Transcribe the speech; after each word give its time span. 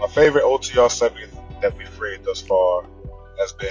my 0.00 0.06
favorite 0.08 0.44
OTR 0.44 0.90
segment 0.90 1.32
that 1.62 1.76
we've 1.76 1.90
created 1.98 2.24
thus 2.24 2.40
far 2.40 2.84
has 3.38 3.52
been 3.52 3.68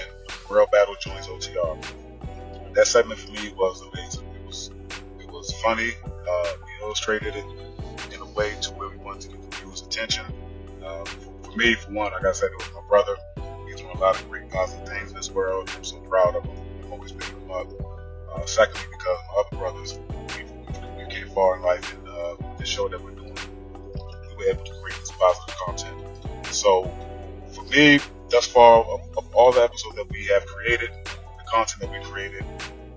Rel 0.49 0.67
Battle 0.71 0.95
Joints 0.99 1.27
OTR. 1.27 1.83
That 2.73 2.87
segment 2.87 3.19
for 3.19 3.31
me 3.31 3.53
was 3.55 3.81
amazing. 3.93 4.25
It 4.35 4.45
was 4.45 4.71
it 5.19 5.29
was 5.31 5.51
funny. 5.61 5.91
Uh, 6.05 6.53
we 6.65 6.85
illustrated 6.85 7.35
it 7.35 7.45
in 8.13 8.21
a 8.21 8.25
way 8.33 8.55
to 8.61 8.71
where 8.73 8.89
we 8.89 8.97
wanted 8.97 9.21
to 9.21 9.27
get 9.29 9.51
the 9.51 9.57
viewers' 9.57 9.81
attention. 9.81 10.25
Uh, 10.83 11.05
for, 11.05 11.51
for, 11.51 11.57
me, 11.57 11.75
for 11.75 11.91
one, 11.91 12.11
like 12.11 12.25
I 12.25 12.31
said, 12.31 12.49
it 12.51 12.57
was 12.57 12.71
my 12.73 12.87
brother. 12.87 13.15
He's 13.67 13.75
doing 13.77 13.95
a 13.95 13.99
lot 13.99 14.19
of 14.19 14.29
great 14.29 14.49
positive 14.49 14.87
things 14.87 15.11
in 15.11 15.17
this 15.17 15.31
world. 15.31 15.71
I'm 15.75 15.83
so 15.83 15.97
proud 16.01 16.35
of 16.35 16.43
him. 16.43 16.57
I've 16.83 16.91
always 16.91 17.11
picked 17.11 17.29
him 17.29 17.51
up. 17.51 17.67
Uh, 18.35 18.45
secondly, 18.45 18.85
because 18.91 19.17
my 19.27 19.41
other 19.41 19.57
brothers, 19.57 19.99
we, 20.35 21.03
we 21.03 21.09
came 21.09 21.27
far 21.29 21.57
in 21.57 21.63
life, 21.63 21.95
and 21.97 22.07
uh, 22.07 22.35
the 22.57 22.65
show 22.65 22.87
that 22.89 23.01
we're 23.01 23.11
doing, 23.11 23.35
we 24.29 24.35
were 24.35 24.51
able 24.51 24.63
to 24.63 24.73
create 24.81 24.99
this 24.99 25.11
positive 25.11 25.55
content. 25.65 26.14
So, 26.51 26.91
for 27.53 27.63
me, 27.65 27.99
thus 28.29 28.45
far, 28.45 28.83
of, 28.83 29.01
of 29.17 29.35
all 29.35 29.51
the 29.51 29.61
episodes 29.61 29.95
that 29.95 30.09
we 30.11 30.25
have 30.25 30.45
created, 30.45 30.91
the 31.05 31.43
content 31.47 31.81
that 31.81 31.91
we 31.91 31.99
created 32.09 32.45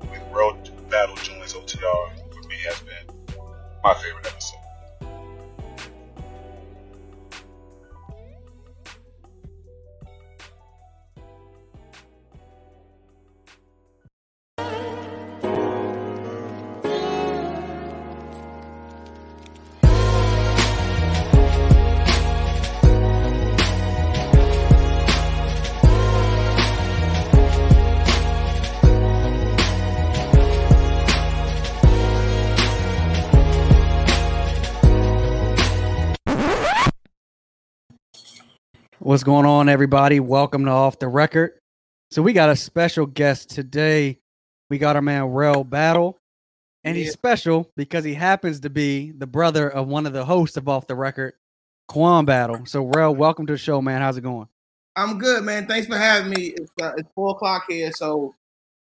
with 0.02 0.22
Rel 0.32 0.56
Battle 0.90 1.16
Joints 1.16 1.54
OTR, 1.54 2.32
for 2.32 2.48
me, 2.48 2.56
has 2.66 2.80
been 2.80 3.36
my 3.82 3.94
favorite 3.94 4.26
episode. 4.26 4.57
What's 39.08 39.24
going 39.24 39.46
on, 39.46 39.70
everybody? 39.70 40.20
Welcome 40.20 40.66
to 40.66 40.70
Off 40.70 40.98
the 40.98 41.08
Record. 41.08 41.52
So 42.10 42.20
we 42.20 42.34
got 42.34 42.50
a 42.50 42.56
special 42.56 43.06
guest 43.06 43.48
today. 43.48 44.18
We 44.68 44.76
got 44.76 44.96
our 44.96 45.00
man 45.00 45.24
Rel 45.24 45.64
Battle, 45.64 46.18
and 46.84 46.94
he's 46.94 47.14
special 47.14 47.72
because 47.74 48.04
he 48.04 48.12
happens 48.12 48.60
to 48.60 48.68
be 48.68 49.12
the 49.12 49.26
brother 49.26 49.66
of 49.66 49.88
one 49.88 50.04
of 50.04 50.12
the 50.12 50.26
hosts 50.26 50.58
of 50.58 50.68
Off 50.68 50.86
the 50.86 50.94
Record, 50.94 51.32
Quan 51.86 52.26
Battle. 52.26 52.66
So 52.66 52.84
Rel, 52.84 53.14
welcome 53.14 53.46
to 53.46 53.54
the 53.54 53.58
show, 53.58 53.80
man. 53.80 54.02
How's 54.02 54.18
it 54.18 54.24
going? 54.24 54.46
I'm 54.94 55.16
good, 55.18 55.42
man. 55.42 55.66
Thanks 55.66 55.86
for 55.86 55.96
having 55.96 56.28
me. 56.28 56.48
It's 56.48 56.70
uh, 56.82 56.92
it's 56.98 57.08
four 57.14 57.30
o'clock 57.30 57.64
here, 57.66 57.90
so 57.92 58.34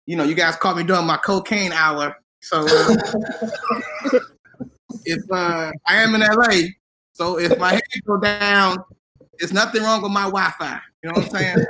you 0.06 0.16
know 0.16 0.24
you 0.24 0.36
guys 0.36 0.56
caught 0.56 0.78
me 0.78 0.84
during 0.84 1.06
my 1.06 1.18
cocaine 1.18 1.74
hour. 1.74 2.16
So 2.40 2.66
uh, 2.66 2.96
if 5.04 5.22
uh, 5.30 5.74
I 5.86 5.98
am 5.98 6.16
in 6.16 6.22
LA, 6.22 6.70
so 7.12 7.38
if 7.38 7.60
my 7.60 7.74
head 7.74 7.82
go 8.06 8.18
down 8.22 8.78
there's 9.40 9.54
nothing 9.54 9.84
wrong 9.84 10.02
with 10.02 10.12
my 10.12 10.24
Wi-Fi. 10.24 10.80
You 11.04 11.10
know 11.10 11.16
what 11.16 11.26
I'm 11.26 11.32
saying? 11.32 11.58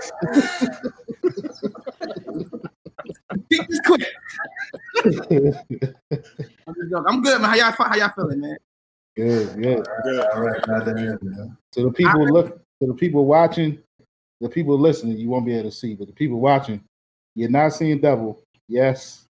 Keep 3.51 3.67
this 3.67 3.79
quick. 3.85 4.05
I'm, 7.07 7.21
good, 7.21 7.41
man. 7.41 7.49
How 7.49 7.55
y'all 7.55 7.71
how 7.71 7.95
y'all 7.95 8.11
feeling, 8.15 8.41
man? 8.41 8.57
Good, 9.15 9.61
good. 9.61 9.87
good. 10.03 10.25
All 10.33 10.41
right, 10.41 10.61
So 11.71 11.83
the 11.83 11.91
people 11.91 12.27
look, 12.27 12.59
so 12.79 12.87
the 12.87 12.93
people 12.93 13.25
watching, 13.25 13.79
the 14.41 14.49
people 14.49 14.79
listening, 14.79 15.17
you 15.17 15.29
won't 15.29 15.45
be 15.45 15.53
able 15.53 15.69
to 15.69 15.75
see, 15.75 15.95
but 15.95 16.07
the 16.07 16.13
people 16.13 16.39
watching, 16.39 16.83
you're 17.35 17.49
not 17.49 17.69
seeing 17.69 17.99
double. 17.99 18.43
Yes, 18.67 19.27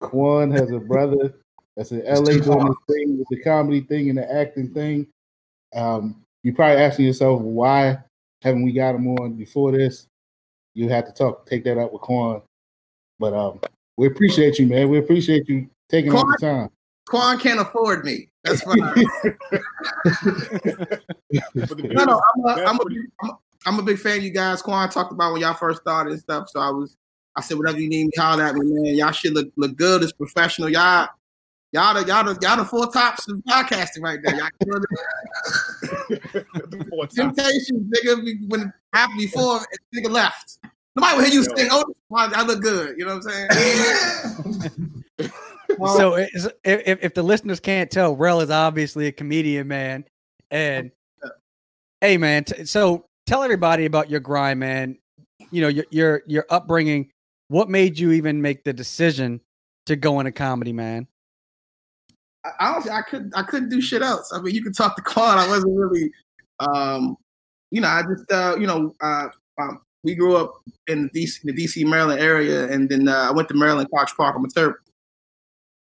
Quan 0.00 0.50
has 0.50 0.70
a 0.70 0.78
brother 0.78 1.34
that's 1.76 1.92
in 1.92 2.04
LA 2.04 2.38
doing 2.38 2.66
this 2.66 2.76
thing 2.88 3.18
with 3.18 3.28
the 3.30 3.40
comedy 3.42 3.80
thing 3.80 4.10
and 4.10 4.18
the 4.18 4.32
acting 4.32 4.72
thing. 4.72 5.06
Um, 5.74 6.23
you're 6.44 6.54
probably 6.54 6.80
asking 6.80 7.06
yourself 7.06 7.40
why 7.40 7.98
haven't 8.42 8.62
we 8.62 8.72
got 8.72 8.94
him 8.94 9.08
on 9.08 9.32
before 9.32 9.72
this? 9.72 10.06
You 10.74 10.88
have 10.90 11.06
to 11.06 11.12
talk, 11.12 11.46
take 11.46 11.64
that 11.64 11.78
up 11.78 11.92
with 11.92 12.02
Quan. 12.02 12.42
But 13.18 13.32
um, 13.32 13.60
we 13.96 14.06
appreciate 14.06 14.58
you, 14.58 14.66
man. 14.66 14.90
We 14.90 14.98
appreciate 14.98 15.48
you 15.48 15.68
taking 15.88 16.12
Quan, 16.12 16.26
the 16.28 16.46
time. 16.46 16.70
Quan 17.08 17.38
can't 17.38 17.60
afford 17.60 18.04
me. 18.04 18.28
That's 18.44 18.60
fine. 18.60 18.76
no, 21.54 22.04
no, 22.04 22.20
I'm 22.36 22.44
a, 22.44 22.48
I'm, 22.48 22.76
a, 22.76 22.84
I'm, 23.22 23.30
a, 23.30 23.38
I'm 23.66 23.78
a 23.78 23.82
big 23.82 23.98
fan 23.98 24.18
of 24.18 24.24
you 24.24 24.30
guys. 24.30 24.60
Quan 24.60 24.90
talked 24.90 25.12
about 25.12 25.32
when 25.32 25.40
y'all 25.40 25.54
first 25.54 25.80
started 25.80 26.12
and 26.12 26.20
stuff. 26.20 26.50
So 26.50 26.60
I 26.60 26.68
was, 26.68 26.98
I 27.36 27.40
said, 27.40 27.56
whatever 27.56 27.80
you 27.80 27.88
need 27.88 28.06
me, 28.06 28.12
holler 28.18 28.44
at 28.44 28.54
me, 28.54 28.60
man. 28.64 28.94
Y'all 28.96 29.12
should 29.12 29.32
look 29.32 29.50
look 29.56 29.76
good 29.76 30.02
as 30.02 30.12
professional. 30.12 30.68
Y'all 30.68 31.08
Y'all 31.74 31.92
the 31.92 32.06
y'all 32.06 32.22
the 32.22 32.38
y'all 32.40 32.56
the 32.56 32.64
four 32.64 32.86
tops 32.92 33.28
of 33.28 33.38
podcasting 33.48 34.00
right 34.00 34.20
now. 34.22 34.36
Y'all 34.36 34.48
the 36.08 37.08
Temptations, 37.12 37.92
nigga, 37.92 38.48
when 38.48 38.72
happened 38.92 39.18
before 39.18 39.58
nigga 39.92 40.08
left. 40.08 40.60
Nobody 40.94 41.16
will 41.16 41.24
hear 41.24 41.34
you 41.34 41.42
sing. 41.42 41.68
Oh, 41.72 41.84
I 42.12 42.44
look 42.44 42.62
good. 42.62 42.96
You 42.96 43.06
know 43.06 43.16
what 43.16 43.26
I'm 43.26 43.48
saying? 45.18 45.28
so 45.96 46.14
if, 46.14 46.52
if 46.62 47.14
the 47.14 47.24
listeners 47.24 47.58
can't 47.58 47.90
tell, 47.90 48.14
Rel 48.14 48.40
is 48.40 48.50
obviously 48.50 49.08
a 49.08 49.12
comedian, 49.12 49.66
man. 49.66 50.04
And 50.52 50.92
hey, 52.00 52.18
man, 52.18 52.44
t- 52.44 52.66
so 52.66 53.06
tell 53.26 53.42
everybody 53.42 53.86
about 53.86 54.08
your 54.08 54.20
grind, 54.20 54.60
man. 54.60 54.96
You 55.50 55.62
know 55.62 55.68
your 55.68 55.86
your 55.90 56.22
your 56.28 56.46
upbringing. 56.50 57.10
What 57.48 57.68
made 57.68 57.98
you 57.98 58.12
even 58.12 58.40
make 58.40 58.62
the 58.62 58.72
decision 58.72 59.40
to 59.86 59.96
go 59.96 60.20
into 60.20 60.30
comedy, 60.30 60.72
man? 60.72 61.08
Honestly, 62.60 62.90
I 62.90 63.02
couldn't 63.02 63.36
I 63.36 63.42
couldn't 63.42 63.68
do 63.68 63.80
shit 63.80 64.02
else. 64.02 64.32
I 64.32 64.40
mean, 64.40 64.54
you 64.54 64.62
could 64.62 64.74
talk 64.74 64.96
to 64.96 65.02
Quan. 65.02 65.38
I 65.38 65.48
wasn't 65.48 65.76
really, 65.76 66.10
um, 66.60 67.16
you 67.70 67.80
know, 67.80 67.88
I 67.88 68.02
just 68.02 68.30
uh, 68.30 68.56
you 68.58 68.66
know, 68.66 68.94
uh, 69.00 69.28
um, 69.60 69.80
we 70.02 70.14
grew 70.14 70.36
up 70.36 70.62
in 70.86 71.10
the 71.12 71.24
DC, 71.24 71.42
the 71.42 71.52
DC 71.52 71.86
Maryland 71.86 72.20
area, 72.20 72.70
and 72.70 72.88
then 72.88 73.08
uh, 73.08 73.28
I 73.28 73.32
went 73.32 73.48
to 73.48 73.54
Maryland 73.54 73.88
College 73.90 74.14
Park. 74.16 74.36
I'm 74.36 74.44
a 74.44 74.48
Terp, 74.48 74.74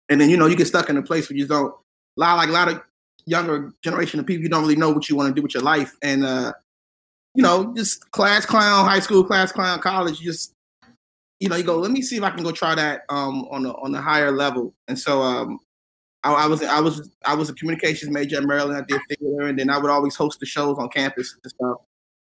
and 0.09 0.19
then 0.19 0.29
you 0.29 0.37
know 0.37 0.45
you 0.45 0.55
get 0.55 0.67
stuck 0.67 0.89
in 0.89 0.97
a 0.97 1.03
place 1.03 1.29
where 1.29 1.37
you 1.37 1.47
don't. 1.47 1.73
A 2.17 2.19
lot 2.19 2.37
like 2.37 2.49
a 2.49 2.51
lot 2.51 2.67
of 2.69 2.81
younger 3.25 3.73
generation 3.83 4.19
of 4.19 4.27
people, 4.27 4.43
you 4.43 4.49
don't 4.49 4.61
really 4.61 4.75
know 4.75 4.91
what 4.91 5.09
you 5.09 5.15
want 5.15 5.29
to 5.29 5.33
do 5.33 5.41
with 5.41 5.53
your 5.53 5.63
life, 5.63 5.95
and 6.01 6.23
uh, 6.23 6.53
you 7.35 7.41
know, 7.41 7.73
just 7.75 8.11
class 8.11 8.45
clown, 8.45 8.85
high 8.85 8.99
school 8.99 9.23
class 9.23 9.51
clown, 9.51 9.79
college, 9.79 10.19
you 10.19 10.31
just 10.31 10.53
you 11.39 11.49
know, 11.49 11.57
you 11.57 11.63
go, 11.63 11.77
let 11.77 11.91
me 11.91 12.01
see 12.01 12.15
if 12.15 12.23
I 12.23 12.29
can 12.29 12.41
go 12.41 12.51
try 12.51 12.73
that 12.73 13.01
um, 13.09 13.45
on 13.51 13.65
a 13.65 13.73
on 13.73 13.93
a 13.93 14.01
higher 14.01 14.31
level. 14.31 14.73
And 14.87 14.97
so 14.97 15.21
um, 15.21 15.59
I, 16.23 16.33
I, 16.33 16.45
was 16.45 16.63
I 16.63 16.79
was 16.79 17.09
I 17.25 17.35
was 17.35 17.49
a 17.49 17.53
communications 17.53 18.11
major 18.11 18.37
at 18.37 18.43
Maryland. 18.43 18.77
I 18.77 18.85
did 18.87 19.01
theater, 19.09 19.47
and 19.47 19.59
then 19.59 19.69
I 19.69 19.77
would 19.77 19.91
always 19.91 20.15
host 20.15 20.39
the 20.39 20.45
shows 20.45 20.77
on 20.77 20.89
campus 20.89 21.35
and 21.43 21.51
stuff. 21.51 21.77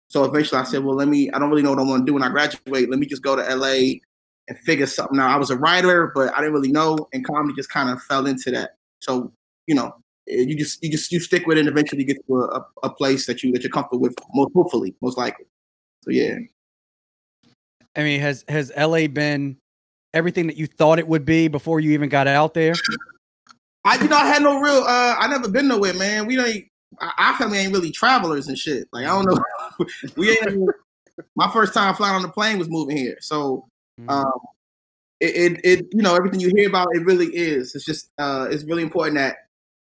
So 0.07 0.23
eventually, 0.23 0.59
I 0.59 0.63
said, 0.63 0.83
"Well, 0.83 0.95
let 0.95 1.07
me. 1.07 1.29
I 1.31 1.39
don't 1.39 1.49
really 1.49 1.61
know 1.61 1.71
what 1.71 1.79
I 1.79 1.83
want 1.83 2.01
to 2.01 2.05
do 2.05 2.13
when 2.13 2.23
I 2.23 2.29
graduate. 2.29 2.89
Let 2.89 2.99
me 2.99 3.05
just 3.05 3.21
go 3.21 3.35
to 3.35 3.55
LA 3.55 3.99
and 4.47 4.57
figure 4.63 4.87
something 4.87 5.19
out." 5.19 5.29
I 5.29 5.37
was 5.37 5.51
a 5.51 5.57
writer, 5.57 6.11
but 6.15 6.33
I 6.33 6.37
didn't 6.37 6.53
really 6.53 6.71
know, 6.71 6.97
and 7.13 7.25
comedy 7.25 7.53
just 7.55 7.69
kind 7.69 7.89
of 7.89 8.01
fell 8.03 8.25
into 8.25 8.51
that. 8.51 8.75
So 9.01 9.31
you 9.67 9.75
know, 9.75 9.95
eh, 10.29 10.45
you 10.47 10.57
just 10.57 10.83
you 10.83 10.91
just 10.91 11.11
you 11.11 11.19
stick 11.19 11.45
with 11.45 11.57
it, 11.57 11.61
and 11.61 11.69
eventually 11.69 12.01
you 12.01 12.07
get 12.07 12.25
to 12.27 12.41
a, 12.41 12.65
a 12.83 12.89
place 12.89 13.25
that 13.27 13.43
you 13.43 13.51
that 13.53 13.63
you're 13.63 13.71
comfortable 13.71 14.01
with, 14.01 14.15
most 14.33 14.51
hopefully, 14.53 14.95
most 15.01 15.17
likely. 15.17 15.45
So 16.03 16.11
yeah. 16.11 16.37
I 17.95 18.03
mean, 18.03 18.19
has 18.19 18.43
has 18.47 18.71
LA 18.77 19.07
been 19.07 19.57
everything 20.13 20.47
that 20.47 20.57
you 20.57 20.67
thought 20.67 20.99
it 20.99 21.07
would 21.07 21.25
be 21.25 21.47
before 21.47 21.79
you 21.79 21.91
even 21.91 22.09
got 22.09 22.27
out 22.27 22.53
there? 22.53 22.73
I 23.85 24.01
you 24.01 24.09
know 24.09 24.17
I 24.17 24.25
had 24.25 24.41
no 24.41 24.59
real 24.59 24.83
uh 24.83 25.15
I 25.17 25.27
never 25.27 25.47
been 25.47 25.67
nowhere, 25.67 25.93
man. 25.93 26.25
We 26.25 26.35
don't. 26.35 26.63
our 27.17 27.37
family 27.37 27.59
ain't 27.59 27.73
really 27.73 27.91
travelers 27.91 28.47
and 28.47 28.57
shit. 28.57 28.87
Like 28.91 29.05
I 29.05 29.09
don't 29.09 29.25
know. 29.25 29.85
we 30.17 30.31
ain't 30.31 30.69
my 31.35 31.49
first 31.51 31.73
time 31.73 31.95
flying 31.95 32.15
on 32.15 32.23
the 32.23 32.29
plane 32.29 32.57
was 32.57 32.69
moving 32.69 32.97
here. 32.97 33.17
So 33.21 33.67
mm-hmm. 33.99 34.09
um 34.09 34.39
it, 35.21 35.35
it, 35.35 35.61
it 35.63 35.85
you 35.91 36.01
know 36.01 36.15
everything 36.15 36.39
you 36.39 36.51
hear 36.55 36.67
about 36.67 36.89
it 36.93 37.05
really 37.05 37.27
is. 37.27 37.75
It's 37.75 37.85
just 37.85 38.09
uh 38.17 38.47
it's 38.49 38.63
really 38.63 38.83
important 38.83 39.17
that 39.17 39.37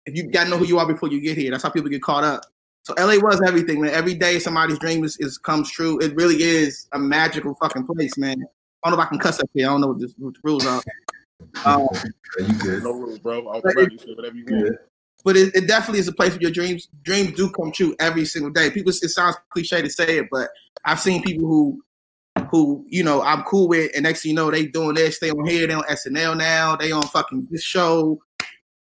if 0.05 0.17
you 0.17 0.25
gotta 0.25 0.51
know 0.51 0.59
who 0.59 0.67
you 0.67 0.79
are 0.79 0.87
before 0.87 1.09
you 1.09 1.21
get 1.21 1.39
here. 1.39 1.51
That's 1.51 1.63
how 1.63 1.71
people 1.71 1.89
get 1.89 2.03
caught 2.03 2.25
up. 2.25 2.43
So 2.85 2.95
LA 2.99 3.17
was 3.19 3.41
everything, 3.47 3.81
man. 3.81 3.93
Every 3.93 4.15
day 4.15 4.41
somebody's 4.41 4.79
dream 4.81 5.05
is, 5.05 5.17
is 5.19 5.39
comes 5.39 5.71
true. 5.71 6.01
It 6.01 6.17
really 6.17 6.43
is 6.43 6.89
a 6.93 6.99
magical 6.99 7.55
fucking 7.55 7.87
place, 7.87 8.19
man. 8.19 8.45
I 8.83 8.91
don't 8.91 8.99
know 8.99 9.03
if 9.03 9.07
I 9.07 9.09
can 9.09 9.21
cuss 9.21 9.39
up 9.39 9.49
here. 9.55 9.69
I 9.69 9.71
don't 9.71 9.81
know 9.81 9.89
what, 9.89 10.01
this, 10.01 10.15
what 10.19 10.35
the 10.35 10.41
rules 10.43 10.67
are. 10.67 10.83
Um, 11.65 11.89
you 12.39 12.55
good? 12.55 12.83
No 12.83 12.93
rules, 12.93 13.19
bro. 13.19 13.49
I'll 13.49 13.61
but 13.63 13.77
it, 13.77 14.03
whatever 14.17 14.37
you 14.37 14.45
want. 14.49 14.77
But 15.25 15.37
it, 15.37 15.55
it, 15.55 15.69
definitely 15.69 16.01
is 16.01 16.09
a 16.09 16.13
place 16.13 16.33
where 16.33 16.43
your 16.43 16.51
dreams 16.51 16.89
dreams 17.03 17.33
do 17.35 17.51
come 17.51 17.71
true 17.71 17.95
every 18.01 18.25
single 18.25 18.51
day. 18.51 18.71
People, 18.71 18.91
it 18.91 19.09
sounds 19.09 19.37
cliche 19.51 19.81
to 19.81 19.91
say 19.91 20.19
it, 20.19 20.27
but 20.31 20.49
I've 20.85 21.01
seen 21.01 21.23
people 21.23 21.47
who 21.47 21.83
who 22.51 22.85
you 22.89 23.05
know 23.05 23.23
I'm 23.23 23.43
cool 23.45 23.69
with, 23.69 23.93
and 23.95 24.03
next 24.03 24.23
thing 24.23 24.31
you 24.31 24.37
know 24.37 24.51
they 24.51 24.67
doing 24.67 24.95
this, 24.95 25.21
they 25.21 25.31
on 25.31 25.47
here, 25.47 25.67
they 25.67 25.75
on 25.75 25.85
SNL 25.85 26.37
now, 26.37 26.77
they 26.77 26.93
on 26.93 27.03
fucking 27.03 27.47
this 27.51 27.63
show. 27.63 28.21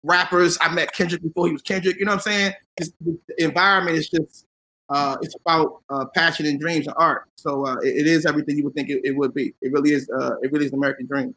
Rappers, 0.04 0.58
I 0.62 0.72
met 0.74 0.94
Kendrick 0.94 1.24
before 1.24 1.48
he 1.48 1.54
was 1.54 1.64
Kendrick. 1.64 1.98
You 1.98 2.06
know 2.06 2.12
what 2.12 2.28
I'm 2.28 2.34
saying? 2.34 2.54
Just, 2.78 2.94
the 3.02 3.44
environment 3.44 3.98
is 3.98 4.08
just 4.10 4.46
uh, 4.90 5.18
it's 5.22 5.36
about 5.36 5.82
uh, 5.90 6.06
passion 6.14 6.46
and 6.46 6.60
dreams 6.60 6.86
and 6.88 6.96
art. 6.98 7.24
So 7.36 7.66
uh, 7.66 7.78
it, 7.78 7.98
it 7.98 8.08
is 8.08 8.26
everything 8.26 8.58
you 8.58 8.64
would 8.66 8.76
think 8.76 8.90
it, 8.90 9.02
it 9.04 9.16
would 9.16 9.34
be. 9.34 9.54
It 9.62 9.72
really 9.72 9.92
is. 9.92 10.10
Uh, 10.10 10.36
it 10.42 10.52
really 10.52 10.66
is 10.66 10.72
the 10.72 10.78
American 10.78 11.08
dream, 11.08 11.34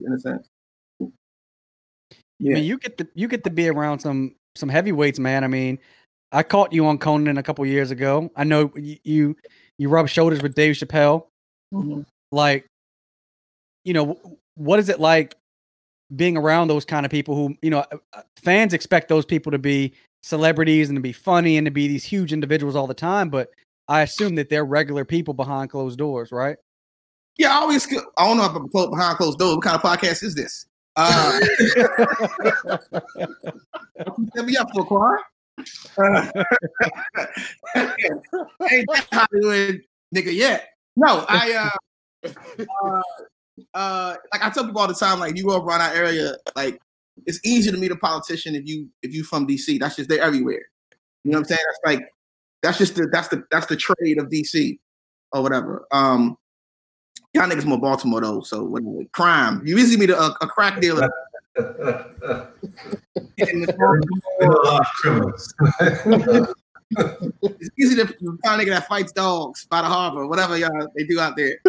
in 0.00 0.12
a 0.12 0.18
sense. 0.18 0.48
Yeah. 2.38 2.52
I 2.52 2.54
mean, 2.56 2.64
you 2.64 2.78
get 2.78 2.98
to 2.98 3.08
you 3.14 3.28
get 3.28 3.44
to 3.44 3.50
be 3.50 3.68
around 3.68 4.00
some 4.00 4.34
some 4.54 4.68
heavyweights, 4.68 5.18
man. 5.18 5.44
I 5.44 5.48
mean, 5.48 5.78
I 6.32 6.42
caught 6.42 6.72
you 6.72 6.86
on 6.86 6.98
Conan 6.98 7.38
a 7.38 7.42
couple 7.42 7.64
years 7.66 7.90
ago. 7.90 8.30
I 8.36 8.44
know 8.44 8.72
you 8.76 9.36
you 9.78 9.88
rub 9.88 10.08
shoulders 10.08 10.42
with 10.42 10.54
Dave 10.54 10.74
Chappelle. 10.76 11.26
Mm-hmm. 11.72 12.02
Like, 12.32 12.66
you 13.84 13.94
know, 13.94 14.38
what 14.54 14.78
is 14.78 14.88
it 14.88 15.00
like 15.00 15.34
being 16.14 16.36
around 16.36 16.68
those 16.68 16.84
kind 16.84 17.04
of 17.04 17.12
people 17.12 17.34
who, 17.34 17.56
you 17.62 17.70
know, 17.70 17.84
uh, 18.12 18.22
fans 18.42 18.72
expect 18.72 19.08
those 19.08 19.24
people 19.24 19.52
to 19.52 19.58
be 19.58 19.92
celebrities 20.22 20.88
and 20.88 20.96
to 20.96 21.00
be 21.00 21.12
funny 21.12 21.56
and 21.56 21.64
to 21.66 21.70
be 21.70 21.88
these 21.88 22.04
huge 22.04 22.32
individuals 22.32 22.76
all 22.76 22.86
the 22.86 22.94
time, 22.94 23.30
but 23.30 23.50
I 23.88 24.02
assume 24.02 24.34
that 24.36 24.50
they're 24.50 24.64
regular 24.64 25.04
people 25.04 25.34
behind 25.34 25.70
closed 25.70 25.98
doors, 25.98 26.32
right? 26.32 26.56
Yeah, 27.36 27.50
I 27.50 27.60
always 27.60 27.86
I 27.86 28.26
don't 28.26 28.36
know 28.36 28.44
if 28.44 28.54
I'm 28.54 28.90
behind 28.90 29.16
closed 29.16 29.38
doors. 29.38 29.56
What 29.56 29.64
kind 29.64 29.76
of 29.76 29.82
podcast 29.82 30.22
is 30.22 30.34
this? 30.34 30.66
Uh, 30.98 31.40
set 34.34 34.44
me 34.44 34.56
up 34.56 34.68
for 34.74 34.84
Quan. 34.84 35.18
Uh, 35.96 36.30
ain't 37.76 38.86
that 38.88 39.06
Hollywood 39.12 39.80
nigga 40.14 40.34
yet? 40.34 40.70
No, 40.96 41.24
I 41.28 41.70
uh, 42.24 42.28
uh, 42.84 43.02
uh, 43.74 44.16
like 44.32 44.44
I 44.44 44.50
tell 44.50 44.64
people 44.64 44.80
all 44.80 44.88
the 44.88 44.94
time, 44.94 45.20
like 45.20 45.36
you 45.36 45.44
go 45.44 45.62
around 45.62 45.82
our 45.82 45.94
area, 45.94 46.34
like 46.56 46.80
it's 47.26 47.38
easy 47.44 47.70
to 47.70 47.76
meet 47.76 47.92
a 47.92 47.96
politician 47.96 48.56
if 48.56 48.66
you 48.66 48.88
if 49.02 49.14
you 49.14 49.22
from 49.22 49.46
DC. 49.46 49.78
That's 49.78 49.94
just 49.94 50.08
they're 50.08 50.20
everywhere. 50.20 50.62
You 51.22 51.30
know 51.30 51.38
what 51.38 51.42
I'm 51.42 51.56
saying? 51.56 51.60
That's 51.64 51.80
like 51.96 52.08
that's 52.62 52.78
just 52.78 52.96
the 52.96 53.08
that's 53.12 53.28
the 53.28 53.44
that's 53.52 53.66
the 53.66 53.76
trade 53.76 54.18
of 54.18 54.30
DC 54.30 54.78
or 55.32 55.42
whatever. 55.42 55.86
Um, 55.92 56.36
y'all 57.34 57.48
niggas 57.48 57.64
more 57.64 57.80
Baltimore 57.80 58.20
though, 58.20 58.40
so 58.40 58.64
whatever. 58.64 59.04
Crime. 59.12 59.62
You 59.64 59.78
easily 59.78 59.98
meet 59.98 60.10
a, 60.10 60.20
a 60.20 60.46
crack 60.46 60.80
dealer. 60.80 61.08
it's 66.90 67.70
easy 67.78 67.96
to 67.96 68.06
find 68.06 68.60
a 68.60 68.64
nigga 68.64 68.70
that 68.70 68.88
fights 68.88 69.12
dogs 69.12 69.66
by 69.66 69.82
the 69.82 69.88
harbor, 69.88 70.26
whatever 70.26 70.56
y'all 70.56 70.88
they 70.96 71.04
do 71.04 71.20
out 71.20 71.36
there. 71.36 71.58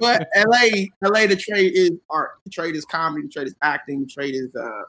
but 0.00 0.28
LA, 0.36 0.86
LA, 1.02 1.26
the 1.26 1.36
trade 1.38 1.72
is 1.74 1.92
art. 2.08 2.38
The 2.44 2.50
trade 2.50 2.76
is 2.76 2.84
comedy. 2.84 3.26
The 3.26 3.32
trade 3.32 3.46
is 3.48 3.54
acting. 3.62 4.02
The 4.02 4.06
trade 4.06 4.34
is, 4.34 4.54
uh, 4.54 4.82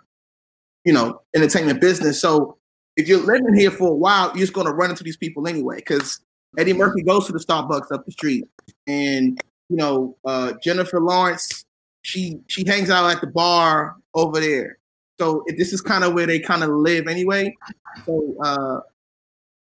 you 0.84 0.94
know, 0.94 1.22
entertainment 1.36 1.82
business. 1.82 2.22
So 2.22 2.58
if 2.96 3.08
you're 3.08 3.26
living 3.26 3.56
here 3.56 3.72
for 3.72 3.90
a 3.90 3.96
while, 3.96 4.28
you're 4.28 4.38
just 4.38 4.54
going 4.54 4.68
to 4.68 4.74
run 4.74 4.90
into 4.90 5.04
these 5.04 5.18
people 5.18 5.48
anyway. 5.48 5.78
Because 5.78 6.22
Eddie 6.58 6.74
Murphy 6.74 7.02
goes 7.04 7.26
to 7.28 7.34
the 7.34 7.40
Starbucks 7.40 7.92
up 7.92 8.06
the 8.06 8.12
street, 8.12 8.48
and 8.88 9.40
you 9.70 9.78
know, 9.78 10.18
uh, 10.26 10.54
Jennifer 10.64 11.00
Lawrence, 11.00 11.66
she 12.02 12.40
she 12.48 12.66
hangs 12.66 12.90
out 12.90 13.10
at 13.10 13.22
the 13.22 13.28
bar 13.28 13.96
over 14.14 14.40
there. 14.40 14.78
So 15.20 15.44
this 15.58 15.74
is 15.74 15.82
kind 15.82 16.04
of 16.04 16.14
where 16.14 16.28
they 16.28 16.40
kind 16.40 16.64
of 16.64 16.70
live 16.70 17.08
anyway. 17.08 17.56
So 18.06 18.36
uh, 18.44 18.80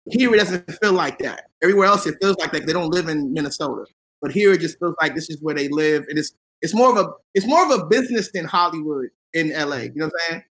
here 0.09 0.33
it 0.33 0.39
doesn't 0.39 0.71
feel 0.81 0.93
like 0.93 1.19
that. 1.19 1.45
Everywhere 1.61 1.87
else 1.87 2.05
it 2.07 2.15
feels 2.21 2.37
like 2.37 2.51
that. 2.51 2.65
They 2.65 2.73
don't 2.73 2.89
live 2.89 3.07
in 3.07 3.31
Minnesota, 3.33 3.85
but 4.21 4.31
here 4.31 4.51
it 4.53 4.59
just 4.59 4.79
feels 4.79 4.95
like 5.01 5.15
this 5.15 5.29
is 5.29 5.41
where 5.41 5.55
they 5.55 5.69
live. 5.69 6.05
And 6.09 6.17
it's 6.17 6.33
it's 6.61 6.73
more 6.73 6.89
of 6.89 6.97
a 6.97 7.11
it's 7.33 7.45
more 7.45 7.63
of 7.63 7.79
a 7.79 7.85
business 7.85 8.31
than 8.33 8.45
Hollywood 8.45 9.09
in 9.33 9.49
LA. 9.49 9.77
You 9.77 9.91
know 9.95 10.05
what 10.05 10.13
I'm 10.13 10.29
saying? 10.29 10.43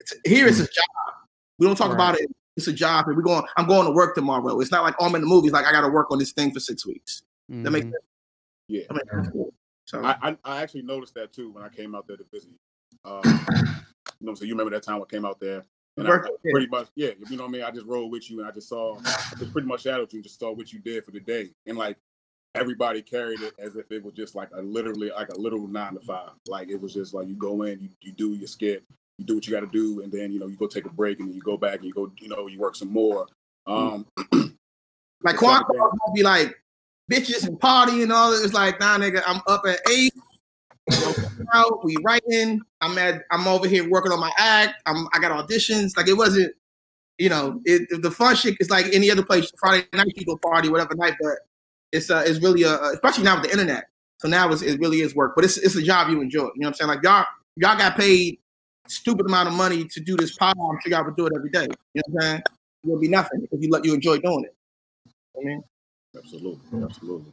It's, 0.00 0.14
here 0.26 0.46
it's 0.46 0.58
a 0.58 0.64
job. 0.64 1.14
We 1.58 1.66
don't 1.66 1.76
talk 1.76 1.88
right. 1.88 1.94
about 1.94 2.20
it. 2.20 2.28
It's 2.56 2.68
a 2.68 2.72
job, 2.72 3.06
and 3.08 3.16
we're 3.16 3.22
going. 3.22 3.44
I'm 3.56 3.66
going 3.66 3.86
to 3.86 3.92
work 3.92 4.14
tomorrow. 4.14 4.60
It's 4.60 4.70
not 4.70 4.82
like 4.82 4.94
oh, 4.98 5.06
I'm 5.06 5.14
in 5.14 5.20
the 5.20 5.26
movies. 5.26 5.52
Like 5.52 5.66
I 5.66 5.72
got 5.72 5.82
to 5.82 5.88
work 5.88 6.10
on 6.10 6.18
this 6.18 6.32
thing 6.32 6.52
for 6.52 6.60
six 6.60 6.86
weeks. 6.86 7.22
Mm-hmm. 7.50 7.62
That 7.62 7.70
makes 7.70 7.84
sense. 7.84 7.94
Yeah. 8.68 8.82
That 8.88 8.94
makes 8.94 9.26
sense. 9.26 9.46
So 9.84 10.04
I, 10.04 10.16
I, 10.22 10.36
I 10.44 10.62
actually 10.62 10.82
noticed 10.82 11.14
that 11.14 11.32
too 11.32 11.52
when 11.52 11.62
I 11.62 11.68
came 11.68 11.94
out 11.94 12.08
there 12.08 12.16
to 12.16 12.24
visit 12.32 12.50
you. 12.50 13.10
Um, 13.10 13.46
you 14.20 14.26
know, 14.26 14.34
so 14.34 14.44
you 14.44 14.52
remember 14.52 14.70
that 14.72 14.82
time 14.82 15.00
I 15.00 15.04
came 15.04 15.24
out 15.24 15.38
there, 15.38 15.64
and 15.96 16.08
I, 16.08 16.18
pretty 16.50 16.66
much, 16.66 16.88
yeah, 16.96 17.10
you 17.30 17.36
know 17.36 17.44
what 17.44 17.50
I 17.50 17.52
mean. 17.52 17.62
I 17.62 17.70
just 17.70 17.86
rolled 17.86 18.10
with 18.10 18.28
you, 18.30 18.40
and 18.40 18.48
I 18.48 18.50
just 18.50 18.68
saw, 18.68 18.98
I 18.98 19.36
just 19.38 19.52
pretty 19.52 19.68
much 19.68 19.82
shadowed 19.82 20.12
you, 20.12 20.18
and 20.18 20.24
just 20.24 20.40
saw 20.40 20.52
what 20.52 20.72
you 20.72 20.80
did 20.80 21.04
for 21.04 21.12
the 21.12 21.20
day, 21.20 21.50
and 21.66 21.78
like 21.78 21.98
everybody 22.56 23.02
carried 23.02 23.40
it 23.42 23.54
as 23.58 23.76
if 23.76 23.92
it 23.92 24.02
was 24.02 24.14
just 24.14 24.34
like 24.34 24.48
a 24.54 24.62
literally 24.62 25.10
like 25.10 25.28
a 25.28 25.38
literal 25.38 25.68
nine 25.68 25.94
to 25.94 26.00
five. 26.00 26.30
Like 26.48 26.68
it 26.68 26.80
was 26.80 26.94
just 26.94 27.14
like 27.14 27.28
you 27.28 27.34
go 27.34 27.62
in, 27.62 27.80
you, 27.80 27.90
you 28.00 28.12
do 28.12 28.34
your 28.34 28.48
skit, 28.48 28.82
you 29.18 29.24
do 29.24 29.34
what 29.34 29.46
you 29.46 29.52
got 29.52 29.60
to 29.60 29.66
do, 29.66 30.02
and 30.02 30.12
then 30.12 30.32
you 30.32 30.38
know 30.38 30.46
you 30.46 30.56
go 30.56 30.66
take 30.66 30.86
a 30.86 30.90
break, 30.90 31.20
and 31.20 31.28
then 31.28 31.34
you 31.34 31.42
go 31.42 31.56
back 31.56 31.76
and 31.76 31.84
you 31.84 31.92
go, 31.92 32.10
you 32.18 32.28
know, 32.28 32.46
you 32.46 32.58
work 32.58 32.76
some 32.76 32.92
more. 32.92 33.26
Um, 33.66 34.06
like 35.22 35.36
Quan 35.36 35.62
will 35.68 35.92
be 36.14 36.22
like 36.22 36.54
bitches 37.10 37.46
and 37.46 37.58
party 37.58 38.02
and 38.02 38.12
all. 38.12 38.32
It's 38.32 38.54
like 38.54 38.80
nah, 38.80 38.98
nigga, 38.98 39.22
I'm 39.26 39.40
up 39.46 39.62
at 39.66 39.80
eight 39.90 40.12
out, 41.52 41.84
we 41.84 41.96
writing. 42.02 42.60
I'm 42.80 42.96
at 42.98 43.24
I'm 43.30 43.46
over 43.46 43.66
here 43.66 43.88
working 43.88 44.12
on 44.12 44.20
my 44.20 44.32
act. 44.38 44.74
I'm 44.86 45.08
I 45.12 45.18
got 45.18 45.32
auditions. 45.32 45.96
Like 45.96 46.08
it 46.08 46.16
wasn't, 46.16 46.54
you 47.18 47.28
know, 47.28 47.60
it, 47.64 48.02
the 48.02 48.10
fun 48.10 48.36
shit 48.36 48.56
is 48.60 48.70
like 48.70 48.86
any 48.92 49.10
other 49.10 49.24
place. 49.24 49.50
Friday 49.58 49.86
night 49.92 50.14
people 50.16 50.38
party, 50.38 50.68
whatever 50.68 50.94
night, 50.94 51.14
but 51.20 51.38
it's 51.92 52.10
uh 52.10 52.22
it's 52.26 52.40
really 52.40 52.62
a 52.62 52.80
especially 52.90 53.24
now 53.24 53.36
with 53.36 53.44
the 53.44 53.52
internet. 53.52 53.88
So 54.18 54.28
now 54.28 54.50
it's, 54.50 54.62
it 54.62 54.80
really 54.80 55.00
is 55.00 55.14
work, 55.14 55.32
but 55.34 55.44
it's 55.44 55.56
it's 55.58 55.74
a 55.74 55.82
job 55.82 56.10
you 56.10 56.20
enjoy. 56.20 56.42
You 56.42 56.44
know 56.44 56.52
what 56.54 56.68
I'm 56.68 56.74
saying? 56.74 56.88
Like 56.88 57.02
y'all 57.02 57.26
y'all 57.56 57.78
got 57.78 57.96
paid 57.96 58.38
stupid 58.88 59.26
amount 59.26 59.48
of 59.48 59.54
money 59.54 59.84
to 59.84 60.00
do 60.00 60.16
this 60.16 60.36
pod. 60.36 60.56
I'm 60.58 60.78
sure 60.82 60.92
y'all 60.92 61.04
would 61.04 61.16
do 61.16 61.26
it 61.26 61.32
every 61.36 61.50
day. 61.50 61.66
You 61.94 62.02
know 62.06 62.14
what 62.14 62.24
I'm 62.24 62.30
saying? 62.30 62.42
It 62.84 62.90
would 62.90 63.00
be 63.00 63.08
nothing 63.08 63.46
if 63.50 63.62
you 63.62 63.70
let 63.70 63.84
you 63.84 63.94
enjoy 63.94 64.18
doing 64.18 64.44
it. 64.44 64.54
I 65.38 65.44
mean, 65.44 65.62
absolutely, 66.16 66.82
absolutely. 66.82 67.32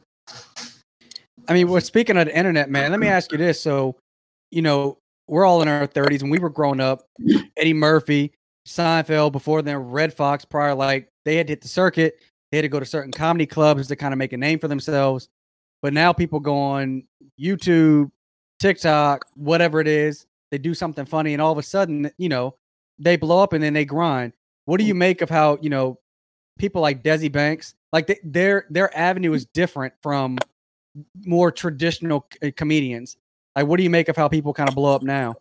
I 1.48 1.54
mean, 1.54 1.68
well, 1.68 1.80
speaking 1.80 2.16
of 2.16 2.26
the 2.26 2.36
internet, 2.36 2.70
man, 2.70 2.90
let 2.90 3.00
me 3.00 3.08
ask 3.08 3.30
you 3.32 3.38
this. 3.38 3.60
So, 3.60 3.96
you 4.50 4.62
know, 4.62 4.98
we're 5.28 5.44
all 5.44 5.62
in 5.62 5.68
our 5.68 5.86
30s 5.86 6.22
and 6.22 6.30
we 6.30 6.38
were 6.38 6.50
growing 6.50 6.80
up. 6.80 7.06
Eddie 7.56 7.72
Murphy, 7.72 8.32
Seinfeld, 8.66 9.32
before 9.32 9.62
then, 9.62 9.76
Redd 9.76 10.12
Foxx. 10.12 10.44
Pryor, 10.44 10.74
like 10.74 11.08
they 11.24 11.36
had 11.36 11.46
to 11.46 11.52
hit 11.52 11.60
the 11.60 11.68
circuit. 11.68 12.18
They 12.50 12.58
had 12.58 12.62
to 12.62 12.68
go 12.68 12.80
to 12.80 12.86
certain 12.86 13.12
comedy 13.12 13.46
clubs 13.46 13.88
to 13.88 13.96
kind 13.96 14.12
of 14.12 14.18
make 14.18 14.32
a 14.32 14.36
name 14.36 14.58
for 14.58 14.68
themselves. 14.68 15.28
But 15.82 15.92
now 15.92 16.12
people 16.12 16.40
go 16.40 16.56
on 16.56 17.04
YouTube, 17.40 18.10
TikTok, 18.58 19.26
whatever 19.34 19.80
it 19.80 19.88
is, 19.88 20.26
they 20.54 20.58
do 20.58 20.72
something 20.72 21.04
funny, 21.04 21.32
and 21.32 21.42
all 21.42 21.50
of 21.50 21.58
a 21.58 21.64
sudden, 21.64 22.12
you 22.16 22.28
know, 22.28 22.54
they 23.00 23.16
blow 23.16 23.42
up 23.42 23.52
and 23.52 23.64
then 23.64 23.72
they 23.72 23.84
grind. 23.84 24.34
What 24.66 24.78
do 24.78 24.84
you 24.84 24.94
make 24.94 25.20
of 25.20 25.28
how, 25.28 25.58
you 25.60 25.68
know, 25.68 25.98
people 26.60 26.80
like 26.80 27.02
Desi 27.02 27.30
Banks, 27.30 27.74
like 27.92 28.06
they, 28.06 28.20
their 28.22 28.66
their 28.70 28.96
avenue 28.96 29.32
is 29.32 29.46
different 29.46 29.94
from 30.00 30.38
more 31.26 31.50
traditional 31.50 32.28
c- 32.32 32.48
uh, 32.48 32.52
comedians. 32.56 33.16
Like, 33.56 33.66
what 33.66 33.78
do 33.78 33.82
you 33.82 33.90
make 33.90 34.08
of 34.08 34.14
how 34.14 34.28
people 34.28 34.54
kind 34.54 34.68
of 34.68 34.76
blow 34.76 34.94
up 34.94 35.02
now? 35.02 35.34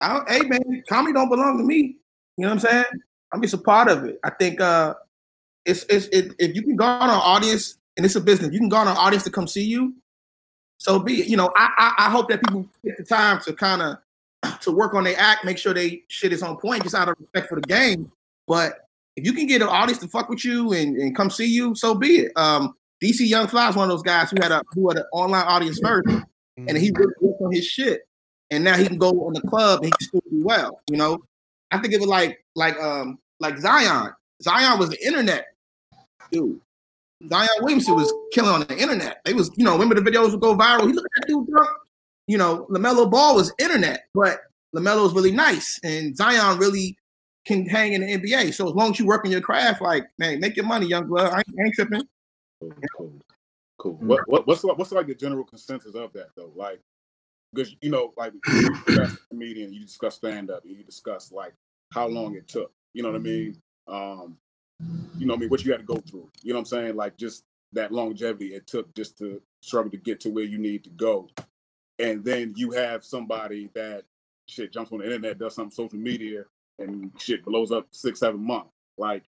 I, 0.00 0.20
hey 0.28 0.42
man, 0.42 0.84
comedy 0.88 1.12
don't 1.12 1.28
belong 1.28 1.58
to 1.58 1.64
me. 1.64 1.96
You 2.36 2.42
know 2.42 2.48
what 2.50 2.52
I'm 2.52 2.60
saying? 2.60 2.84
I'm 3.32 3.42
just 3.42 3.54
a 3.54 3.58
part 3.58 3.88
of 3.88 4.04
it. 4.04 4.20
I 4.22 4.30
think 4.30 4.60
uh, 4.60 4.94
it's 5.64 5.84
it's 5.88 6.06
it, 6.12 6.32
if 6.38 6.54
you 6.54 6.62
can 6.62 6.76
garner 6.76 7.12
an 7.12 7.20
audience 7.20 7.76
and 7.96 8.06
it's 8.06 8.14
a 8.14 8.20
business, 8.20 8.52
you 8.52 8.60
can 8.60 8.68
garner 8.68 8.92
an 8.92 8.98
audience 8.98 9.24
to 9.24 9.30
come 9.30 9.48
see 9.48 9.64
you. 9.64 9.94
So 10.78 10.98
be 10.98 11.20
it. 11.20 11.28
You 11.28 11.36
know, 11.36 11.52
I 11.56 11.70
I, 11.78 12.06
I 12.06 12.10
hope 12.10 12.28
that 12.28 12.42
people 12.42 12.68
take 12.84 12.96
the 12.96 13.04
time 13.04 13.40
to 13.42 13.52
kind 13.52 13.82
of 13.82 14.60
to 14.60 14.72
work 14.72 14.94
on 14.94 15.04
their 15.04 15.18
act, 15.18 15.44
make 15.44 15.58
sure 15.58 15.74
they 15.74 16.02
shit 16.08 16.32
is 16.32 16.42
on 16.42 16.56
point, 16.56 16.82
just 16.82 16.94
out 16.94 17.08
of 17.08 17.16
respect 17.18 17.48
for 17.48 17.60
the 17.60 17.66
game. 17.66 18.10
But 18.46 18.88
if 19.16 19.24
you 19.24 19.32
can 19.32 19.46
get 19.46 19.62
an 19.62 19.68
audience 19.68 19.98
to 20.00 20.08
fuck 20.08 20.28
with 20.28 20.44
you 20.44 20.72
and, 20.72 20.96
and 20.96 21.16
come 21.16 21.30
see 21.30 21.46
you, 21.46 21.74
so 21.74 21.94
be 21.94 22.16
it. 22.16 22.32
Um, 22.36 22.74
DC 23.02 23.26
Young 23.28 23.46
Fly 23.46 23.68
is 23.68 23.76
one 23.76 23.84
of 23.84 23.90
those 23.90 24.02
guys 24.02 24.30
who 24.30 24.36
had 24.40 24.52
a 24.52 24.62
who 24.72 24.88
had 24.88 24.98
an 24.98 25.04
online 25.12 25.46
audience 25.46 25.80
1st 25.80 26.02
mm-hmm. 26.02 26.68
and 26.68 26.78
he 26.78 26.92
really 26.94 27.12
worked 27.20 27.42
on 27.42 27.52
his 27.52 27.66
shit, 27.66 28.02
and 28.50 28.64
now 28.64 28.76
he 28.76 28.86
can 28.86 28.98
go 28.98 29.10
on 29.26 29.32
the 29.32 29.40
club 29.42 29.80
and 29.80 29.86
he 29.86 29.90
can 29.92 30.08
still 30.08 30.22
do 30.30 30.44
well. 30.44 30.80
You 30.90 30.96
know, 30.96 31.18
I 31.70 31.78
think 31.78 31.92
it 31.92 32.00
was 32.00 32.08
like 32.08 32.44
like 32.54 32.78
um 32.80 33.18
like 33.40 33.58
Zion. 33.58 34.12
Zion 34.42 34.78
was 34.78 34.90
the 34.90 35.06
internet 35.06 35.46
dude. 36.30 36.60
Zion 37.28 37.48
Williamson 37.60 37.94
was 37.94 38.12
killing 38.32 38.50
on 38.50 38.60
the 38.60 38.76
internet. 38.78 39.20
They 39.24 39.34
was 39.34 39.50
you 39.56 39.64
know 39.64 39.72
remember 39.72 39.94
the 39.94 40.08
videos 40.08 40.30
would 40.30 40.40
go 40.40 40.56
viral. 40.56 40.86
He 40.86 40.92
looked 40.92 41.08
at 41.16 41.22
that 41.22 41.28
dude 41.28 41.46
drunk. 41.48 41.70
You 42.26 42.38
know, 42.38 42.66
LaMelo 42.70 43.10
Ball 43.10 43.34
was 43.34 43.52
internet, 43.58 44.04
but 44.14 44.40
LaMelo 44.74 45.02
was 45.02 45.12
really 45.12 45.32
nice, 45.32 45.78
and 45.84 46.16
Zion 46.16 46.58
really 46.58 46.96
can 47.44 47.66
hang 47.66 47.92
in 47.92 48.00
the 48.00 48.18
NBA. 48.18 48.54
So 48.54 48.68
as 48.68 48.74
long 48.74 48.92
as 48.92 48.98
you 48.98 49.06
work 49.06 49.24
in 49.24 49.30
your 49.30 49.40
craft, 49.40 49.82
like 49.82 50.06
man, 50.18 50.40
make 50.40 50.56
your 50.56 50.66
money, 50.66 50.86
young 50.86 51.06
blood. 51.06 51.32
I 51.32 51.38
ain't, 51.38 51.60
I 51.60 51.64
ain't 51.64 51.74
tripping. 51.74 52.02
Cool, 52.96 53.12
cool. 53.78 53.94
What, 54.00 54.20
what, 54.26 54.46
what's 54.46 54.64
what's 54.64 54.92
like 54.92 55.06
the 55.06 55.14
general 55.14 55.44
consensus 55.44 55.94
of 55.94 56.12
that 56.14 56.28
though? 56.36 56.52
Like, 56.54 56.80
because 57.52 57.76
you 57.82 57.90
know, 57.90 58.12
like 58.16 58.32
you 58.46 58.70
discuss 58.86 59.16
comedian, 59.30 59.72
you 59.72 59.80
discuss 59.80 60.16
stand 60.16 60.50
up, 60.50 60.62
you 60.64 60.82
discuss 60.82 61.30
like 61.30 61.52
how 61.92 62.06
long 62.06 62.34
it 62.34 62.48
took. 62.48 62.72
You 62.94 63.02
know 63.02 63.10
what 63.10 63.16
I 63.16 63.20
mean? 63.20 63.60
Um, 63.86 64.38
you 65.18 65.26
know, 65.26 65.34
I 65.34 65.36
mean, 65.36 65.48
what 65.48 65.64
you 65.64 65.72
had 65.72 65.80
to 65.80 65.86
go 65.86 65.96
through. 65.96 66.30
You 66.42 66.52
know 66.52 66.58
what 66.58 66.72
I'm 66.72 66.78
saying? 66.78 66.96
Like 66.96 67.16
just 67.16 67.44
that 67.72 67.92
longevity 67.92 68.54
it 68.54 68.66
took 68.66 68.94
just 68.94 69.18
to 69.18 69.40
struggle 69.60 69.90
to 69.90 69.96
get 69.96 70.20
to 70.20 70.30
where 70.30 70.44
you 70.44 70.58
need 70.58 70.84
to 70.84 70.90
go, 70.90 71.28
and 71.98 72.24
then 72.24 72.52
you 72.56 72.70
have 72.72 73.04
somebody 73.04 73.70
that 73.74 74.04
shit 74.46 74.72
jumps 74.72 74.92
on 74.92 74.98
the 74.98 75.06
internet, 75.06 75.38
does 75.38 75.54
some 75.54 75.70
social 75.70 75.98
media, 75.98 76.44
and 76.78 77.10
shit 77.18 77.44
blows 77.44 77.72
up 77.72 77.86
six, 77.90 78.20
seven 78.20 78.44
months. 78.44 78.70
like 78.98 79.24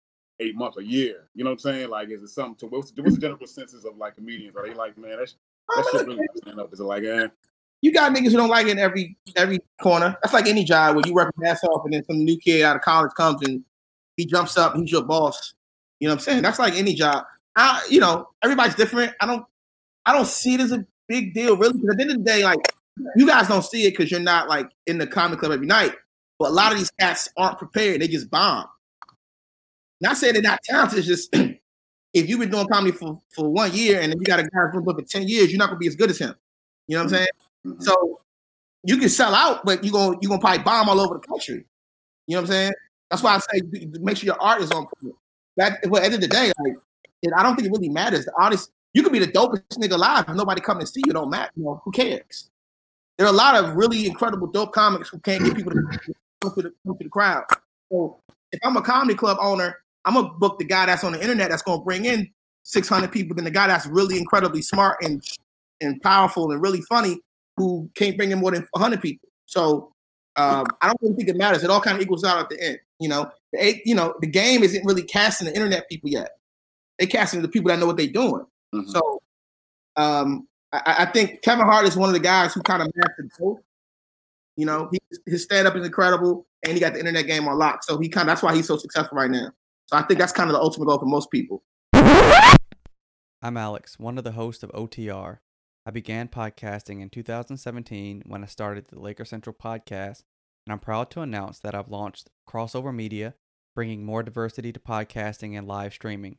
eight 0.42 0.56
months, 0.56 0.78
a 0.78 0.84
year. 0.84 1.28
You 1.36 1.44
know 1.44 1.52
what 1.52 1.64
I'm 1.66 1.72
saying? 1.72 1.90
Like, 1.90 2.10
is 2.10 2.24
it 2.24 2.30
something 2.30 2.56
to 2.56 2.66
what's, 2.68 2.92
what's 2.96 3.16
the 3.16 3.22
general 3.22 3.38
consensus 3.38 3.86
of 3.86 3.98
like 3.98 4.16
comedians? 4.16 4.56
Are 4.56 4.68
they 4.68 4.74
like, 4.74 4.98
man, 4.98 5.18
that's 5.20 5.36
that 5.76 5.86
shit 5.92 6.08
really 6.08 6.28
stand 6.38 6.60
up? 6.60 6.74
Is 6.74 6.80
it 6.80 6.84
like, 6.84 7.04
eh? 7.04 7.28
You 7.82 7.92
got 7.92 8.14
niggas 8.14 8.32
who 8.32 8.38
don't 8.38 8.50
like 8.50 8.68
it 8.68 8.72
in 8.72 8.80
every 8.80 9.18
every 9.36 9.60
corner. 9.82 10.16
That's 10.22 10.34
like 10.34 10.48
any 10.48 10.64
job 10.64 10.96
where 10.96 11.04
you 11.06 11.14
work 11.14 11.34
your 11.40 11.48
ass 11.48 11.64
off 11.64 11.86
and 11.86 11.94
then 11.94 12.04
some 12.06 12.24
new 12.24 12.38
kid 12.38 12.64
out 12.64 12.76
of 12.76 12.82
college 12.82 13.12
comes 13.16 13.42
and 13.44 13.64
he 14.22 14.28
jumps 14.28 14.58
up, 14.58 14.76
he's 14.76 14.92
your 14.92 15.04
boss. 15.04 15.54
You 16.00 16.08
know 16.08 16.14
what 16.14 16.22
I'm 16.22 16.24
saying? 16.24 16.42
That's 16.44 16.60
like 16.60 16.76
any 16.76 16.94
job. 16.94 17.26
I, 17.56 17.86
you 17.90 18.00
know, 18.00 18.30
everybody's 18.44 18.76
different. 18.76 19.14
I 19.20 19.26
don't, 19.26 19.44
I 20.06 20.14
don't 20.14 20.28
see 20.28 20.54
it 20.54 20.60
as 20.62 20.72
a 20.72 20.86
big 21.08 21.34
deal, 21.34 21.58
really. 21.58 21.74
Because 21.74 21.90
at 21.90 21.98
the 21.98 22.04
end 22.04 22.12
of 22.12 22.18
the 22.18 22.24
day, 22.24 22.44
like 22.44 22.60
you 23.16 23.26
guys 23.28 23.48
don't 23.48 23.64
see 23.64 23.88
it 23.88 23.92
because 23.92 24.12
you're 24.12 24.20
not 24.20 24.48
like 24.48 24.70
in 24.88 24.98
the 24.98 25.08
comic 25.08 25.40
club 25.40 25.52
every 25.52 25.68
night. 25.68 25.94
But 26.40 26.50
a 26.50 26.54
lot 26.54 26.72
of 26.72 26.78
these 26.78 26.92
cats 27.00 27.30
aren't 27.38 27.58
prepared; 27.58 28.02
they 28.02 28.08
just 28.08 28.30
bomb. 28.30 28.68
Not 30.02 30.18
saying 30.18 30.34
they're 30.34 30.42
not 30.42 30.60
talented. 30.64 31.00
It's 31.00 31.08
just 31.08 31.36
if 32.14 32.30
you've 32.30 32.40
been 32.40 32.50
doing 32.50 32.68
comedy 32.68 32.96
for, 32.96 33.22
for 33.36 33.50
one 33.50 33.74
year 33.74 34.02
and 34.02 34.12
then 34.12 34.20
you 34.20 34.26
got 34.26 34.40
a 34.40 34.44
guy 34.44 34.50
who's 34.72 34.84
been 34.84 34.96
for 34.96 35.02
ten 35.02 35.28
years, 35.28 35.52
you're 35.52 35.60
not 35.60 35.68
gonna 35.68 35.80
be 35.80 35.88
as 35.88 35.96
good 35.96 36.10
as 36.10 36.20
him. 36.20 36.36
You 36.88 36.98
know 36.98 37.04
what 37.04 37.14
I'm 37.14 37.18
saying? 37.18 37.28
Mm-hmm. 37.66 37.82
So 37.82 38.20
you 38.84 38.98
can 38.98 39.10
sell 39.10 39.36
out, 39.36 39.66
but 39.66 39.84
you're 39.84 39.94
gonna 39.94 40.18
you're 40.22 40.30
gonna 40.30 40.42
probably 40.42 40.64
bomb 40.64 40.90
all 40.90 41.00
over 41.00 41.16
the 41.16 41.28
country. 41.28 41.66
You 42.28 42.36
know 42.36 42.42
what 42.42 42.50
I'm 42.50 42.54
saying? 42.54 42.74
That's 43.12 43.22
why 43.22 43.36
I 43.36 43.40
say 43.40 43.62
make 44.00 44.18
sure 44.18 44.26
your 44.26 44.42
art 44.42 44.62
is 44.62 44.72
on 44.72 44.88
point. 44.88 45.16
That 45.58 45.80
well, 45.88 46.02
at 46.02 46.10
the 46.10 46.16
end 46.16 46.16
of 46.16 46.22
the 46.22 46.28
day, 46.30 46.52
like 46.64 46.78
I 47.38 47.44
don't 47.44 47.56
think 47.56 47.68
it 47.68 47.72
really 47.72 47.90
matters. 47.90 48.26
The 48.26 48.34
artist, 48.40 48.72
you 48.94 49.04
could 49.04 49.12
be 49.12 49.20
the 49.20 49.28
dopest 49.28 49.64
nigga 49.78 49.94
alive, 49.94 50.26
if 50.30 50.36
nobody 50.36 50.62
come 50.62 50.80
and 50.80 50.88
see 50.88 51.04
you, 51.06 51.12
don't 51.12 51.30
matter. 51.30 51.52
You 51.58 51.66
know, 51.66 51.82
who 51.84 51.92
cares? 51.92 52.50
There 53.18 53.28
are 53.28 53.34
a 53.34 53.36
lot 53.36 53.62
of 53.62 53.76
really 53.76 54.08
incredible 54.08 54.48
dope 54.48 54.72
comics 54.72 55.10
who 55.10 55.20
can't 55.20 55.44
get 55.44 55.56
people 55.56 55.74
to 55.74 55.82
come 56.42 56.54
to 56.56 56.62
the, 56.62 56.74
come 56.88 56.98
to 56.98 57.04
the 57.04 57.10
crowd. 57.10 57.44
So 57.92 58.18
if 58.54 58.60
I'm 58.64 58.78
a 58.78 58.82
comedy 58.82 59.14
club 59.14 59.38
owner, 59.42 59.78
I'm 60.06 60.14
gonna 60.14 60.30
book 60.30 60.58
the 60.58 60.66
guy 60.66 60.86
that's 60.86 61.04
on 61.04 61.12
the 61.12 61.22
internet 61.22 61.50
that's 61.50 61.62
gonna 61.62 61.84
bring 61.84 62.06
in 62.06 62.32
600 62.64 63.12
people, 63.12 63.36
than 63.36 63.44
the 63.44 63.52
guy 63.52 63.68
that's 63.68 63.88
really 63.88 64.18
incredibly 64.18 64.62
smart 64.62 65.04
and 65.04 65.22
and 65.82 66.02
powerful 66.02 66.52
and 66.52 66.62
really 66.62 66.82
funny 66.82 67.20
who 67.58 67.90
can't 67.96 68.16
bring 68.16 68.32
in 68.32 68.40
more 68.40 68.52
than 68.52 68.66
100 68.72 69.02
people. 69.02 69.28
So 69.48 69.94
um, 70.38 70.66
I 70.82 70.88
don't 70.88 71.02
really 71.02 71.16
think 71.16 71.30
it 71.30 71.36
matters. 71.36 71.64
It 71.64 71.70
all 71.70 71.82
kind 71.82 71.98
of 71.98 72.02
equals 72.02 72.24
out 72.24 72.40
at 72.40 72.50
the 72.50 72.64
end. 72.64 72.80
You 73.02 73.10
know, 73.10 73.32
the 73.52 73.82
you 73.84 73.96
know 73.96 74.14
the 74.22 74.28
game 74.28 74.62
isn't 74.62 74.86
really 74.86 75.02
casting 75.02 75.48
the 75.48 75.56
internet 75.56 75.90
people 75.90 76.10
yet. 76.10 76.30
They 77.00 77.08
casting 77.08 77.42
the 77.42 77.48
people 77.48 77.70
that 77.70 77.80
know 77.80 77.88
what 77.88 77.98
they're 77.98 78.08
doing. 78.08 78.46
Mm-hmm. 78.76 78.90
So 78.90 79.22
um, 79.96 80.48
I, 80.72 80.98
I, 81.00 81.06
think 81.06 81.42
Kevin 81.42 81.66
Hart 81.66 81.86
is 81.86 81.98
one 81.98 82.10
of 82.10 82.14
the 82.14 82.20
guys 82.20 82.54
who 82.54 82.62
kind 82.62 82.82
of 82.82 82.90
mastered 82.96 83.32
both. 83.40 83.60
You 84.56 84.68
know, 84.68 84.88
he, 84.92 85.00
his 85.26 85.44
stand 85.44 85.68
up 85.68 85.76
is 85.76 85.86
incredible, 85.86 86.46
and 86.64 86.74
he 86.74 86.80
got 86.80 86.94
the 86.94 87.00
internet 87.00 87.26
game 87.26 87.48
on 87.48 87.58
lock. 87.58 87.84
So 87.84 87.98
he 87.98 88.08
kind 88.08 88.30
of 88.30 88.34
that's 88.34 88.44
why 88.44 88.56
he's 88.56 88.68
so 88.68 88.78
successful 88.78 89.18
right 89.18 89.32
now. 89.32 89.50
So 89.88 89.98
I 89.98 90.04
think 90.04 90.20
that's 90.20 90.32
kind 90.32 90.50
of 90.50 90.54
the 90.54 90.62
ultimate 90.62 90.86
goal 90.86 91.00
for 91.00 91.06
most 91.06 91.32
people. 91.32 91.64
I'm 93.42 93.58
Alex, 93.58 93.98
one 93.98 94.20
of 94.20 94.24
the 94.24 94.34
hosts 94.34 94.62
of 94.62 94.72
OTR. 94.74 95.40
I 95.88 95.90
began 95.90 96.28
podcasting 96.28 97.02
in 97.02 97.10
2017 97.10 98.22
when 98.28 98.44
I 98.44 98.46
started 98.46 98.86
the 98.88 99.00
Laker 99.00 99.26
Central 99.26 99.56
podcast, 99.56 100.22
and 100.66 100.74
I'm 100.74 100.80
proud 100.80 101.10
to 101.12 101.22
announce 101.22 101.60
that 101.60 101.76
I've 101.76 101.90
launched 101.90 102.30
Crossover 102.48 102.94
Media, 102.94 103.36
bringing 103.76 104.06
more 104.06 104.24
diversity 104.24 104.72
to 104.74 104.80
podcasting 104.80 105.58
and 105.58 105.68
live 105.68 105.94
streaming. 105.94 106.38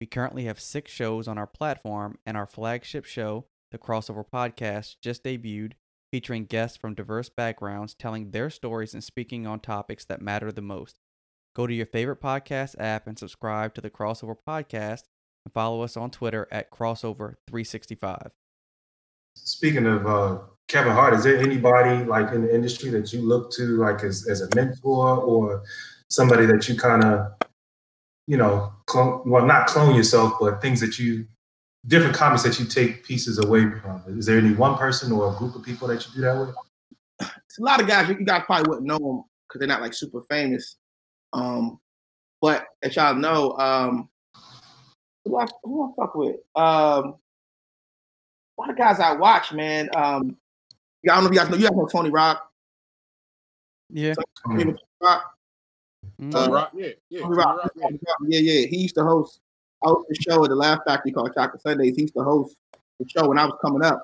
We 0.00 0.06
currently 0.06 0.44
have 0.44 0.60
six 0.60 0.92
shows 0.92 1.28
on 1.28 1.38
our 1.38 1.46
platform, 1.46 2.18
and 2.26 2.36
our 2.36 2.46
flagship 2.46 3.04
show, 3.04 3.46
the 3.70 3.78
Crossover 3.78 4.24
Podcast, 4.24 4.96
just 5.00 5.24
debuted, 5.24 5.72
featuring 6.12 6.44
guests 6.44 6.76
from 6.76 6.94
diverse 6.94 7.28
backgrounds 7.28 7.94
telling 7.94 8.30
their 8.30 8.50
stories 8.50 8.94
and 8.94 9.02
speaking 9.02 9.46
on 9.46 9.60
topics 9.60 10.04
that 10.04 10.22
matter 10.22 10.52
the 10.52 10.62
most. 10.62 10.98
Go 11.56 11.66
to 11.66 11.74
your 11.74 11.86
favorite 11.86 12.20
podcast 12.20 12.74
app 12.78 13.06
and 13.06 13.18
subscribe 13.18 13.74
to 13.74 13.80
the 13.80 13.90
Crossover 13.90 14.36
Podcast 14.46 15.04
and 15.44 15.52
follow 15.52 15.82
us 15.82 15.96
on 15.96 16.10
Twitter 16.10 16.46
at 16.50 16.70
Crossover365. 16.70 18.30
Speaking 19.36 19.86
of 19.86 20.06
uh, 20.06 20.38
Kevin 20.68 20.92
Hart, 20.92 21.14
is 21.14 21.24
there 21.24 21.36
anybody 21.36 22.04
like 22.04 22.32
in 22.32 22.42
the 22.42 22.54
industry 22.54 22.90
that 22.90 23.12
you 23.12 23.20
look 23.20 23.50
to 23.52 23.76
like 23.76 24.02
as, 24.02 24.26
as 24.28 24.40
a 24.40 24.48
mentor 24.54 25.18
or 25.18 25.62
somebody 26.08 26.46
that 26.46 26.68
you 26.68 26.76
kind 26.76 27.04
of, 27.04 27.32
you 28.26 28.36
know, 28.36 28.72
clone, 28.86 29.22
well, 29.26 29.44
not 29.44 29.66
clone 29.66 29.94
yourself, 29.94 30.34
but 30.40 30.62
things 30.62 30.80
that 30.80 30.98
you, 30.98 31.26
different 31.86 32.14
comments 32.14 32.42
that 32.44 32.58
you 32.58 32.64
take 32.64 33.04
pieces 33.04 33.38
away 33.38 33.70
from? 33.70 34.02
Is 34.18 34.26
there 34.26 34.38
any 34.38 34.54
one 34.54 34.76
person 34.78 35.12
or 35.12 35.34
a 35.34 35.36
group 35.36 35.54
of 35.54 35.62
people 35.62 35.86
that 35.88 36.06
you 36.06 36.14
do 36.14 36.20
that 36.22 36.38
with? 36.38 36.54
It's 37.20 37.58
a 37.58 37.62
lot 37.62 37.80
of 37.80 37.86
guys, 37.86 38.08
you 38.08 38.14
guys 38.24 38.42
probably 38.46 38.68
wouldn't 38.68 38.86
know 38.86 38.98
them 38.98 39.24
because 39.46 39.58
they're 39.58 39.68
not 39.68 39.82
like 39.82 39.92
super 39.92 40.22
famous. 40.30 40.76
Um, 41.34 41.78
but 42.40 42.66
as 42.82 42.96
y'all 42.96 43.14
know, 43.14 43.52
um, 43.58 44.08
who 45.24 45.38
I, 45.38 45.46
who 45.62 45.84
I 45.84 45.88
fuck 45.96 46.14
with? 46.14 46.36
Um, 46.56 47.16
a 48.56 48.60
lot 48.60 48.70
of 48.70 48.76
guys 48.76 48.98
I 49.00 49.12
watch, 49.12 49.52
man. 49.52 49.88
Um, 49.94 50.36
I 51.10 51.14
don't 51.14 51.24
know 51.24 51.30
if 51.30 51.34
you 51.34 51.40
guys 51.40 51.50
know. 51.50 51.56
You 51.56 51.64
guys 51.64 51.76
know 51.76 51.86
Tony 51.86 52.10
Rock. 52.10 52.50
Yeah. 53.90 54.14
Tony 54.46 54.74
Rock. 55.02 55.34
Mm-hmm. 56.20 56.34
Uh, 56.34 56.48
Rock. 56.48 56.72
Yeah. 56.74 56.88
Yeah. 57.10 57.20
Tony 57.22 57.36
Rock. 57.36 57.58
Rock, 57.58 57.72
yeah. 57.76 57.88
yeah. 58.28 58.38
Yeah. 58.40 58.66
He 58.66 58.78
used 58.78 58.94
to 58.96 59.04
host. 59.04 59.40
I 59.82 59.88
was 59.88 60.04
the 60.08 60.16
show 60.16 60.42
at 60.44 60.50
the 60.50 60.56
Laugh 60.56 60.80
Factory 60.86 61.12
called 61.12 61.32
Chocolate 61.34 61.62
Sundays. 61.62 61.94
He 61.96 62.02
used 62.02 62.14
to 62.14 62.22
host 62.22 62.56
the 62.98 63.06
show 63.08 63.28
when 63.28 63.38
I 63.38 63.44
was 63.44 63.56
coming 63.62 63.84
up. 63.84 64.02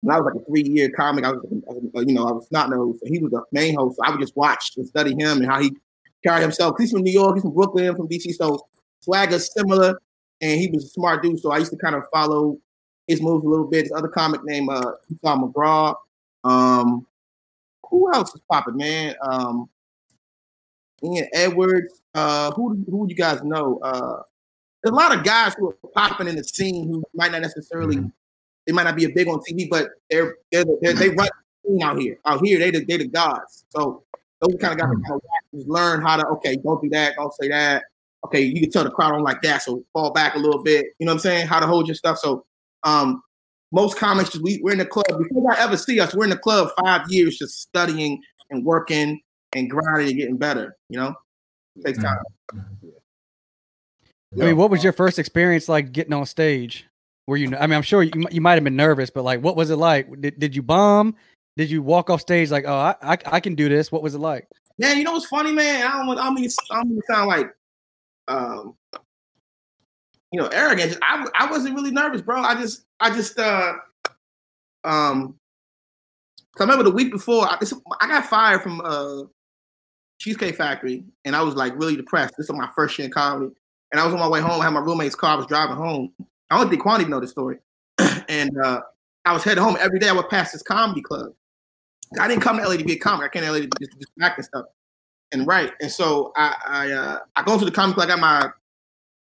When 0.00 0.14
I 0.14 0.18
was 0.18 0.32
like 0.32 0.42
a 0.42 0.44
three-year 0.46 0.90
comic, 0.96 1.24
I 1.24 1.32
was, 1.32 1.44
you 1.50 2.14
know, 2.14 2.26
I 2.26 2.32
was 2.32 2.48
not 2.50 2.70
no. 2.70 2.96
He 3.04 3.18
was 3.18 3.30
the 3.30 3.42
main 3.52 3.76
host. 3.76 3.96
So 3.96 4.04
I 4.04 4.10
would 4.10 4.20
just 4.20 4.36
watch 4.36 4.72
and 4.76 4.86
study 4.86 5.12
him 5.12 5.38
and 5.38 5.46
how 5.46 5.60
he 5.60 5.76
carried 6.24 6.42
himself. 6.42 6.76
He's 6.78 6.90
from 6.90 7.02
New 7.02 7.12
York. 7.12 7.36
He's 7.36 7.42
from 7.42 7.52
Brooklyn. 7.52 7.94
from 7.94 8.08
DC. 8.08 8.34
So 8.34 8.66
swagger's 9.00 9.52
similar, 9.52 10.00
and 10.40 10.58
he 10.58 10.68
was 10.68 10.84
a 10.84 10.88
smart 10.88 11.22
dude. 11.22 11.38
So 11.38 11.52
I 11.52 11.58
used 11.58 11.70
to 11.72 11.76
kind 11.76 11.94
of 11.94 12.04
follow 12.12 12.58
his 13.10 13.20
moves 13.20 13.44
a 13.44 13.48
little 13.48 13.66
bit. 13.66 13.84
This 13.84 13.92
other 13.92 14.08
comic 14.08 14.44
named 14.44 14.70
uh 14.70 14.92
Esau 15.10 15.36
McGraw. 15.36 15.94
Um, 16.44 17.06
who 17.88 18.12
else 18.14 18.34
is 18.34 18.40
popping, 18.48 18.76
man? 18.76 19.14
Um, 19.22 19.68
Ian 21.02 21.28
Edwards. 21.32 22.02
Uh, 22.14 22.52
who 22.52 22.82
who 22.88 23.06
you 23.08 23.16
guys 23.16 23.42
know? 23.42 23.78
Uh, 23.82 24.22
there's 24.82 24.92
a 24.92 24.96
lot 24.96 25.16
of 25.16 25.24
guys 25.24 25.54
who 25.54 25.70
are 25.70 25.76
popping 25.94 26.28
in 26.28 26.36
the 26.36 26.44
scene 26.44 26.88
who 26.88 27.02
might 27.14 27.32
not 27.32 27.42
necessarily 27.42 28.02
they 28.66 28.72
might 28.72 28.84
not 28.84 28.96
be 28.96 29.04
a 29.04 29.10
big 29.10 29.28
on 29.28 29.40
TV, 29.40 29.68
but 29.68 29.88
they're 30.08 30.36
they're, 30.52 30.64
they're 30.80 30.94
they 30.94 31.08
run 31.08 31.28
the 31.64 31.68
scene 31.68 31.82
out 31.82 31.98
here. 31.98 32.18
Out 32.24 32.44
here, 32.44 32.58
they 32.58 32.70
the 32.70 32.84
they 32.84 32.96
the 32.96 33.08
gods. 33.08 33.64
So 33.70 34.04
those 34.40 34.56
kind 34.60 34.72
of 34.72 34.78
guys 34.78 34.88
kind 35.06 35.14
of 35.14 35.22
just 35.54 35.68
learn 35.68 36.00
how 36.02 36.16
to 36.16 36.26
okay, 36.28 36.56
don't 36.56 36.80
do 36.80 36.88
that, 36.90 37.14
don't 37.16 37.32
say 37.40 37.48
that. 37.48 37.84
Okay, 38.24 38.42
you 38.42 38.60
can 38.60 38.70
tell 38.70 38.84
the 38.84 38.90
crowd 38.90 39.12
don't 39.12 39.22
like 39.22 39.42
that, 39.42 39.62
so 39.62 39.82
fall 39.92 40.12
back 40.12 40.34
a 40.34 40.38
little 40.38 40.62
bit. 40.62 40.86
You 40.98 41.06
know 41.06 41.12
what 41.12 41.16
I'm 41.16 41.20
saying? 41.20 41.46
How 41.46 41.58
to 41.58 41.66
hold 41.66 41.88
your 41.88 41.94
stuff. 41.94 42.18
So 42.18 42.44
um, 42.84 43.22
most 43.72 43.96
comics, 43.96 44.38
we, 44.40 44.60
we're 44.62 44.72
in 44.72 44.78
the 44.78 44.86
club. 44.86 45.06
Before 45.08 45.52
I 45.52 45.60
ever 45.60 45.76
see 45.76 46.00
us, 46.00 46.14
we're 46.14 46.24
in 46.24 46.30
the 46.30 46.38
club 46.38 46.70
five 46.82 47.02
years 47.08 47.38
just 47.38 47.60
studying 47.60 48.20
and 48.50 48.64
working 48.64 49.20
and 49.54 49.70
grinding 49.70 50.08
and 50.08 50.18
getting 50.18 50.36
better. 50.36 50.76
You 50.88 50.98
know, 51.00 51.14
it 51.76 51.86
takes 51.86 51.98
time. 52.02 52.18
I 54.32 54.44
mean, 54.44 54.56
what 54.56 54.70
was 54.70 54.84
your 54.84 54.92
first 54.92 55.18
experience 55.18 55.68
like 55.68 55.92
getting 55.92 56.12
on 56.12 56.26
stage? 56.26 56.86
Were 57.26 57.36
you? 57.36 57.54
I 57.56 57.66
mean, 57.66 57.76
I'm 57.76 57.82
sure 57.82 58.02
you, 58.02 58.12
you 58.30 58.40
might 58.40 58.54
have 58.54 58.64
been 58.64 58.76
nervous, 58.76 59.10
but 59.10 59.22
like, 59.22 59.40
what 59.42 59.56
was 59.56 59.70
it 59.70 59.76
like? 59.76 60.08
Did, 60.20 60.38
did 60.38 60.56
you 60.56 60.62
bomb? 60.62 61.14
Did 61.56 61.70
you 61.70 61.82
walk 61.82 62.10
off 62.10 62.20
stage 62.20 62.50
like, 62.50 62.64
oh, 62.66 62.74
I, 62.74 62.94
I, 63.02 63.18
I 63.26 63.40
can 63.40 63.54
do 63.54 63.68
this? 63.68 63.92
What 63.92 64.02
was 64.02 64.14
it 64.14 64.18
like? 64.18 64.48
Man, 64.78 64.96
you 64.96 65.04
know 65.04 65.12
what's 65.12 65.26
funny, 65.26 65.52
man? 65.52 65.86
I 65.86 65.98
don't 65.98 66.06
want. 66.06 66.18
I 66.18 66.30
mean, 66.30 66.48
I 66.70 66.76
don't 66.76 66.88
mean 66.88 67.00
to 67.00 67.06
sound 67.06 67.28
like, 67.28 67.46
um, 68.28 68.76
you 70.32 70.40
know, 70.40 70.48
arrogant. 70.48 70.96
I 71.02 71.26
I 71.34 71.50
wasn't 71.50 71.74
really 71.74 71.90
nervous, 71.90 72.20
bro. 72.20 72.40
I 72.40 72.54
just 72.54 72.84
I 73.00 73.10
just 73.10 73.38
uh 73.38 73.74
um. 74.84 75.36
I 76.58 76.64
remember 76.64 76.84
the 76.84 76.90
week 76.90 77.10
before, 77.10 77.48
I, 77.48 77.56
this, 77.58 77.72
I 78.02 78.08
got 78.08 78.26
fired 78.26 78.62
from 78.62 78.82
uh 78.84 79.22
Cheesecake 80.18 80.56
Factory, 80.56 81.04
and 81.24 81.34
I 81.34 81.42
was 81.42 81.54
like 81.54 81.74
really 81.76 81.96
depressed. 81.96 82.34
This 82.36 82.48
was 82.48 82.58
my 82.58 82.68
first 82.74 82.98
year 82.98 83.06
in 83.06 83.12
comedy, 83.12 83.50
and 83.92 84.00
I 84.00 84.04
was 84.04 84.12
on 84.12 84.20
my 84.20 84.28
way 84.28 84.40
home. 84.40 84.60
I 84.60 84.64
had 84.64 84.74
my 84.74 84.80
roommate's 84.80 85.14
car. 85.14 85.34
I 85.34 85.36
was 85.36 85.46
driving 85.46 85.76
home. 85.76 86.12
I 86.50 86.58
don't 86.58 86.68
think 86.68 86.82
Quan 86.82 87.00
even 87.00 87.10
know 87.10 87.20
the 87.20 87.28
story, 87.28 87.58
and 88.28 88.50
uh, 88.58 88.80
I 89.24 89.32
was 89.32 89.42
heading 89.42 89.64
home 89.64 89.76
every 89.80 89.98
day. 89.98 90.08
I 90.08 90.12
would 90.12 90.28
pass 90.28 90.52
this 90.52 90.62
comedy 90.62 91.00
club. 91.00 91.32
I 92.20 92.28
didn't 92.28 92.42
come 92.42 92.58
to 92.58 92.68
LA 92.68 92.76
to 92.76 92.84
be 92.84 92.94
a 92.94 92.98
comic. 92.98 93.26
I 93.26 93.28
came 93.28 93.42
to 93.44 93.52
LA 93.52 93.60
to 93.60 93.68
just, 93.78 93.92
just 93.98 94.12
act 94.20 94.38
and 94.38 94.44
stuff 94.44 94.66
and 95.32 95.46
write. 95.46 95.72
And 95.80 95.90
so 95.90 96.32
I 96.36 96.54
I, 96.66 96.90
uh, 96.90 97.18
I 97.36 97.42
go 97.44 97.58
to 97.58 97.64
the 97.64 97.70
comedy 97.70 97.94
club. 97.94 98.08
I 98.08 98.10
got 98.10 98.20
my 98.20 98.50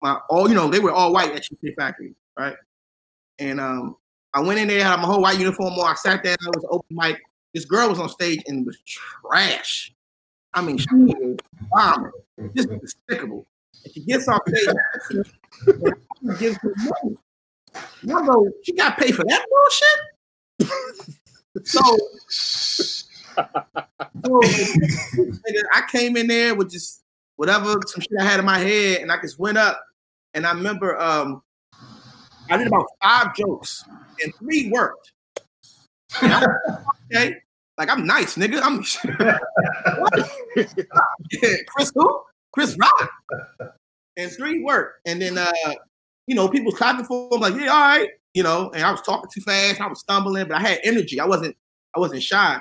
my 0.02 0.20
all 0.30 0.50
you 0.50 0.56
know 0.56 0.68
they 0.68 0.80
were 0.80 0.92
all 0.92 1.14
white 1.14 1.32
at 1.32 1.44
Cheesecake 1.44 1.76
Factory, 1.78 2.14
right? 2.38 2.56
And 3.40 3.60
um, 3.60 3.96
I 4.34 4.42
went 4.42 4.60
in 4.60 4.68
there, 4.68 4.84
had 4.84 4.98
my 4.98 5.06
whole 5.06 5.22
white 5.22 5.40
uniform 5.40 5.74
on. 5.74 5.92
I 5.92 5.96
sat 5.96 6.24
down. 6.24 6.38
I 6.42 6.50
was 6.50 6.66
open 6.70 6.96
mic. 6.96 7.22
This 7.54 7.66
girl 7.66 7.90
was 7.90 8.00
on 8.00 8.10
stage 8.10 8.42
and 8.48 8.66
was 8.66 8.78
trash. 8.86 9.94
I 10.54 10.62
mean, 10.62 10.78
she 10.78 10.88
was 10.92 11.38
bombing. 11.72 12.12
Just 12.56 12.70
despicable. 12.70 13.46
And 13.84 13.94
she 13.94 14.02
gets 14.02 14.28
off 14.28 14.42
stage 14.48 15.26
and 16.22 16.40
gives 16.40 16.58
her 16.58 16.74
money. 16.78 17.18
And 18.02 18.12
I 18.12 18.26
go, 18.26 18.50
she 18.64 18.74
got 18.74 18.98
paid 18.98 19.16
for 19.16 19.24
that 19.26 19.46
bullshit? 20.60 21.18
so, 21.68 21.82
so 22.30 23.08
I 25.74 25.84
came 25.92 26.18
in 26.18 26.28
there 26.28 26.56
with 26.56 26.72
just 26.72 27.04
whatever 27.36 27.76
some 27.88 28.02
shit 28.02 28.12
I 28.20 28.24
had 28.24 28.40
in 28.40 28.46
my 28.46 28.60
head, 28.60 29.02
and 29.02 29.12
I 29.12 29.20
just 29.22 29.40
went 29.40 29.58
up. 29.58 29.84
And 30.34 30.46
I 30.46 30.54
remember 30.54 31.00
um, 31.00 31.42
I 32.50 32.58
did 32.58 32.68
about 32.68 32.86
five 33.02 33.36
jokes, 33.36 33.86
and 34.24 34.34
three 34.36 34.70
worked. 34.70 35.12
I 36.22 36.46
okay, 37.14 37.36
like 37.78 37.90
I'm 37.90 38.06
nice, 38.06 38.36
nigga. 38.36 38.60
I'm 38.62 38.84
Chris 41.68 41.92
who? 41.96 42.22
Chris 42.52 42.78
Rock. 42.80 43.10
And 44.18 44.32
three 44.32 44.62
worked, 44.62 45.00
and 45.06 45.22
then 45.22 45.38
uh, 45.38 45.52
you 46.28 46.36
know 46.36 46.50
people 46.50 46.72
clapping 46.72 47.06
for 47.06 47.34
him, 47.34 47.42
like 47.42 47.56
yeah, 47.56 47.70
all 47.70 47.82
right, 47.82 48.10
you 48.34 48.44
know. 48.44 48.72
And 48.74 48.84
I 48.84 48.92
was 48.92 49.02
talking 49.02 49.30
too 49.34 49.42
fast, 49.42 49.80
I 49.80 49.88
was 49.88 50.00
stumbling, 50.00 50.48
but 50.48 50.58
I 50.58 50.62
had 50.62 50.80
energy. 50.84 51.20
I 51.20 51.26
wasn't, 51.26 51.56
I 51.96 52.00
wasn't 52.00 52.24
shy. 52.24 52.60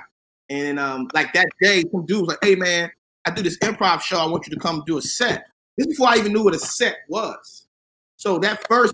And 0.49 0.79
um, 0.79 1.09
like 1.13 1.33
that 1.33 1.47
day, 1.61 1.83
some 1.91 2.05
dude 2.05 2.21
was 2.21 2.29
like, 2.29 2.39
"Hey 2.41 2.55
man, 2.55 2.89
I 3.25 3.31
do 3.31 3.41
this 3.41 3.57
improv 3.59 4.01
show. 4.01 4.17
I 4.17 4.25
want 4.25 4.47
you 4.47 4.53
to 4.53 4.59
come 4.59 4.83
do 4.85 4.97
a 4.97 5.01
set." 5.01 5.45
This 5.81 5.97
before 5.97 6.09
I 6.09 6.17
even 6.17 6.33
knew 6.33 6.43
what 6.43 6.53
a 6.53 6.59
set 6.59 6.97
was. 7.09 7.65
So 8.17 8.37
that 8.39 8.67
first, 8.67 8.93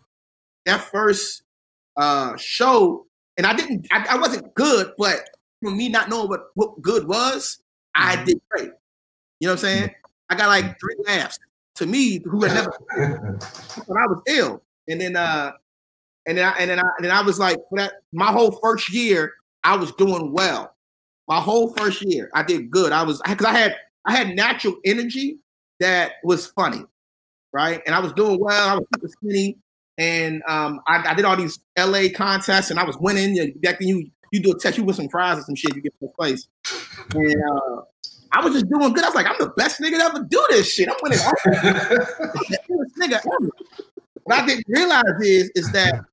that 0.66 0.80
first 0.82 1.44
uh, 1.98 2.38
show, 2.38 3.06
and 3.36 3.46
I 3.46 3.54
didn't, 3.54 3.88
I, 3.92 4.06
I 4.12 4.18
wasn't 4.18 4.54
good, 4.56 4.94
but 4.98 5.30
for 5.62 5.72
me 5.72 5.90
not 5.90 6.08
knowing 6.08 6.30
what, 6.30 6.48
what 6.54 6.82
good 6.82 7.06
was, 7.06 7.60
I 7.94 8.24
did 8.24 8.40
great. 8.50 8.72
You 9.42 9.48
know 9.48 9.54
what 9.54 9.54
I'm 9.54 9.58
saying? 9.58 9.96
I 10.30 10.36
got 10.36 10.48
like 10.48 10.80
three 10.80 10.96
laughs. 11.06 11.40
To 11.76 11.86
me, 11.86 12.22
who 12.24 12.44
had 12.46 12.54
never 12.54 12.72
when 13.86 13.98
I 14.00 14.08
was 14.08 14.22
ill, 14.28 14.64
and 14.88 15.00
then 15.00 15.16
uh, 15.16 15.52
and 16.26 16.36
then 16.38 16.46
I, 16.52 16.58
and 16.58 16.72
then 16.72 16.80
I 16.80 16.90
and 16.98 17.06
then 17.06 17.12
I 17.12 17.22
was 17.22 17.38
like, 17.38 17.58
for 17.70 17.78
that 17.78 17.94
my 18.12 18.32
whole 18.32 18.52
first 18.64 18.92
year, 18.92 19.34
I 19.64 19.76
was 19.76 19.92
doing 19.92 20.34
well. 20.34 20.74
My 21.28 21.40
whole 21.40 21.72
first 21.76 22.02
year, 22.02 22.32
I 22.34 22.42
did 22.42 22.72
good. 22.72 22.92
I 22.92 23.04
was 23.04 23.22
because 23.28 23.46
I 23.46 23.54
had 23.54 23.76
I 24.06 24.16
had 24.16 24.36
natural 24.36 24.76
energy 24.86 25.38
that 25.80 26.14
was 26.24 26.48
funny, 26.48 26.84
right? 27.54 27.82
And 27.86 27.96
I 27.96 28.00
was 28.00 28.14
doing 28.14 28.40
well. 28.40 28.70
I 28.70 28.76
was 28.76 28.86
super 28.96 29.08
skinny, 29.08 29.58
and 29.98 30.44
um, 30.48 30.80
I, 30.88 31.12
I 31.12 31.14
did 31.14 31.26
all 31.26 31.36
these 31.36 31.60
LA 31.78 32.04
contests, 32.16 32.72
and 32.72 32.80
I 32.80 32.84
was 32.84 32.98
winning. 32.98 33.36
You, 33.36 33.54
back 33.56 33.80
then, 33.80 33.88
you 33.88 34.10
you 34.32 34.42
do 34.42 34.52
a 34.52 34.60
test, 34.60 34.78
you 34.78 34.84
win 34.84 34.96
some 34.96 35.08
prizes, 35.08 35.46
some 35.46 35.56
shit, 35.56 35.76
you 35.76 35.82
get 35.82 35.94
first 36.00 36.14
place. 36.16 36.48
And 37.16 37.36
uh, 37.52 37.82
I 38.32 38.44
was 38.44 38.54
just 38.54 38.70
doing 38.70 38.94
good. 38.94 39.04
I 39.04 39.08
was 39.08 39.16
like, 39.16 39.28
I'm 39.28 39.38
the 39.40 39.50
best 39.56 39.80
nigga 39.80 39.98
to 39.98 40.04
ever 40.04 40.28
do 40.30 40.46
this 40.50 40.72
shit. 40.72 40.90
I'm 40.90 40.96
winning. 41.02 41.20
nigga. 43.00 43.22
What 44.24 44.40
I 44.40 44.46
didn't 44.46 44.66
realize 44.68 45.04
is 45.22 45.52
is 45.56 45.72
that 45.72 46.04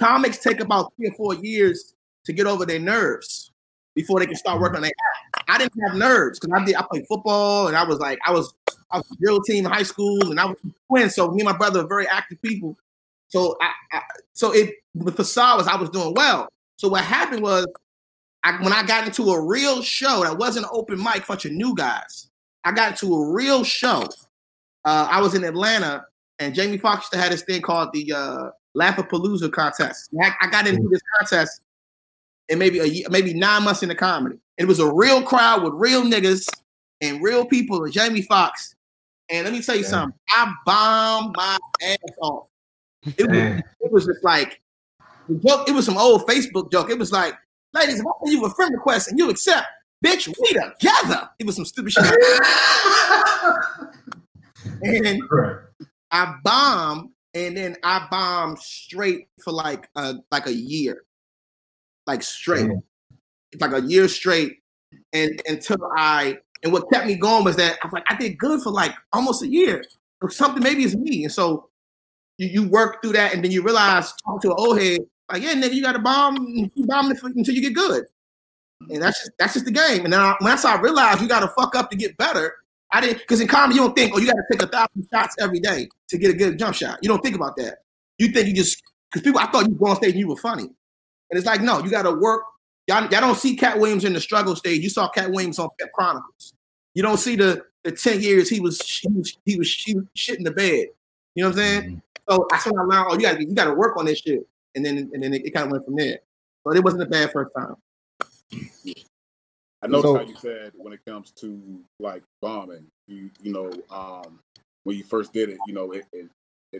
comics 0.00 0.38
take 0.38 0.60
about 0.60 0.92
three 0.96 1.08
or 1.08 1.14
four 1.14 1.34
years 1.34 1.94
to 2.24 2.32
get 2.32 2.46
over 2.46 2.66
their 2.66 2.80
nerves 2.80 3.52
before 3.94 4.18
they 4.20 4.26
can 4.26 4.36
start 4.36 4.60
working 4.60 4.76
on 4.76 4.82
their 4.82 4.90
act. 4.90 5.35
I 5.48 5.58
didn't 5.58 5.80
have 5.88 5.96
nerves 5.96 6.38
because 6.38 6.60
I 6.60 6.64
did 6.64 6.76
I 6.76 6.82
played 6.90 7.06
football 7.06 7.68
and 7.68 7.76
I 7.76 7.84
was 7.84 7.98
like 7.98 8.18
I 8.26 8.32
was 8.32 8.54
I 8.90 8.98
was 8.98 9.16
drill 9.20 9.40
team 9.42 9.64
in 9.66 9.70
high 9.70 9.82
school 9.82 10.30
and 10.30 10.40
I 10.40 10.46
was 10.46 10.56
twin. 10.88 11.10
So 11.10 11.30
me 11.30 11.40
and 11.40 11.48
my 11.50 11.56
brother 11.56 11.80
are 11.80 11.86
very 11.86 12.06
active 12.08 12.40
people. 12.42 12.76
So 13.28 13.56
I, 13.60 13.70
I 13.92 14.02
so 14.32 14.52
it 14.52 14.74
the 14.94 15.12
facade 15.12 15.58
was 15.58 15.68
I 15.68 15.76
was 15.76 15.90
doing 15.90 16.14
well. 16.14 16.48
So 16.76 16.88
what 16.88 17.04
happened 17.04 17.42
was 17.42 17.66
I, 18.44 18.62
when 18.62 18.72
I 18.72 18.84
got 18.84 19.06
into 19.06 19.30
a 19.30 19.44
real 19.44 19.82
show 19.82 20.22
that 20.22 20.38
wasn't 20.38 20.66
an 20.66 20.70
open 20.72 21.02
mic, 21.02 21.26
bunch 21.26 21.44
of 21.46 21.52
new 21.52 21.74
guys. 21.74 22.30
I 22.64 22.72
got 22.72 22.92
into 22.92 23.14
a 23.14 23.32
real 23.32 23.64
show. 23.64 24.04
Uh, 24.84 25.08
I 25.10 25.20
was 25.20 25.34
in 25.34 25.42
Atlanta, 25.42 26.04
and 26.38 26.54
Jamie 26.54 26.78
Foxx 26.78 27.08
had 27.12 27.32
this 27.32 27.42
thing 27.42 27.60
called 27.60 27.92
the 27.92 28.12
uh, 28.12 28.50
Laugh-A-Palooza 28.74 29.50
contest. 29.50 30.10
I, 30.22 30.32
I 30.40 30.48
got 30.48 30.66
into 30.66 30.88
this 30.88 31.00
contest 31.18 31.60
in 32.48 32.58
maybe 32.58 32.78
a 32.78 32.84
year, 32.84 33.06
maybe 33.10 33.34
nine 33.34 33.64
months 33.64 33.82
into 33.82 33.94
comedy. 33.94 34.38
It 34.58 34.66
was 34.66 34.78
a 34.78 34.92
real 34.92 35.22
crowd 35.22 35.62
with 35.62 35.72
real 35.74 36.02
niggas 36.02 36.48
and 37.00 37.22
real 37.22 37.44
people 37.44 37.84
and 37.84 37.92
Jamie 37.92 38.22
Foxx. 38.22 38.74
And 39.28 39.44
let 39.44 39.52
me 39.52 39.60
tell 39.62 39.74
you 39.76 39.82
Yeah. 39.82 39.88
something. 39.88 40.18
I 40.30 40.52
bombed 40.64 41.34
my 41.36 41.58
ass 41.82 41.96
off. 42.20 42.46
It 43.18 43.28
was, 43.28 43.62
it 43.80 43.92
was 43.92 44.06
just 44.06 44.22
like 44.24 44.60
the 45.28 45.34
joke. 45.46 45.68
It 45.68 45.72
was 45.72 45.84
some 45.84 45.98
old 45.98 46.26
Facebook 46.26 46.70
joke. 46.72 46.90
It 46.90 46.98
was 46.98 47.12
like, 47.12 47.34
ladies, 47.74 48.00
if 48.00 48.06
I 48.06 48.10
send 48.24 48.32
you 48.32 48.44
a 48.46 48.50
friend 48.54 48.72
request 48.72 49.08
and 49.08 49.18
you 49.18 49.28
accept, 49.30 49.66
bitch, 50.04 50.28
we 50.28 50.48
together. 50.52 51.28
It 51.38 51.46
was 51.46 51.56
some 51.56 51.64
stupid 51.64 51.92
shit. 51.92 52.04
and 54.82 55.20
Right. 55.30 55.56
I 56.10 56.34
bombed, 56.44 57.10
and 57.34 57.56
then 57.56 57.76
I 57.82 58.06
bombed 58.10 58.58
straight 58.58 59.28
for 59.44 59.52
like 59.52 59.88
a 59.96 60.14
like 60.30 60.46
a 60.46 60.52
year, 60.54 61.02
like 62.06 62.22
straight, 62.22 62.66
mm-hmm. 62.66 63.58
Damn. 63.58 63.72
like 63.72 63.82
a 63.82 63.86
year 63.86 64.08
straight, 64.08 64.58
and 65.12 65.40
until 65.46 65.78
I 65.96 66.38
and 66.62 66.72
what 66.72 66.90
kept 66.92 67.06
me 67.06 67.16
going 67.16 67.44
was 67.44 67.56
that 67.56 67.78
I 67.82 67.86
was 67.86 67.92
like 67.92 68.04
I 68.08 68.16
did 68.16 68.38
good 68.38 68.62
for 68.62 68.70
like 68.70 68.94
almost 69.12 69.42
a 69.42 69.48
year, 69.48 69.84
or 70.22 70.30
something. 70.30 70.62
Maybe 70.62 70.84
it's 70.84 70.94
me, 70.94 71.24
and 71.24 71.32
so 71.32 71.68
you, 72.38 72.48
you 72.48 72.68
work 72.68 73.02
through 73.02 73.12
that, 73.12 73.34
and 73.34 73.44
then 73.44 73.50
you 73.50 73.62
realize 73.62 74.12
talk 74.24 74.42
to 74.42 74.48
an 74.48 74.56
old 74.58 74.80
head 74.80 75.00
like, 75.30 75.42
yeah, 75.42 75.54
nigga, 75.54 75.74
you 75.74 75.82
got 75.82 75.92
to 75.92 75.98
bomb, 75.98 76.36
you 76.46 76.86
bomb 76.86 77.10
until 77.10 77.54
you 77.54 77.60
get 77.60 77.74
good, 77.74 78.04
and 78.90 79.02
that's 79.02 79.18
just 79.18 79.30
that's 79.38 79.54
just 79.54 79.64
the 79.64 79.72
game. 79.72 80.04
And 80.04 80.12
then 80.12 80.20
I, 80.20 80.36
once 80.40 80.64
I 80.64 80.80
realized 80.80 81.20
you 81.20 81.28
got 81.28 81.40
to 81.40 81.48
fuck 81.48 81.74
up 81.74 81.90
to 81.90 81.96
get 81.96 82.16
better. 82.16 82.54
I 82.92 83.00
didn't 83.00 83.18
because 83.18 83.40
in 83.40 83.48
comedy 83.48 83.74
you 83.74 83.80
don't 83.80 83.96
think, 83.96 84.14
oh, 84.14 84.18
you 84.18 84.26
got 84.26 84.36
to 84.36 84.44
take 84.50 84.62
a 84.62 84.68
thousand 84.68 85.08
shots 85.12 85.34
every 85.40 85.58
day 85.58 85.88
to 86.08 86.18
get 86.18 86.30
a 86.30 86.34
good 86.34 86.56
jump 86.56 86.76
shot. 86.76 87.00
You 87.02 87.08
don't 87.08 87.20
think 87.20 87.34
about 87.34 87.56
that. 87.56 87.78
You 88.18 88.28
think 88.28 88.46
you 88.46 88.54
just 88.54 88.80
because 89.10 89.22
people. 89.22 89.40
I 89.40 89.46
thought 89.46 89.66
you 89.66 89.74
go 89.74 89.86
on 89.86 89.96
stage 89.96 90.12
and 90.12 90.20
you 90.20 90.28
were 90.28 90.36
funny, 90.36 90.70
and 91.30 91.38
it's 91.38 91.46
like 91.46 91.60
no, 91.60 91.82
you 91.82 91.90
got 91.90 92.02
to 92.02 92.12
work. 92.12 92.42
Y'all, 92.86 93.02
y'all 93.02 93.20
don't 93.20 93.36
see 93.36 93.56
Katt 93.56 93.78
Williams 93.78 94.04
in 94.04 94.12
the 94.12 94.20
struggle 94.20 94.54
stage. 94.54 94.80
You 94.80 94.90
saw 94.90 95.08
Katt 95.08 95.30
Williams 95.30 95.58
on 95.58 95.68
Pimp 95.78 95.92
Chronicles. 95.92 96.54
You 96.94 97.02
don't 97.02 97.18
see 97.18 97.36
the 97.36 97.64
the 97.84 97.92
ten 97.92 98.20
years 98.20 98.48
he 98.48 98.60
was 98.60 98.80
he 98.80 99.08
was 99.08 99.36
he 99.44 99.56
was, 99.56 99.74
he 99.74 99.94
was 99.94 100.06
shit 100.14 100.38
in 100.38 100.44
the 100.44 100.50
bed. 100.50 100.86
You 101.34 101.44
know 101.44 101.50
what 101.50 101.58
I'm 101.58 101.64
saying? 101.64 102.02
So 102.28 102.46
that's 102.50 102.66
when 102.66 102.78
I 102.78 102.82
learned. 102.82 103.06
Oh, 103.10 103.14
you 103.14 103.20
got 103.22 103.36
to 103.36 103.44
you 103.44 103.54
got 103.54 103.64
to 103.66 103.74
work 103.74 103.96
on 103.96 104.06
this 104.06 104.20
shit, 104.20 104.46
and 104.74 104.84
then 104.84 105.10
and 105.12 105.22
then 105.22 105.34
it, 105.34 105.52
kind 105.54 105.66
of 105.66 105.72
went 105.72 105.84
from 105.84 105.96
there. 105.96 106.18
But 106.64 106.76
it 106.76 106.84
wasn't 106.84 107.02
a 107.02 107.06
bad 107.06 107.30
first 107.32 107.50
time. 107.56 107.74
I 109.82 109.88
noticed 109.88 110.02
So- 110.02 110.16
how 110.16 110.22
you 110.22 110.36
said 110.36 110.72
when 110.74 110.92
it 110.92 111.00
comes 111.06 111.32
to 111.32 111.80
like 112.00 112.22
bombing, 112.40 112.86
you 113.06 113.30
you 113.42 113.52
know, 113.52 113.70
um, 113.90 114.40
when 114.84 114.96
you 114.96 115.04
first 115.04 115.32
did 115.32 115.50
it, 115.50 115.58
you 115.66 115.74
know, 115.74 115.92
it 115.92 116.06
it, 116.12 116.28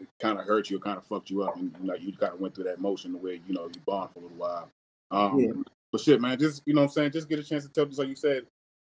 it 0.03 0.09
kind 0.21 0.39
of 0.39 0.45
hurt 0.45 0.71
you, 0.71 0.77
it 0.77 0.83
kind 0.83 0.99
of 0.99 1.05
fucked 1.05 1.31
you 1.31 1.43
up, 1.43 1.57
and 1.57 1.75
you 1.81 1.87
know, 1.87 1.95
you 1.95 2.13
kind 2.17 2.33
of 2.33 2.41
went 2.41 2.55
through 2.55 2.65
that 2.65 2.81
motion 2.81 3.13
the 3.13 3.19
way 3.19 3.41
you 3.47 3.55
know 3.55 3.67
you 3.67 3.81
bombed 3.87 4.11
for 4.13 4.21
a 4.21 4.23
little 4.23 4.37
while. 4.37 4.71
Um, 5.11 5.39
Yeah. 5.39 5.53
But 5.93 6.01
shit, 6.01 6.21
man, 6.21 6.39
just 6.39 6.63
you 6.67 6.75
know, 6.75 6.83
what 6.83 6.89
I'm 6.89 6.93
saying, 6.93 7.13
just 7.13 7.29
get 7.29 7.39
a 7.39 7.45
chance 7.45 7.65
to 7.65 7.71
tell, 7.71 7.87
just 7.87 7.99
like 7.99 8.09
you 8.09 8.17
said, 8.17 8.43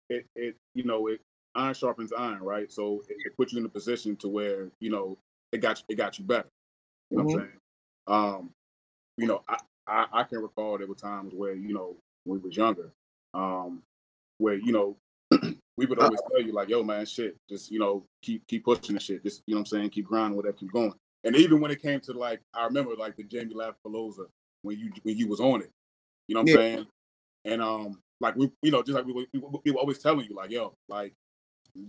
it 0.09 0.25
it 0.35 0.55
you 0.75 0.83
know, 0.83 1.07
it 1.07 1.19
iron 1.55 1.73
sharpens 1.73 2.13
iron, 2.13 2.41
right? 2.41 2.71
So 2.71 3.01
it, 3.09 3.17
it 3.25 3.37
puts 3.37 3.53
you 3.53 3.59
in 3.59 3.65
a 3.65 3.69
position 3.69 4.15
to 4.17 4.27
where 4.27 4.69
you 4.79 4.91
know 4.91 5.17
it 5.51 5.57
got 5.57 5.79
you, 5.79 5.85
it 5.89 5.95
got 5.95 6.19
you 6.19 6.25
better. 6.25 6.47
You 7.09 7.17
know 7.17 7.23
what 7.23 7.33
I'm 7.33 7.39
saying? 7.39 7.51
Um, 8.07 8.49
you 9.17 9.27
know, 9.27 9.41
I, 9.49 9.57
I 9.87 10.05
I 10.13 10.23
can 10.23 10.39
recall 10.39 10.77
there 10.77 10.87
were 10.87 10.95
times 10.95 11.33
where 11.33 11.53
you 11.53 11.73
know 11.73 11.95
when 12.23 12.39
we 12.41 12.47
was 12.47 12.57
younger, 12.57 12.91
um, 13.33 13.81
where 14.37 14.55
you 14.55 14.71
know 14.71 14.95
we 15.77 15.85
would 15.85 15.99
always 15.99 16.21
tell 16.31 16.41
you 16.41 16.53
like, 16.53 16.69
"Yo, 16.69 16.83
man, 16.83 17.05
shit, 17.05 17.35
just 17.49 17.71
you 17.71 17.79
know 17.79 18.03
keep 18.21 18.45
keep 18.47 18.63
pushing 18.63 18.95
the 18.95 19.01
shit, 19.01 19.23
just 19.23 19.41
you 19.47 19.55
know 19.55 19.59
what 19.59 19.71
I'm 19.73 19.79
saying, 19.79 19.89
keep 19.89 20.05
grinding, 20.05 20.37
whatever, 20.37 20.55
keep 20.55 20.71
going." 20.71 20.93
And 21.23 21.35
even 21.35 21.61
when 21.61 21.71
it 21.71 21.81
came 21.81 21.99
to 22.01 22.13
like, 22.13 22.41
I 22.53 22.65
remember 22.65 22.95
like 22.95 23.15
the 23.15 23.23
Jamie 23.23 23.53
Laugh-Palooza 23.53 24.25
when 24.63 24.77
you 24.77 24.91
when 25.03 25.17
you 25.17 25.27
was 25.27 25.39
on 25.39 25.61
it, 25.61 25.71
you 26.27 26.35
know 26.35 26.41
what 26.41 26.51
I'm 26.51 26.55
saying? 26.55 26.87
And 27.45 27.61
um, 27.61 28.01
like 28.19 28.35
we, 28.35 28.51
you 28.61 28.71
know, 28.71 28.83
just 28.83 28.95
like 28.95 29.05
we, 29.05 29.13
we, 29.13 29.27
we, 29.33 29.59
we 29.65 29.71
were 29.71 29.79
always 29.79 29.99
telling 29.99 30.25
you 30.27 30.35
like, 30.35 30.51
"Yo, 30.51 30.73
like 30.87 31.13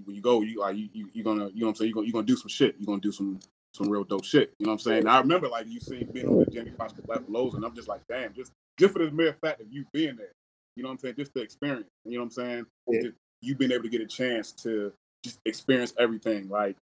when 0.04 0.16
you 0.16 0.22
go, 0.22 0.42
you 0.42 0.60
like 0.60 0.76
you 0.76 0.88
you 0.92 1.08
you 1.12 1.22
gonna 1.22 1.48
you 1.48 1.60
know 1.60 1.66
what 1.66 1.70
I'm 1.70 1.74
saying, 1.76 1.88
you 1.88 1.94
gonna 1.94 2.06
you 2.06 2.12
gonna 2.12 2.26
do 2.26 2.36
some 2.36 2.48
shit, 2.48 2.76
You 2.78 2.84
are 2.84 2.86
gonna 2.86 3.00
do 3.00 3.12
some 3.12 3.40
some 3.74 3.88
real 3.88 4.04
dope 4.04 4.24
shit. 4.24 4.52
You 4.58 4.66
know 4.66 4.72
what 4.72 4.74
I'm 4.74 4.78
saying? 4.80 4.98
And 5.00 5.10
I 5.10 5.18
remember 5.18 5.48
like 5.48 5.66
you 5.68 5.80
seeing 5.80 6.06
being 6.12 6.28
on 6.28 6.38
the 6.38 6.46
Jamie 6.46 6.72
Foxx 6.76 6.92
Black 7.06 7.20
and 7.26 7.64
I'm 7.64 7.74
just 7.74 7.88
like, 7.88 8.02
damn, 8.08 8.32
just 8.34 8.52
just 8.78 8.92
for 8.92 9.04
the 9.04 9.10
mere 9.10 9.36
fact 9.40 9.60
of 9.60 9.66
you 9.70 9.84
being 9.92 10.16
there. 10.16 10.32
You 10.76 10.82
know 10.82 10.88
what 10.88 10.94
I'm 10.94 10.98
saying? 10.98 11.14
Just 11.16 11.34
the 11.34 11.40
experience. 11.40 11.88
You 12.04 12.12
know 12.12 12.20
what 12.20 12.24
I'm 12.24 12.30
saying? 12.30 12.66
Yeah. 12.88 13.02
Just 13.02 13.14
you 13.40 13.54
being 13.54 13.72
able 13.72 13.84
to 13.84 13.88
get 13.88 14.00
a 14.00 14.06
chance 14.06 14.52
to 14.52 14.92
just 15.24 15.40
experience 15.44 15.94
everything, 15.98 16.48
like 16.48 16.76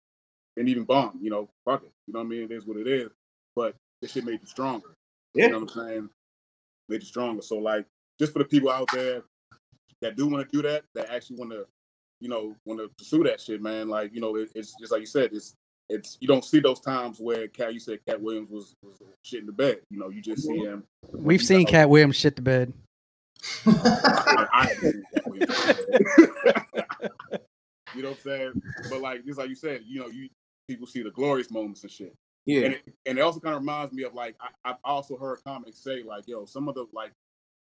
and 0.57 0.69
even 0.69 0.85
bomb. 0.85 1.19
You 1.21 1.31
know, 1.31 1.49
fuck 1.65 1.83
it. 1.83 1.93
You 2.07 2.15
know 2.15 2.21
what 2.21 2.27
I 2.27 2.29
mean? 2.29 2.43
It 2.43 2.53
is 2.53 2.67
what 2.67 2.77
it 2.77 2.87
is. 2.87 3.11
But 3.55 3.75
this 4.01 4.13
shit 4.13 4.25
made 4.25 4.41
you 4.41 4.47
stronger. 4.47 4.95
Yeah. 5.35 5.47
You 5.47 5.53
know 5.53 5.61
what 5.61 5.77
I'm 5.77 5.89
saying? 5.89 6.09
Made 6.89 7.03
you 7.03 7.07
stronger. 7.07 7.43
So 7.43 7.57
like, 7.57 7.87
just 8.19 8.33
for 8.33 8.39
the 8.39 8.45
people 8.45 8.71
out 8.71 8.89
there 8.93 9.23
that 10.03 10.17
do 10.17 10.27
want 10.27 10.49
to 10.49 10.57
do 10.57 10.67
that, 10.69 10.85
that 10.95 11.11
actually 11.11 11.37
want 11.37 11.53
to, 11.53 11.67
you 12.21 12.29
know, 12.29 12.55
want 12.65 12.81
to 12.81 12.89
pursue 12.97 13.25
that 13.25 13.41
shit, 13.41 13.63
man. 13.63 13.89
Like, 13.89 14.15
you 14.15 14.21
know, 14.21 14.37
it, 14.37 14.51
it's 14.55 14.75
just 14.79 14.93
like 14.93 15.01
you 15.01 15.07
said, 15.07 15.31
it's 15.33 15.55
it's 15.89 16.19
you 16.21 16.27
don't 16.27 16.45
see 16.45 16.61
those 16.61 16.81
times 16.81 17.21
where 17.21 17.47
Katt, 17.49 17.73
you 17.73 17.81
said 17.81 18.01
Katt 18.07 18.21
Williams 18.21 18.51
was 18.51 18.75
was 18.83 19.01
shit 19.23 19.41
in 19.41 19.47
the 19.47 19.53
bed. 19.53 19.81
You 19.91 19.99
know, 19.99 20.09
you 20.09 20.21
just 20.21 20.43
see 20.43 20.59
him. 20.59 20.85
We've 21.13 21.43
seen 21.43 21.67
Katt 21.67 21.89
Williams 21.89 22.17
shit 22.17 22.37
the 22.37 22.43
bed. 22.43 22.73
I, 23.67 24.47
I 24.53 24.67
haven't 24.67 24.93
seen 24.93 25.05
Katt 25.15 25.27
Williams. 25.27 25.57
you 27.95 28.03
know 28.03 28.11
what 28.11 28.19
I'm 28.19 28.25
saying? 28.25 28.63
But 28.91 29.01
like 29.01 29.25
just 29.25 29.39
like 29.39 29.49
you 29.49 29.55
said, 29.55 29.83
you 29.87 30.01
know, 30.01 30.09
you 30.09 30.29
people 30.69 30.87
see 30.87 31.03
the 31.03 31.11
glorious 31.11 31.51
moments 31.51 31.83
and 31.83 31.91
shit. 31.91 32.17
Yeah. 32.45 32.67
And 32.67 32.75
it, 32.75 32.83
and 33.07 33.19
it 33.19 33.21
also 33.23 33.41
kind 33.41 33.55
of 33.55 33.61
reminds 33.61 33.93
me 33.93 34.05
of 34.05 34.15
like 34.15 34.37
I, 34.41 34.71
I've 34.71 34.77
also 34.85 35.17
heard 35.17 35.39
comics 35.45 35.83
say 35.83 36.03
like, 36.03 36.25
yo, 36.27 36.45
some 36.45 36.69
of 36.69 36.75
the 36.75 36.87
like 36.93 37.13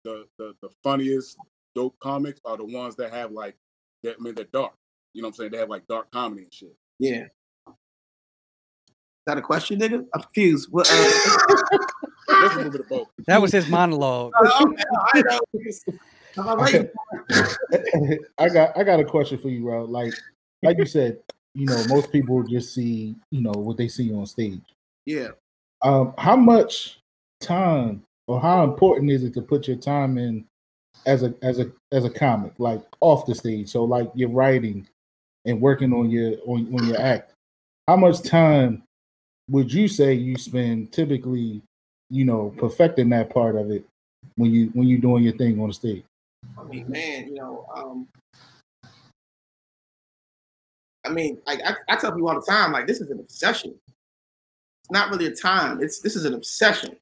the 0.03 0.25
the, 0.37 0.53
the 0.61 0.69
funniest 0.83 1.37
dope 1.75 1.97
comics 1.99 2.39
are 2.45 2.57
the 2.57 2.65
ones 2.65 2.95
that 2.95 3.11
have 3.11 3.31
like 3.31 3.55
that 4.03 4.15
I 4.19 4.23
mean 4.23 4.35
they're 4.35 4.45
dark. 4.45 4.73
You 5.13 5.21
know 5.21 5.27
what 5.27 5.35
I'm 5.35 5.37
saying? 5.37 5.51
They 5.51 5.57
have 5.57 5.69
like 5.69 5.87
dark 5.87 6.09
comedy 6.11 6.43
and 6.43 6.53
shit. 6.53 6.75
Yeah. 6.99 7.25
Is 7.67 9.25
that 9.27 9.37
a 9.37 9.41
question, 9.41 9.79
nigga? 9.79 10.05
I'm 10.15 10.21
confused. 10.21 10.69
What? 10.71 10.89
Uh, 10.91 11.77
a 12.29 12.55
little 12.55 12.71
bit 12.71 12.81
of 12.81 12.89
both. 12.89 13.07
That 13.27 13.41
was 13.41 13.51
his 13.51 13.67
monologue. 13.67 14.31
okay, 14.41 14.83
I 15.13 15.21
know. 15.21 15.39
I'm 16.37 16.59
waiting. 16.59 16.89
I 18.37 18.49
got 18.49 18.77
I 18.77 18.83
got 18.83 18.99
a 18.99 19.05
question 19.05 19.37
for 19.37 19.49
you, 19.49 19.63
bro. 19.63 19.83
Like 19.83 20.13
like 20.63 20.77
you 20.77 20.85
said, 20.85 21.19
you 21.53 21.65
know, 21.65 21.83
most 21.87 22.11
people 22.11 22.43
just 22.43 22.73
see, 22.73 23.15
you 23.31 23.41
know, 23.41 23.51
what 23.51 23.77
they 23.77 23.87
see 23.87 24.13
on 24.13 24.25
stage. 24.25 24.61
Yeah. 25.05 25.29
Um, 25.81 26.13
how 26.17 26.35
much 26.35 26.99
time 27.39 28.03
or 28.27 28.39
how 28.39 28.63
important 28.63 29.11
is 29.11 29.23
it 29.23 29.33
to 29.33 29.41
put 29.41 29.67
your 29.67 29.77
time 29.77 30.17
in 30.17 30.45
as 31.05 31.23
a 31.23 31.33
as 31.41 31.59
a 31.59 31.71
as 31.91 32.05
a 32.05 32.09
comic, 32.09 32.53
like 32.57 32.81
off 33.01 33.25
the 33.25 33.35
stage? 33.35 33.69
So 33.69 33.83
like 33.83 34.09
you're 34.13 34.29
writing 34.29 34.87
and 35.45 35.59
working 35.59 35.93
on 35.93 36.09
your 36.09 36.35
on, 36.45 36.73
on 36.73 36.87
your 36.87 37.01
act. 37.01 37.33
How 37.87 37.95
much 37.97 38.21
time 38.21 38.83
would 39.49 39.73
you 39.73 39.87
say 39.87 40.13
you 40.13 40.37
spend 40.37 40.91
typically, 40.93 41.61
you 42.09 42.25
know, 42.25 42.53
perfecting 42.57 43.09
that 43.09 43.29
part 43.29 43.55
of 43.55 43.71
it 43.71 43.83
when 44.35 44.51
you 44.51 44.67
when 44.73 44.87
you're 44.87 44.99
doing 44.99 45.23
your 45.23 45.35
thing 45.35 45.59
on 45.59 45.67
the 45.67 45.73
stage? 45.73 46.03
I 46.57 46.63
mean, 46.63 46.89
man, 46.89 47.27
you 47.27 47.35
know, 47.35 47.65
um, 47.75 48.07
I 51.11 51.13
mean, 51.13 51.37
like 51.45 51.59
I, 51.65 51.75
I 51.89 51.97
tell 51.97 52.13
people 52.13 52.29
all 52.29 52.35
the 52.39 52.45
time, 52.49 52.71
like 52.71 52.87
this 52.87 53.01
is 53.01 53.09
an 53.09 53.19
obsession. 53.19 53.75
It's 54.81 54.91
not 54.91 55.09
really 55.11 55.25
a 55.25 55.35
time. 55.35 55.83
It's 55.83 55.99
this 55.99 56.15
is 56.15 56.23
an 56.23 56.33
obsession. 56.33 56.95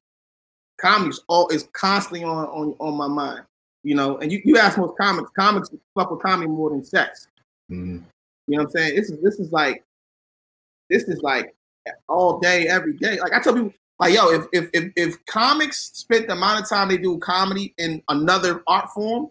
Comedy's 0.78 1.20
all 1.28 1.48
is 1.48 1.68
constantly 1.72 2.24
on 2.24 2.46
on 2.46 2.74
on 2.80 2.96
my 2.96 3.06
mind. 3.06 3.44
You 3.82 3.94
know, 3.94 4.18
and 4.18 4.30
you, 4.30 4.42
you 4.44 4.58
ask 4.58 4.76
most 4.76 4.98
comics, 4.98 5.30
comics 5.38 5.70
fuck 5.94 6.10
with 6.10 6.20
comedy 6.20 6.48
more 6.48 6.70
than 6.70 6.84
sex. 6.84 7.28
Mhm. 7.70 8.02
You 8.46 8.58
know 8.58 8.64
what 8.64 8.64
I'm 8.64 8.70
saying? 8.70 8.96
This 8.96 9.10
is 9.10 9.22
this 9.22 9.38
is 9.38 9.52
like 9.52 9.84
this 10.90 11.04
is 11.04 11.22
like 11.22 11.54
all 12.08 12.40
day, 12.40 12.66
every 12.66 12.94
day. 12.94 13.20
Like 13.20 13.32
I 13.32 13.40
tell 13.40 13.54
people, 13.54 13.72
like 14.00 14.12
yo, 14.12 14.28
if 14.30 14.46
if 14.52 14.70
if, 14.74 14.92
if 14.96 15.26
comics 15.26 15.92
spent 15.94 16.26
the 16.26 16.32
amount 16.32 16.62
of 16.62 16.68
time 16.68 16.88
they 16.88 16.98
do 16.98 17.16
comedy 17.18 17.74
in 17.78 18.02
another 18.08 18.64
art 18.66 18.90
form 18.90 19.30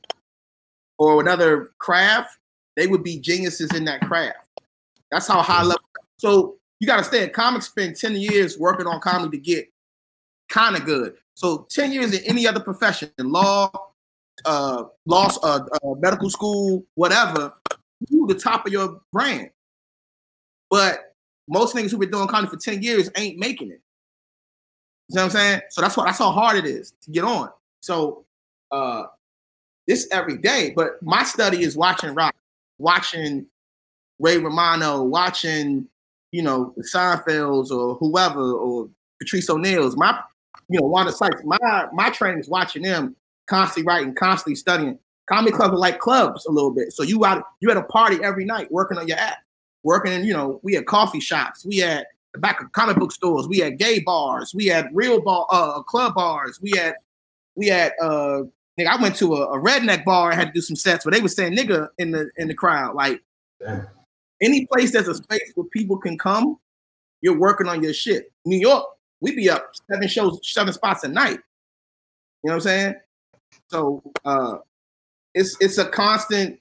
or 0.98 1.20
another 1.20 1.72
craft, 1.80 2.38
they 2.78 2.88
would 2.88 3.04
be 3.04 3.20
geniuses 3.20 3.76
in 3.76 3.84
that 3.86 4.00
craft. 4.02 4.38
That's 5.12 5.28
how 5.28 5.42
high 5.42 5.64
level. 5.64 5.82
So 6.18 6.58
you 6.80 6.88
got 6.88 6.94
to 6.94 6.98
understand, 7.00 7.34
comics 7.34 7.68
spend 7.68 7.96
10 7.96 8.16
years 8.16 8.58
working 8.58 8.88
on 8.88 9.00
comedy 9.00 9.38
to 9.38 9.44
get 9.44 9.72
kind 10.50 10.76
of 10.76 10.86
good. 10.86 11.16
So 11.34 11.68
10 11.70 11.92
years 11.92 12.14
in 12.14 12.24
any 12.26 12.48
other 12.48 12.60
profession, 12.60 13.12
in 13.18 13.32
law, 13.32 13.72
uh, 14.46 14.84
law, 15.06 15.30
uh, 15.44 15.62
uh, 15.84 15.96
medical 16.00 16.30
school, 16.30 16.86
whatever, 16.96 17.54
you 18.10 18.28
the 18.28 18.36
top 18.36 18.66
of 18.66 18.72
your 18.72 19.02
brand. 19.12 19.50
But 20.70 21.16
most 21.48 21.76
niggas 21.76 21.92
who've 21.92 22.00
been 22.00 22.12
doing 22.12 22.28
comedy 22.28 22.50
for 22.50 22.58
10 22.58 22.84
years 22.84 23.10
ain't 23.18 23.40
making 23.40 23.72
it. 23.72 23.82
You 25.10 25.16
know 25.16 25.24
what 25.24 25.26
I'm 25.26 25.32
saying? 25.32 25.62
So 25.72 25.82
that's 25.82 25.98
what 25.98 26.06
that's 26.06 26.20
how 26.20 26.32
hard 26.32 26.58
it 26.58 26.66
is 26.66 26.94
to 27.02 27.12
get 27.12 27.24
on. 27.24 27.50
So 27.82 28.26
uh 28.72 29.06
this 29.88 30.08
every 30.12 30.38
day, 30.38 30.72
but 30.76 31.02
my 31.02 31.24
study 31.24 31.64
is 31.64 31.76
watching 31.76 32.14
rock, 32.14 32.36
watching 32.78 33.48
Ray 34.20 34.38
Romano, 34.38 35.04
watching, 35.04 35.88
you 36.32 36.42
know, 36.42 36.74
the 36.78 36.84
Seinfelds 36.84 37.72
or 37.72 37.96
whoever 37.96 38.40
or 38.40 38.90
Patrice 39.20 39.50
O'Neal's. 39.50 39.98
My, 39.98 40.20
you 40.70 40.80
know, 40.80 40.86
Wanda 40.86 41.12
Sykes. 41.12 41.42
My 41.44 41.88
my 41.94 42.10
training 42.10 42.40
is 42.40 42.50
watching 42.50 42.84
them 42.84 43.16
constantly 43.48 43.88
writing, 43.88 44.14
constantly 44.14 44.56
studying. 44.56 44.98
Comedy 45.28 45.52
clubs 45.52 45.74
are 45.74 45.78
like 45.78 46.00
clubs 46.00 46.46
a 46.46 46.52
little 46.52 46.72
bit. 46.72 46.92
So 46.92 47.04
you 47.04 47.24
out 47.26 47.44
you 47.60 47.70
at 47.70 47.78
a 47.78 47.84
party 47.84 48.18
every 48.24 48.46
night 48.46 48.72
working 48.72 48.98
on 48.98 49.08
your 49.08 49.18
act, 49.18 49.44
working 49.84 50.14
in, 50.14 50.24
you 50.24 50.34
know, 50.34 50.60
we 50.64 50.74
had 50.74 50.86
coffee 50.86 51.20
shops, 51.20 51.66
we 51.66 51.78
had 51.78 52.06
the 52.34 52.40
back 52.40 52.62
of 52.62 52.72
comic 52.72 52.98
book 52.98 53.12
stores, 53.12 53.48
we 53.48 53.60
had 53.60 53.78
gay 53.78 54.00
bars, 54.00 54.54
we 54.56 54.66
had 54.66 54.90
real 54.94 55.22
bar 55.22 55.46
uh 55.52 55.82
club 55.84 56.16
bars, 56.16 56.60
we 56.62 56.72
had 56.76 56.96
we 57.56 57.68
had 57.68 57.94
uh 58.02 58.42
I 58.80 59.02
went 59.02 59.18
to 59.18 59.36
a, 59.36 59.60
a 59.60 59.62
redneck 59.62 60.06
bar 60.06 60.32
and 60.32 60.40
had 60.40 60.48
to 60.48 60.54
do 60.54 60.62
some 60.62 60.78
sets 60.78 61.06
where 61.06 61.12
they 61.12 61.20
were 61.20 61.28
saying 61.28 61.56
nigga 61.56 61.90
in 61.98 62.12
the 62.12 62.30
in 62.38 62.48
the 62.48 62.54
crowd. 62.54 62.96
Like 62.96 63.22
Damn. 63.60 63.88
Any 64.42 64.66
place 64.68 64.92
there's 64.92 65.08
a 65.08 65.16
space 65.16 65.52
where 65.56 65.68
people 65.68 65.98
can 65.98 66.18
come, 66.18 66.58
you're 67.22 67.38
working 67.38 67.68
on 67.68 67.84
your 67.84 67.94
shit. 67.94 68.32
New 68.46 68.58
York, 68.58 68.86
we 69.22 69.36
be 69.36 69.50
up 69.50 69.72
seven 69.92 70.08
shows, 70.08 70.40
seven 70.44 70.74
spots 70.74 71.04
a 71.04 71.08
night. 71.08 71.40
You 72.44 72.50
know 72.50 72.54
what 72.54 72.54
I'm 72.54 72.62
saying? 72.62 72.96
So 73.68 74.02
uh 74.26 74.58
it's 75.34 75.58
it's 75.60 75.78
a 75.78 75.86
constant, 75.86 76.60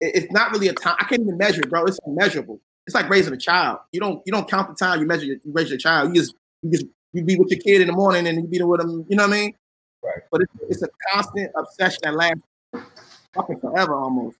it's 0.00 0.32
not 0.32 0.52
really 0.52 0.68
a 0.68 0.72
time. 0.72 0.96
I 0.98 1.04
can't 1.04 1.22
even 1.22 1.38
measure 1.38 1.60
it, 1.62 1.70
bro. 1.70 1.84
It's 1.84 2.00
unmeasurable. 2.06 2.60
It's 2.86 2.94
like 2.94 3.08
raising 3.08 3.32
a 3.32 3.38
child. 3.38 3.78
You 3.92 4.00
don't 4.00 4.22
you 4.26 4.32
don't 4.32 4.48
count 4.48 4.68
the 4.68 4.74
time 4.74 5.00
you 5.00 5.06
measure 5.06 5.26
your, 5.26 5.36
you 5.44 5.52
raise 5.52 5.68
your 5.68 5.78
child. 5.78 6.08
You 6.08 6.22
just 6.22 6.34
you 6.62 6.70
just 6.70 6.86
you 7.14 7.24
be 7.24 7.36
with 7.36 7.50
your 7.50 7.60
kid 7.60 7.80
in 7.80 7.86
the 7.86 7.92
morning 7.92 8.26
and 8.26 8.36
you 8.42 8.48
be 8.48 8.58
there 8.58 8.66
with 8.66 8.80
them, 8.80 9.06
you 9.08 9.16
know 9.16 9.22
what 9.22 9.32
I 9.32 9.40
mean? 9.40 9.54
Right. 10.02 10.22
But 10.30 10.42
it's, 10.42 10.52
it's 10.68 10.82
a 10.82 10.88
constant 11.12 11.52
obsession 11.56 12.00
that 12.02 12.14
lasts 12.14 12.42
fucking 13.32 13.60
forever 13.60 13.94
almost. 13.94 14.36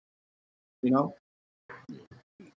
You 0.82 0.90
know? 0.90 1.14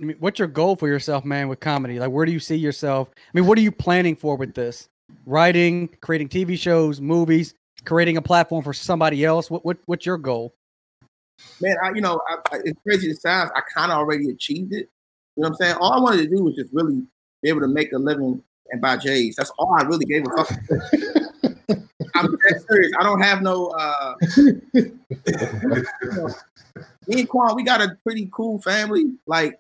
I 0.02 0.06
mean, 0.06 0.18
what's 0.20 0.40
your 0.40 0.48
goal 0.48 0.76
for 0.76 0.88
yourself, 0.88 1.24
man, 1.24 1.48
with 1.48 1.60
comedy? 1.60 2.00
Like, 2.00 2.12
where 2.12 2.26
do 2.26 2.32
you 2.32 2.40
see 2.40 2.56
yourself? 2.56 3.10
I 3.16 3.30
mean, 3.34 3.46
what 3.48 3.58
are 3.58 3.62
you 3.62 3.72
planning 3.72 4.16
for 4.16 4.36
with 4.36 4.54
this? 4.54 4.90
Writing, 5.26 5.88
creating 6.02 6.30
TV 6.30 6.60
shows, 6.60 7.00
movies, 7.00 7.54
creating 7.86 8.18
a 8.18 8.22
platform 8.22 8.64
for 8.64 8.74
somebody 8.74 9.24
else. 9.24 9.50
What 9.50 9.64
what 9.64 9.78
what's 9.86 10.06
your 10.06 10.18
goal? 10.18 10.54
man, 11.62 11.76
I, 11.84 11.92
you 11.94 12.02
know, 12.02 12.20
I, 12.28 12.36
I, 12.56 12.60
it's 12.66 12.80
crazy 12.84 13.10
it 13.10 13.22
sounds. 13.22 13.52
I 13.56 13.62
kind 13.74 13.92
of 13.92 13.98
already 13.98 14.30
achieved 14.30 14.74
it. 14.74 14.90
You 15.36 15.44
know 15.44 15.50
what 15.50 15.56
I'm 15.56 15.56
saying? 15.56 15.76
All 15.80 15.94
I 15.94 16.00
wanted 16.00 16.30
to 16.30 16.36
do 16.36 16.44
was 16.44 16.56
just 16.56 16.72
really 16.74 17.04
be 17.42 17.50
able 17.50 17.62
to 17.62 17.68
make 17.68 17.92
a 17.92 17.98
living 17.98 18.42
and 18.72 18.82
buy 18.82 18.98
J's. 18.98 19.36
That's 19.36 19.52
all 19.58 19.76
I 19.78 19.84
really 19.84 20.06
gave 20.06 20.26
a 20.26 20.44
fuck. 20.44 20.52
I'm 22.16 22.28
dead 22.28 22.62
serious. 22.70 22.92
I 22.98 23.04
don't 23.04 23.22
have 23.22 23.42
no. 23.42 23.68
uh 23.68 24.16
Me 27.08 27.20
and 27.20 27.30
Quan, 27.30 27.56
we 27.56 27.64
got 27.64 27.82
a 27.82 27.98
pretty 28.04 28.30
cool 28.34 28.60
family. 28.62 29.14
Like, 29.28 29.60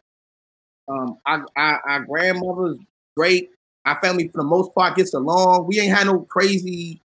um, 0.87 1.17
our, 1.25 1.45
our, 1.55 1.81
our 1.87 1.99
grandmother's 2.05 2.77
great. 3.15 3.51
Our 3.85 3.99
family, 4.01 4.27
for 4.27 4.39
the 4.39 4.47
most 4.47 4.73
part, 4.73 4.95
gets 4.95 5.13
along. 5.13 5.67
We 5.67 5.79
ain't 5.79 5.95
had 5.95 6.07
no 6.07 6.21
crazy, 6.21 7.01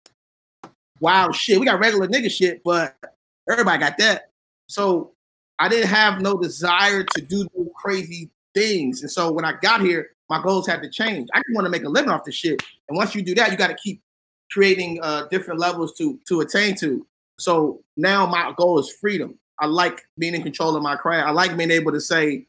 wild 1.01 1.35
shit. 1.35 1.59
We 1.59 1.67
got 1.67 1.81
regular 1.81 2.07
nigga 2.07 2.31
shit, 2.31 2.62
but 2.62 2.95
everybody 3.51 3.79
got 3.79 3.97
that. 3.99 4.31
So 4.69 5.12
I 5.59 5.69
didn't 5.69 5.89
have 5.89 6.21
no 6.21 6.37
desire 6.39 7.03
to 7.03 7.23
do 7.23 7.47
crazy 7.75 8.31
things. 8.55 9.03
And 9.03 9.11
so 9.11 9.33
when 9.33 9.45
I 9.45 9.55
got 9.62 9.81
here, 9.81 10.11
my 10.29 10.43
goals 10.43 10.67
had 10.67 10.83
to 10.83 10.91
change. 10.91 11.29
I 11.33 11.39
just 11.39 11.55
want 11.55 11.67
to 11.67 11.71
make 11.71 11.85
a 11.85 11.89
living 11.89 12.11
off 12.11 12.25
this 12.25 12.35
shit. 12.35 12.61
And 12.89 12.97
once 12.97 13.15
you 13.15 13.23
do 13.23 13.35
that, 13.37 13.51
you 13.51 13.57
got 13.57 13.69
to 13.69 13.77
keep 13.77 14.03
creating 14.51 14.99
uh, 15.03 15.27
different 15.31 15.61
levels 15.61 15.95
to 15.95 16.19
to 16.29 16.41
attain 16.41 16.75
to. 16.77 17.07
So 17.39 17.81
now 17.97 18.27
my 18.27 18.53
goal 18.57 18.79
is 18.79 18.93
freedom. 18.93 19.39
I 19.59 19.67
like 19.67 20.07
being 20.19 20.35
in 20.35 20.43
control 20.43 20.77
of 20.77 20.83
my 20.83 20.97
craft. 20.97 21.29
I 21.29 21.31
like 21.31 21.57
being 21.57 21.71
able 21.71 21.93
to 21.93 22.01
say, 22.01 22.47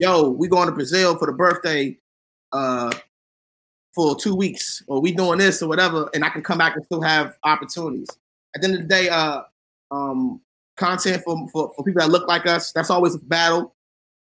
"Yo, 0.00 0.30
we 0.30 0.48
going 0.48 0.66
to 0.66 0.74
Brazil 0.74 1.16
for 1.16 1.26
the 1.26 1.32
birthday 1.32 1.96
uh, 2.52 2.92
for 3.94 4.16
two 4.16 4.34
weeks, 4.34 4.82
or 4.88 5.00
we 5.00 5.12
doing 5.12 5.38
this 5.38 5.62
or 5.62 5.68
whatever," 5.68 6.10
and 6.14 6.24
I 6.24 6.30
can 6.30 6.42
come 6.42 6.58
back 6.58 6.74
and 6.74 6.84
still 6.84 7.02
have 7.02 7.36
opportunities. 7.44 8.08
At 8.56 8.62
the 8.62 8.68
end 8.68 8.76
of 8.76 8.82
the 8.82 8.88
day, 8.88 9.08
uh, 9.08 9.42
um, 9.92 10.40
content 10.76 11.22
for, 11.24 11.48
for 11.52 11.72
for 11.76 11.84
people 11.84 12.00
that 12.00 12.10
look 12.10 12.26
like 12.26 12.46
us. 12.46 12.72
That's 12.72 12.90
always 12.90 13.14
a 13.14 13.18
battle. 13.18 13.74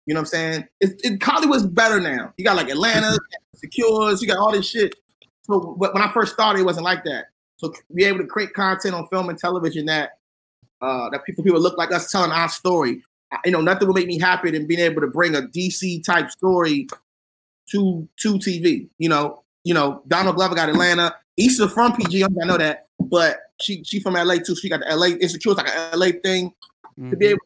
You 0.05 0.15
know 0.15 0.21
what 0.21 0.23
I'm 0.23 0.27
saying? 0.27 0.69
It, 0.81 1.01
it, 1.05 1.23
Hollywood's 1.23 1.65
better 1.65 2.01
now. 2.01 2.35
You 2.37 2.45
got 2.45 2.57
like 2.57 2.69
Atlanta, 2.69 3.17
Secures, 3.55 4.21
you 4.21 4.27
got 4.27 4.39
all 4.39 4.51
this 4.51 4.69
shit. 4.69 4.97
So 5.43 5.77
but 5.79 5.95
when 5.95 6.03
I 6.03 6.13
first 6.13 6.33
started, 6.33 6.61
it 6.61 6.65
wasn't 6.65 6.85
like 6.85 7.05
that. 7.05 7.27
So 7.57 7.73
be 7.95 8.05
able 8.05 8.19
to 8.19 8.27
create 8.27 8.53
content 8.53 8.95
on 8.95 9.07
film 9.07 9.29
and 9.29 9.39
television 9.39 9.87
that 9.87 10.19
uh, 10.81 11.09
that 11.11 11.25
people 11.25 11.45
people 11.45 11.61
look 11.61 11.79
like 11.79 11.93
us 11.93 12.11
telling 12.11 12.33
our 12.33 12.49
story. 12.49 13.03
You 13.45 13.51
know, 13.53 13.61
nothing 13.61 13.89
would 13.89 13.95
make 13.95 14.07
me 14.07 14.19
happier 14.19 14.53
than 14.53 14.67
being 14.67 14.81
able 14.81 15.01
to 15.01 15.07
bring 15.07 15.35
a 15.35 15.43
DC 15.43 16.05
type 16.05 16.31
story 16.31 16.87
to 17.71 18.07
to 18.21 18.35
TV. 18.35 18.89
You 18.99 19.09
know, 19.09 19.43
you 19.65 19.75
know, 19.75 20.03
Donald 20.09 20.37
Glover 20.37 20.55
got 20.55 20.69
Atlanta. 20.69 21.15
Issa 21.39 21.69
from 21.71 21.95
PG, 21.97 22.25
I 22.25 22.29
know 22.45 22.59
that, 22.59 22.89
but 23.01 23.39
she 23.61 23.83
she 23.85 24.01
from 24.01 24.15
LA 24.15 24.37
too. 24.37 24.55
She 24.55 24.69
got 24.69 24.81
the 24.81 24.95
LA 24.95 25.07
insecure, 25.17 25.53
it's 25.53 25.59
like 25.59 25.69
a 25.69 25.97
LA 25.97 26.13
thing 26.23 26.53
to 27.11 27.17
be 27.17 27.27
Mhm. 27.27 27.31
able 27.31 27.41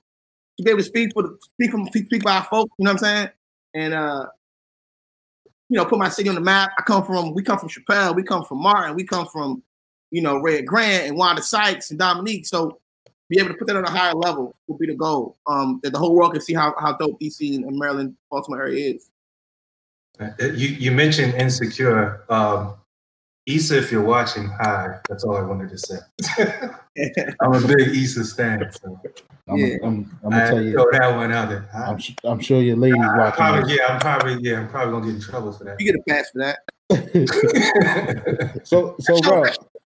to 0.58 0.62
be 0.64 0.70
able 0.70 0.80
to 0.80 0.84
speak 0.84 1.12
for 1.12 1.22
the 1.22 1.38
speak 1.40 1.70
from 1.70 1.86
speak 1.86 2.24
by 2.24 2.36
our 2.38 2.44
folks. 2.44 2.72
You 2.78 2.84
know 2.84 2.92
what 2.92 3.02
I'm 3.02 3.06
saying? 3.06 3.28
And 3.74 3.94
uh, 3.94 4.26
you 5.68 5.76
know, 5.76 5.84
put 5.84 5.98
my 5.98 6.08
city 6.08 6.28
on 6.28 6.34
the 6.34 6.40
map. 6.40 6.72
I 6.78 6.82
come 6.82 7.04
from 7.04 7.32
we 7.32 7.42
come 7.44 7.58
from 7.58 7.68
Chappelle, 7.68 8.16
we 8.16 8.24
come 8.24 8.44
from 8.44 8.58
Martin, 8.60 8.96
we 8.96 9.04
come 9.04 9.26
from 9.26 9.62
you 10.10 10.22
know 10.22 10.40
Red 10.40 10.66
Grant 10.66 11.06
and 11.08 11.16
Wanda 11.16 11.42
Sykes 11.42 11.90
and 11.90 11.98
Dominique. 11.98 12.46
So 12.46 12.80
be 13.28 13.38
able 13.38 13.48
to 13.50 13.54
put 13.54 13.66
that 13.68 13.76
on 13.76 13.84
a 13.84 13.90
higher 13.90 14.14
level 14.14 14.54
would 14.68 14.78
be 14.78 14.86
the 14.86 14.94
goal. 14.94 15.36
Um, 15.46 15.80
that 15.82 15.92
the 15.92 15.98
whole 15.98 16.14
world 16.14 16.32
can 16.32 16.40
see 16.42 16.54
how 16.54 16.74
how 16.78 16.92
dope 16.96 17.20
DC 17.20 17.56
and 17.56 17.76
Maryland, 17.78 18.16
Baltimore 18.30 18.62
area 18.62 18.94
is. 18.94 19.10
Uh, 20.20 20.30
You 20.40 20.68
you 20.68 20.90
mentioned 20.92 21.34
insecure. 21.34 22.22
Um, 22.30 22.74
Issa, 23.46 23.78
if 23.78 23.92
you're 23.92 24.02
watching, 24.02 24.48
hi. 24.48 24.98
That's 25.08 25.22
all 25.22 25.36
I 25.36 25.42
wanted 25.42 25.70
to 25.70 25.78
say. 25.78 25.98
I'm 27.40 27.54
a 27.54 27.60
big 27.66 27.88
Issa 27.94 28.24
stan. 28.24 28.68
So 28.72 29.00
I'm, 29.48 29.56
Yeah. 29.56 29.76
I'm, 29.84 30.18
I'm 30.24 30.28
I 30.28 30.30
gonna 30.30 30.36
had 30.36 30.50
tell 30.50 30.62
you. 30.62 30.72
throw 30.72 30.90
that 30.90 31.14
one 31.16 31.30
out 31.32 31.48
there. 31.48 31.68
I'm, 31.72 31.98
I'm 32.24 32.40
sure 32.40 32.60
your 32.60 32.76
ladies 32.76 32.98
I'm 33.00 33.16
watching. 33.18 33.36
probably, 33.36 33.76
yeah, 33.76 33.86
I'm 33.88 34.00
probably, 34.00 34.38
yeah, 34.42 34.60
I'm 34.60 34.68
probably 34.68 34.92
gonna 34.94 35.06
get 35.06 35.14
in 35.14 35.20
trouble 35.20 35.52
for 35.52 35.62
that. 35.64 35.76
You 35.80 35.92
get 35.92 36.00
a 36.00 36.02
pass 36.08 36.30
for 36.32 36.38
that. 36.40 36.58
so, 38.64 38.96
so, 38.98 39.20
bro, 39.20 39.44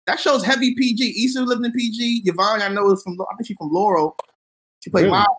That 0.07 0.19
show's 0.19 0.45
heavy 0.45 0.75
PG. 0.75 1.25
Issa 1.25 1.43
lived 1.43 1.65
in 1.65 1.73
PG. 1.73 2.23
Yvonne, 2.25 2.63
I 2.63 2.69
know 2.69 2.91
is 2.91 3.03
from. 3.03 3.21
I 3.21 3.37
think 3.37 3.47
she's 3.47 3.57
from 3.57 3.71
Laurel. 3.71 4.17
She 4.81 4.91
played 4.91 5.03
Really? 5.03 5.13
Miles. 5.13 5.37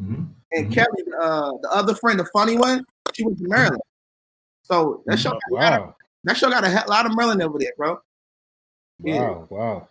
Mhm. 0.00 0.28
And 0.52 0.66
Mhm. 0.68 0.72
Kelly, 0.72 1.02
uh, 1.20 1.52
the 1.62 1.68
other 1.70 1.94
friend, 1.94 2.18
the 2.18 2.24
funny 2.26 2.56
one, 2.56 2.84
she 3.14 3.24
was 3.24 3.38
from 3.38 3.48
Maryland. 3.48 3.82
So 4.62 5.02
that 5.06 5.18
show, 5.18 5.30
got 5.30 5.40
a 5.50 5.54
lot 5.54 5.80
of- 5.80 5.94
that 6.24 6.36
show 6.36 6.50
got 6.50 6.64
a 6.64 6.84
lot 6.88 7.06
of 7.06 7.16
Maryland 7.16 7.42
over 7.42 7.58
there, 7.58 7.72
bro. 7.76 7.98
Yeah. 9.02 9.30
wow, 9.30 9.46
wow, 9.50 9.88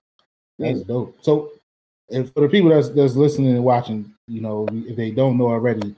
that's 0.57 0.81
dope. 0.81 1.17
So, 1.21 1.51
and 2.09 2.31
for 2.33 2.41
the 2.41 2.49
people 2.49 2.69
that's 2.69 2.89
that's 2.89 3.15
listening 3.15 3.55
and 3.55 3.63
watching, 3.63 4.13
you 4.27 4.41
know, 4.41 4.67
if 4.71 4.95
they 4.95 5.11
don't 5.11 5.37
know 5.37 5.47
already, 5.47 5.95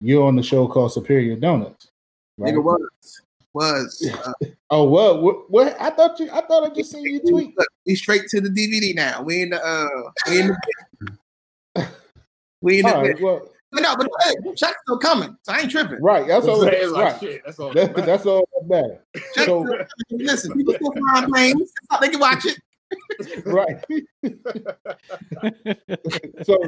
you're 0.00 0.24
on 0.26 0.36
the 0.36 0.42
show 0.42 0.68
called 0.68 0.92
Superior 0.92 1.36
Donuts, 1.36 1.88
right? 2.38 2.54
Nigga 2.54 2.62
was 2.62 3.22
was. 3.54 4.10
Uh, 4.24 4.32
Oh, 4.72 4.84
what, 4.84 5.20
what? 5.20 5.50
What? 5.50 5.76
I 5.80 5.90
thought 5.90 6.20
you. 6.20 6.30
I 6.30 6.42
thought 6.42 6.70
I 6.70 6.72
just 6.72 6.92
seen 6.92 7.02
you 7.04 7.18
tweet. 7.28 7.58
look, 7.58 7.66
we 7.86 7.96
straight 7.96 8.28
to 8.28 8.40
the 8.40 8.48
DVD 8.48 8.94
now. 8.94 9.20
We 9.20 9.42
in 9.42 9.50
the 9.50 9.60
uh, 9.60 9.88
we 10.28 10.40
in 10.42 10.46
the. 10.46 10.56
We 12.62 12.78
in 12.78 12.86
the. 12.86 12.94
All 12.94 13.02
right, 13.02 13.20
well, 13.20 13.48
But 13.72 13.80
no, 13.82 13.96
but 13.96 14.08
hey, 14.22 14.34
check's 14.54 14.76
still 14.82 14.98
coming, 14.98 15.36
so 15.42 15.52
I 15.54 15.60
ain't 15.62 15.72
tripping. 15.72 16.00
right. 16.00 16.24
That's 16.28 16.46
all. 16.46 16.60
Like 16.64 16.74
Right. 16.92 17.18
shit. 17.20 17.42
That's 17.44 17.58
all. 17.58 17.72
That, 17.72 17.96
that's 17.96 18.26
all 18.26 18.46
that 18.52 18.68
matters. 18.68 18.98
So- 19.34 19.66
Listen, 20.10 20.52
people 20.52 20.74
still 20.74 20.92
flying 20.92 21.28
planes. 21.28 21.72
They 22.00 22.10
can 22.10 22.20
watch 22.20 22.44
it. 22.46 22.58
right. 23.46 23.76
so, 26.44 26.58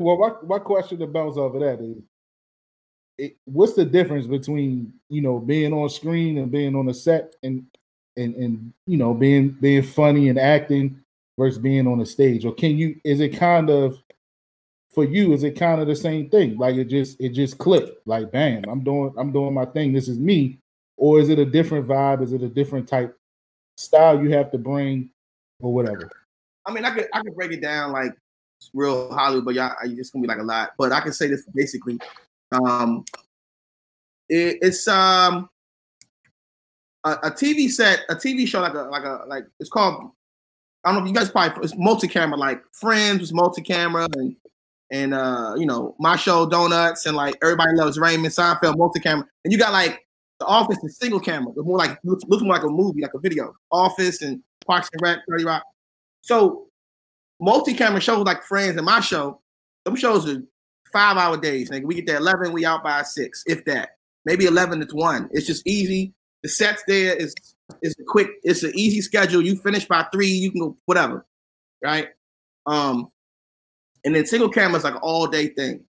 well, 0.00 0.18
my, 0.18 0.30
my 0.56 0.58
question 0.58 0.98
to 0.98 1.06
bounce 1.06 1.36
off 1.36 1.54
of 1.54 1.60
that 1.60 1.80
is, 1.80 2.02
it, 3.18 3.36
what's 3.44 3.74
the 3.74 3.84
difference 3.84 4.26
between 4.26 4.92
you 5.08 5.22
know 5.22 5.38
being 5.38 5.72
on 5.72 5.88
screen 5.88 6.38
and 6.38 6.50
being 6.50 6.74
on 6.74 6.88
a 6.88 6.94
set 6.94 7.34
and 7.42 7.64
and 8.16 8.34
and 8.34 8.72
you 8.86 8.96
know 8.96 9.14
being 9.14 9.50
being 9.60 9.82
funny 9.82 10.28
and 10.28 10.38
acting 10.38 11.00
versus 11.38 11.58
being 11.58 11.86
on 11.86 12.00
a 12.00 12.06
stage, 12.06 12.44
or 12.44 12.54
can 12.54 12.76
you? 12.76 12.98
Is 13.04 13.20
it 13.20 13.30
kind 13.30 13.70
of 13.70 13.98
for 14.90 15.04
you? 15.04 15.32
Is 15.32 15.42
it 15.44 15.58
kind 15.58 15.80
of 15.80 15.86
the 15.86 15.96
same 15.96 16.30
thing? 16.30 16.56
Like 16.58 16.76
it 16.76 16.86
just 16.86 17.20
it 17.20 17.30
just 17.30 17.58
clicked. 17.58 18.06
Like 18.06 18.30
bam, 18.32 18.64
I'm 18.68 18.82
doing 18.82 19.14
I'm 19.16 19.32
doing 19.32 19.54
my 19.54 19.66
thing. 19.66 19.92
This 19.92 20.08
is 20.08 20.18
me, 20.18 20.58
or 20.96 21.20
is 21.20 21.28
it 21.28 21.38
a 21.38 21.46
different 21.46 21.86
vibe? 21.86 22.22
Is 22.22 22.32
it 22.32 22.42
a 22.42 22.48
different 22.48 22.88
type 22.88 23.16
style 23.76 24.22
you 24.22 24.30
have 24.30 24.50
to 24.52 24.58
bring, 24.58 25.10
or 25.60 25.72
whatever? 25.72 26.10
I 26.64 26.72
mean, 26.72 26.84
I 26.84 26.90
could 26.90 27.08
I 27.12 27.22
could 27.22 27.34
break 27.34 27.52
it 27.52 27.60
down 27.60 27.92
like 27.92 28.12
real 28.72 29.12
Hollywood, 29.12 29.44
but 29.44 29.54
y'all, 29.54 29.74
it's 29.82 30.10
gonna 30.10 30.22
be 30.22 30.28
like 30.28 30.38
a 30.38 30.42
lot. 30.42 30.72
But 30.78 30.92
I 30.92 31.00
can 31.00 31.12
say 31.12 31.28
this 31.28 31.44
basically. 31.54 31.98
Um, 32.52 33.04
it, 34.28 34.58
it's 34.60 34.86
um 34.88 35.48
a, 37.04 37.10
a 37.24 37.30
TV 37.30 37.70
set, 37.70 38.00
a 38.08 38.14
TV 38.14 38.46
show 38.46 38.60
like 38.60 38.74
a 38.74 38.82
like 38.82 39.04
a 39.04 39.24
like 39.26 39.44
it's 39.60 39.70
called. 39.70 40.10
I 40.84 40.90
don't 40.90 40.98
know 40.98 41.02
if 41.02 41.08
you 41.08 41.14
guys 41.14 41.30
probably 41.30 41.64
it's 41.64 41.76
multi-camera 41.76 42.38
like 42.38 42.62
Friends 42.72 43.20
was 43.20 43.32
multi-camera 43.32 44.06
and 44.16 44.36
and 44.92 45.14
uh 45.14 45.54
you 45.56 45.66
know 45.66 45.96
my 45.98 46.14
show 46.14 46.48
Donuts 46.48 47.06
and 47.06 47.16
like 47.16 47.34
Everybody 47.42 47.72
Loves 47.74 47.98
Raymond 47.98 48.32
Seinfeld 48.32 48.78
multi-camera 48.78 49.26
and 49.44 49.52
you 49.52 49.58
got 49.58 49.72
like 49.72 50.06
The 50.38 50.46
Office 50.46 50.78
is 50.84 50.96
single 50.96 51.18
camera. 51.18 51.52
It's 51.56 51.66
more 51.66 51.78
like 51.78 51.98
looks, 52.04 52.22
looks 52.28 52.42
more 52.44 52.54
like 52.54 52.62
a 52.62 52.68
movie, 52.68 53.00
like 53.00 53.14
a 53.14 53.18
video. 53.18 53.52
Office 53.72 54.22
and 54.22 54.40
Parks 54.64 54.88
and 54.92 55.02
Rec, 55.02 55.18
30 55.28 55.44
Rock. 55.44 55.64
So 56.22 56.66
multi-camera 57.40 58.00
shows 58.00 58.24
like 58.24 58.44
Friends 58.44 58.76
and 58.76 58.86
my 58.86 59.00
show, 59.00 59.40
them 59.84 59.96
shows 59.96 60.28
are 60.28 60.42
five 60.96 61.18
hour 61.18 61.36
days. 61.36 61.68
Nigga. 61.68 61.84
We 61.84 61.96
get 61.96 62.06
there 62.06 62.16
11, 62.16 62.52
we 62.52 62.64
out 62.64 62.82
by 62.82 63.02
six, 63.02 63.44
if 63.46 63.66
that. 63.66 63.90
Maybe 64.24 64.46
11 64.46 64.86
to 64.86 64.96
1. 64.96 65.28
It's 65.32 65.46
just 65.46 65.66
easy. 65.66 66.14
The 66.42 66.48
sets 66.48 66.82
there 66.88 67.14
is 67.14 67.34
is 67.82 67.94
a 68.00 68.04
quick, 68.06 68.28
it's 68.42 68.62
an 68.62 68.72
easy 68.74 69.02
schedule. 69.02 69.42
You 69.42 69.56
finish 69.56 69.84
by 69.84 70.06
three, 70.12 70.28
you 70.28 70.50
can 70.50 70.60
go 70.60 70.76
whatever. 70.86 71.26
Right? 71.84 72.08
Um, 72.66 73.10
and 74.04 74.14
then 74.14 74.24
single 74.24 74.48
camera 74.48 74.78
is 74.78 74.84
like 74.84 74.94
all 75.02 75.26
day 75.26 75.48
thing. 75.48 75.84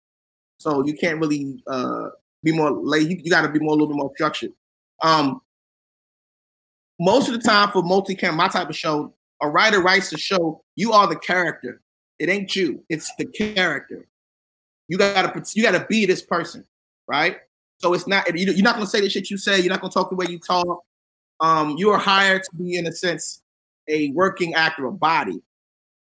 So 0.59 0.85
you 0.87 0.95
can't 0.95 1.19
really 1.19 1.61
uh 1.67 2.11
be 2.45 2.53
more 2.53 2.71
late. 2.71 3.09
You, 3.09 3.21
you 3.23 3.31
gotta 3.31 3.49
be 3.49 3.59
more 3.59 3.71
a 3.71 3.73
little 3.73 3.89
bit 3.89 3.97
more 3.97 4.13
structured. 4.15 4.53
Um 5.03 5.41
most 7.01 7.29
of 7.29 7.35
the 7.35 7.41
time 7.41 7.71
for 7.73 7.83
multi-cam, 7.83 8.37
my 8.37 8.49
type 8.49 8.69
of 8.69 8.77
show, 8.77 9.13
a 9.41 9.49
writer 9.49 9.83
writes 9.83 10.13
a 10.13 10.19
show, 10.19 10.63
you 10.77 10.93
are 10.93 11.09
the 11.09 11.17
character. 11.17 11.81
It 12.21 12.29
ain't 12.29 12.55
you, 12.55 12.85
it's 12.89 13.11
the 13.19 13.27
character. 13.27 14.07
You 14.89 14.99
gotta 14.99 15.43
you 15.55 15.63
gotta 15.63 15.87
be 15.89 16.07
this 16.07 16.23
person, 16.23 16.65
right? 17.07 17.39
So 17.79 17.95
it's 17.95 18.07
not 18.07 18.29
you- 18.39 18.53
you're 18.53 18.63
not 18.63 18.75
gonna 18.75 18.87
say 18.87 19.01
the 19.01 19.11
shit 19.11 19.31
you 19.31 19.39
say. 19.39 19.61
You're 19.61 19.71
not 19.71 19.81
gonna 19.81 19.93
talk 19.93 20.11
the 20.11 20.17
way 20.17 20.27
you 20.29 20.39
talk. 20.39 20.85
Um, 21.41 21.77
you 21.77 21.91
are 21.91 21.99
hired 21.99 22.43
to 22.45 22.57
be 22.57 22.77
in 22.77 22.87
a 22.87 22.93
sense 22.93 23.43
a 23.89 24.11
working 24.11 24.55
actor, 24.55 24.87
a 24.87 24.93
body, 24.93 25.43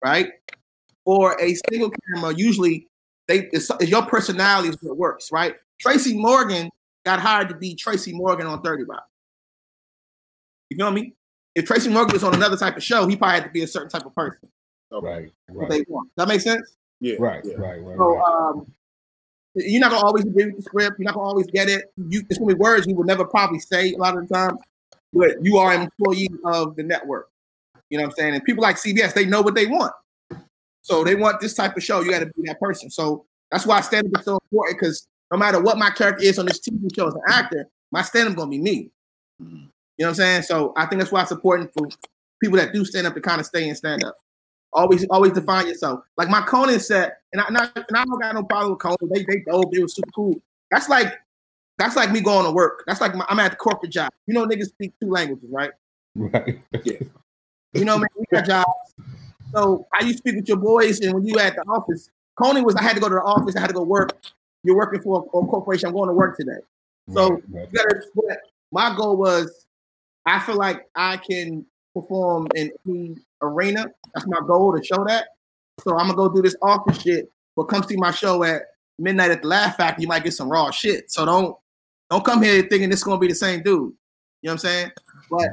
right? 0.04 0.30
Or 1.06 1.40
a 1.40 1.54
single 1.70 1.90
camera. 1.90 2.34
Usually, 2.34 2.88
they 3.26 3.48
it's, 3.52 3.70
it's 3.80 3.88
your 3.90 4.04
personality 4.06 4.68
is 4.68 4.76
what 4.82 4.96
works, 4.96 5.30
right? 5.32 5.54
Tracy 5.80 6.16
Morgan 6.16 6.70
got 7.04 7.20
hired 7.20 7.48
to 7.48 7.54
be 7.54 7.74
Tracy 7.74 8.12
Morgan 8.12 8.46
on 8.46 8.62
Thirty 8.62 8.84
Rock. 8.84 9.06
You 10.70 10.76
feel 10.76 10.90
me? 10.90 11.14
If 11.54 11.66
Tracy 11.66 11.88
Morgan 11.88 12.14
was 12.14 12.24
on 12.24 12.34
another 12.34 12.56
type 12.56 12.76
of 12.76 12.82
show, 12.82 13.06
he 13.06 13.16
probably 13.16 13.34
had 13.34 13.44
to 13.44 13.50
be 13.50 13.62
a 13.62 13.66
certain 13.66 13.88
type 13.88 14.04
of 14.04 14.14
person. 14.14 14.48
Right, 14.90 15.30
What 15.48 15.62
right, 15.62 15.70
they 15.70 15.84
want. 15.88 16.10
That 16.16 16.28
makes 16.28 16.44
sense. 16.44 16.76
Yeah. 17.04 17.16
right, 17.18 17.44
yeah. 17.44 17.56
right, 17.56 17.82
right, 17.82 17.96
So 17.98 18.16
right. 18.16 18.50
um, 18.50 18.72
you're 19.56 19.80
not 19.80 19.90
gonna 19.90 20.06
always 20.06 20.24
agree 20.24 20.46
with 20.46 20.56
the 20.56 20.62
script. 20.62 20.98
You're 20.98 21.04
not 21.04 21.14
gonna 21.14 21.28
always 21.28 21.46
get 21.48 21.68
it. 21.68 21.92
You, 21.96 22.22
it's 22.30 22.38
gonna 22.38 22.54
be 22.54 22.58
words 22.58 22.86
you 22.86 22.94
will 22.94 23.04
never 23.04 23.26
probably 23.26 23.58
say 23.58 23.92
a 23.92 23.98
lot 23.98 24.16
of 24.16 24.26
the 24.26 24.34
time, 24.34 24.56
but 25.12 25.32
you 25.42 25.58
are 25.58 25.74
an 25.74 25.82
employee 25.82 26.30
of 26.46 26.76
the 26.76 26.82
network. 26.82 27.28
You 27.90 27.98
know 27.98 28.04
what 28.04 28.12
I'm 28.12 28.16
saying? 28.16 28.34
And 28.36 28.44
people 28.44 28.62
like 28.62 28.76
CBS, 28.76 29.12
they 29.12 29.26
know 29.26 29.42
what 29.42 29.54
they 29.54 29.66
want. 29.66 29.92
So 30.80 31.04
they 31.04 31.14
want 31.14 31.40
this 31.40 31.52
type 31.52 31.76
of 31.76 31.82
show. 31.82 32.00
You 32.00 32.10
got 32.10 32.20
to 32.20 32.26
be 32.26 32.42
that 32.46 32.58
person. 32.58 32.90
So 32.90 33.26
that's 33.50 33.66
why 33.66 33.82
stand 33.82 34.06
up 34.06 34.20
is 34.20 34.24
so 34.24 34.38
important 34.50 34.78
because 34.80 35.06
no 35.30 35.36
matter 35.36 35.60
what 35.60 35.76
my 35.76 35.90
character 35.90 36.24
is 36.24 36.38
on 36.38 36.46
this 36.46 36.60
TV 36.60 36.88
show 36.96 37.08
as 37.08 37.14
an 37.14 37.20
actor, 37.28 37.66
my 37.92 38.00
stand 38.00 38.30
up 38.30 38.36
gonna 38.36 38.50
be 38.50 38.60
me. 38.60 38.90
You 39.40 39.46
know 39.46 39.68
what 39.96 40.08
I'm 40.08 40.14
saying? 40.14 40.42
So 40.42 40.72
I 40.74 40.86
think 40.86 41.00
that's 41.00 41.12
why 41.12 41.20
it's 41.20 41.32
important 41.32 41.70
for 41.74 41.86
people 42.40 42.56
that 42.56 42.72
do 42.72 42.82
stand 42.86 43.06
up 43.06 43.14
to 43.14 43.20
kind 43.20 43.40
of 43.40 43.46
stay 43.46 43.68
in 43.68 43.74
stand 43.74 44.04
up. 44.04 44.16
Always, 44.74 45.06
always 45.08 45.32
define 45.32 45.68
yourself. 45.68 46.00
Like 46.16 46.28
my 46.28 46.40
Conan 46.42 46.80
set, 46.80 47.18
and 47.32 47.40
I, 47.40 47.46
and 47.46 47.56
I, 47.56 47.68
and 47.74 47.96
I 47.96 48.04
don't 48.04 48.20
got 48.20 48.34
no 48.34 48.42
problem 48.42 48.72
with 48.72 48.80
Conan. 48.80 48.96
They, 49.14 49.24
they 49.24 49.44
dope. 49.48 49.72
They 49.72 49.78
were 49.78 49.88
super 49.88 50.10
cool. 50.14 50.40
That's 50.70 50.88
like, 50.88 51.12
that's 51.78 51.96
like 51.96 52.10
me 52.10 52.20
going 52.20 52.44
to 52.44 52.52
work. 52.52 52.82
That's 52.86 53.00
like 53.00 53.14
my, 53.14 53.24
I'm 53.28 53.38
at 53.38 53.52
the 53.52 53.56
corporate 53.56 53.92
job. 53.92 54.10
You 54.26 54.34
know, 54.34 54.46
niggas 54.46 54.66
speak 54.66 54.92
two 55.00 55.10
languages, 55.10 55.48
right? 55.50 55.70
right. 56.16 56.58
Yeah. 56.84 56.98
You 57.72 57.84
know, 57.84 57.98
man, 57.98 58.08
we 58.16 58.24
got 58.32 58.46
jobs. 58.46 58.94
So 59.52 59.86
how 59.92 60.04
you 60.04 60.12
speak 60.14 60.36
with 60.36 60.48
your 60.48 60.56
boys, 60.56 61.00
and 61.00 61.14
when 61.14 61.24
you 61.24 61.38
at 61.38 61.54
the 61.54 61.62
office, 61.62 62.10
Conan 62.36 62.64
was 62.64 62.74
I 62.74 62.82
had 62.82 62.94
to 62.94 63.00
go 63.00 63.08
to 63.08 63.14
the 63.14 63.22
office. 63.22 63.54
I 63.56 63.60
had 63.60 63.68
to 63.68 63.74
go 63.74 63.82
work. 63.82 64.16
You're 64.64 64.76
working 64.76 65.00
for 65.02 65.20
a, 65.20 65.38
a 65.38 65.46
corporation. 65.46 65.88
I'm 65.88 65.94
going 65.94 66.08
to 66.08 66.14
work 66.14 66.36
today. 66.36 66.58
So 67.12 67.40
right, 67.50 67.68
right. 67.72 68.38
My 68.72 68.96
goal 68.96 69.16
was, 69.16 69.66
I 70.26 70.40
feel 70.40 70.56
like 70.56 70.88
I 70.96 71.18
can 71.18 71.64
perform 71.94 72.48
in 72.54 72.70
any 72.86 73.16
arena. 73.42 73.86
That's 74.14 74.26
my 74.26 74.40
goal 74.46 74.76
to 74.76 74.84
show 74.84 75.04
that. 75.06 75.26
So 75.80 75.96
I'm 75.96 76.06
gonna 76.06 76.14
go 76.14 76.28
do 76.28 76.42
this 76.42 76.56
office 76.62 77.00
shit, 77.02 77.30
but 77.56 77.64
come 77.64 77.82
see 77.82 77.96
my 77.96 78.10
show 78.10 78.42
at 78.44 78.62
midnight 78.98 79.30
at 79.30 79.42
the 79.42 79.48
Laugh 79.48 79.76
Factory. 79.76 80.02
You 80.02 80.08
might 80.08 80.24
get 80.24 80.34
some 80.34 80.48
raw 80.48 80.70
shit. 80.70 81.10
So 81.10 81.24
don't 81.24 81.56
don't 82.10 82.24
come 82.24 82.42
here 82.42 82.62
thinking 82.62 82.90
this 82.90 83.04
gonna 83.04 83.18
be 83.18 83.28
the 83.28 83.34
same 83.34 83.62
dude. 83.62 83.92
You 84.42 84.48
know 84.48 84.52
what 84.52 84.52
I'm 84.52 84.58
saying? 84.58 84.90
But 85.30 85.48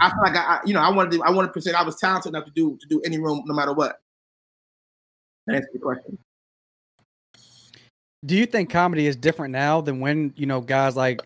I 0.00 0.10
feel 0.10 0.22
like 0.22 0.36
I, 0.36 0.40
I 0.40 0.60
you 0.64 0.72
know, 0.72 0.80
I 0.80 0.90
wanted 0.90 1.12
to, 1.12 1.22
I 1.24 1.30
wanted 1.30 1.48
to 1.48 1.52
present 1.52 1.76
I 1.76 1.82
was 1.82 1.96
talented 1.96 2.30
enough 2.30 2.44
to 2.44 2.52
do 2.52 2.78
to 2.80 2.86
do 2.88 3.00
any 3.04 3.18
room 3.18 3.42
no 3.46 3.54
matter 3.54 3.72
what. 3.72 4.00
That 5.46 5.56
answers 5.56 5.70
the 5.72 5.78
question. 5.80 6.18
Do 8.24 8.36
you 8.36 8.46
think 8.46 8.70
comedy 8.70 9.06
is 9.06 9.16
different 9.16 9.52
now 9.52 9.80
than 9.80 10.00
when 10.00 10.32
you 10.36 10.46
know 10.46 10.60
guys 10.60 10.96
like 10.96 11.20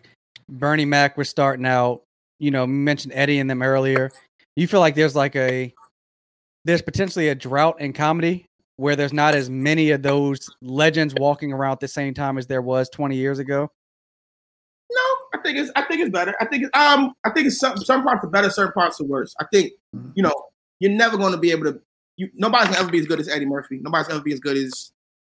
Bernie 0.49 0.85
Mac 0.85 1.17
were 1.17 1.23
starting 1.23 1.65
out? 1.65 2.03
You 2.39 2.51
know, 2.51 2.67
mentioned 2.67 3.13
Eddie 3.15 3.39
and 3.39 3.49
them 3.49 3.61
earlier. 3.61 4.11
You 4.55 4.67
feel 4.67 4.79
like 4.79 4.95
there's 4.95 5.15
like 5.15 5.35
a 5.35 5.73
there's 6.65 6.81
potentially 6.81 7.29
a 7.29 7.35
drought 7.35 7.81
in 7.81 7.93
comedy 7.93 8.47
where 8.77 8.95
there's 8.95 9.13
not 9.13 9.35
as 9.35 9.49
many 9.49 9.91
of 9.91 10.01
those 10.01 10.49
legends 10.61 11.13
walking 11.17 11.53
around 11.53 11.73
at 11.73 11.79
the 11.79 11.87
same 11.87 12.13
time 12.13 12.37
as 12.37 12.47
there 12.47 12.61
was 12.61 12.89
20 12.89 13.15
years 13.15 13.39
ago. 13.39 13.69
No, 14.91 15.01
I 15.33 15.41
think 15.43 15.57
it's 15.57 15.71
I 15.75 15.83
think 15.83 16.01
it's 16.01 16.11
better. 16.11 16.35
I 16.39 16.45
think 16.45 16.63
it's 16.63 16.77
um 16.77 17.13
I 17.23 17.31
think 17.31 17.47
it's 17.47 17.59
some 17.59 17.77
some 17.77 18.03
parts 18.03 18.23
are 18.23 18.29
better, 18.29 18.49
certain 18.49 18.73
parts 18.73 19.01
are 19.01 19.05
worse. 19.05 19.33
I 19.39 19.45
think 19.51 19.71
you 20.13 20.23
know 20.23 20.33
you're 20.79 20.91
never 20.91 21.17
going 21.17 21.31
to 21.31 21.39
be 21.39 21.51
able 21.51 21.71
to. 21.71 21.79
You 22.17 22.29
nobody's 22.35 22.67
gonna 22.67 22.81
ever 22.81 22.91
be 22.91 22.99
as 22.99 23.07
good 23.07 23.19
as 23.19 23.27
Eddie 23.27 23.45
Murphy. 23.45 23.79
Nobody's 23.81 24.07
gonna 24.07 24.17
ever 24.17 24.23
be 24.23 24.33
as 24.33 24.39
good 24.39 24.57
as 24.57 24.91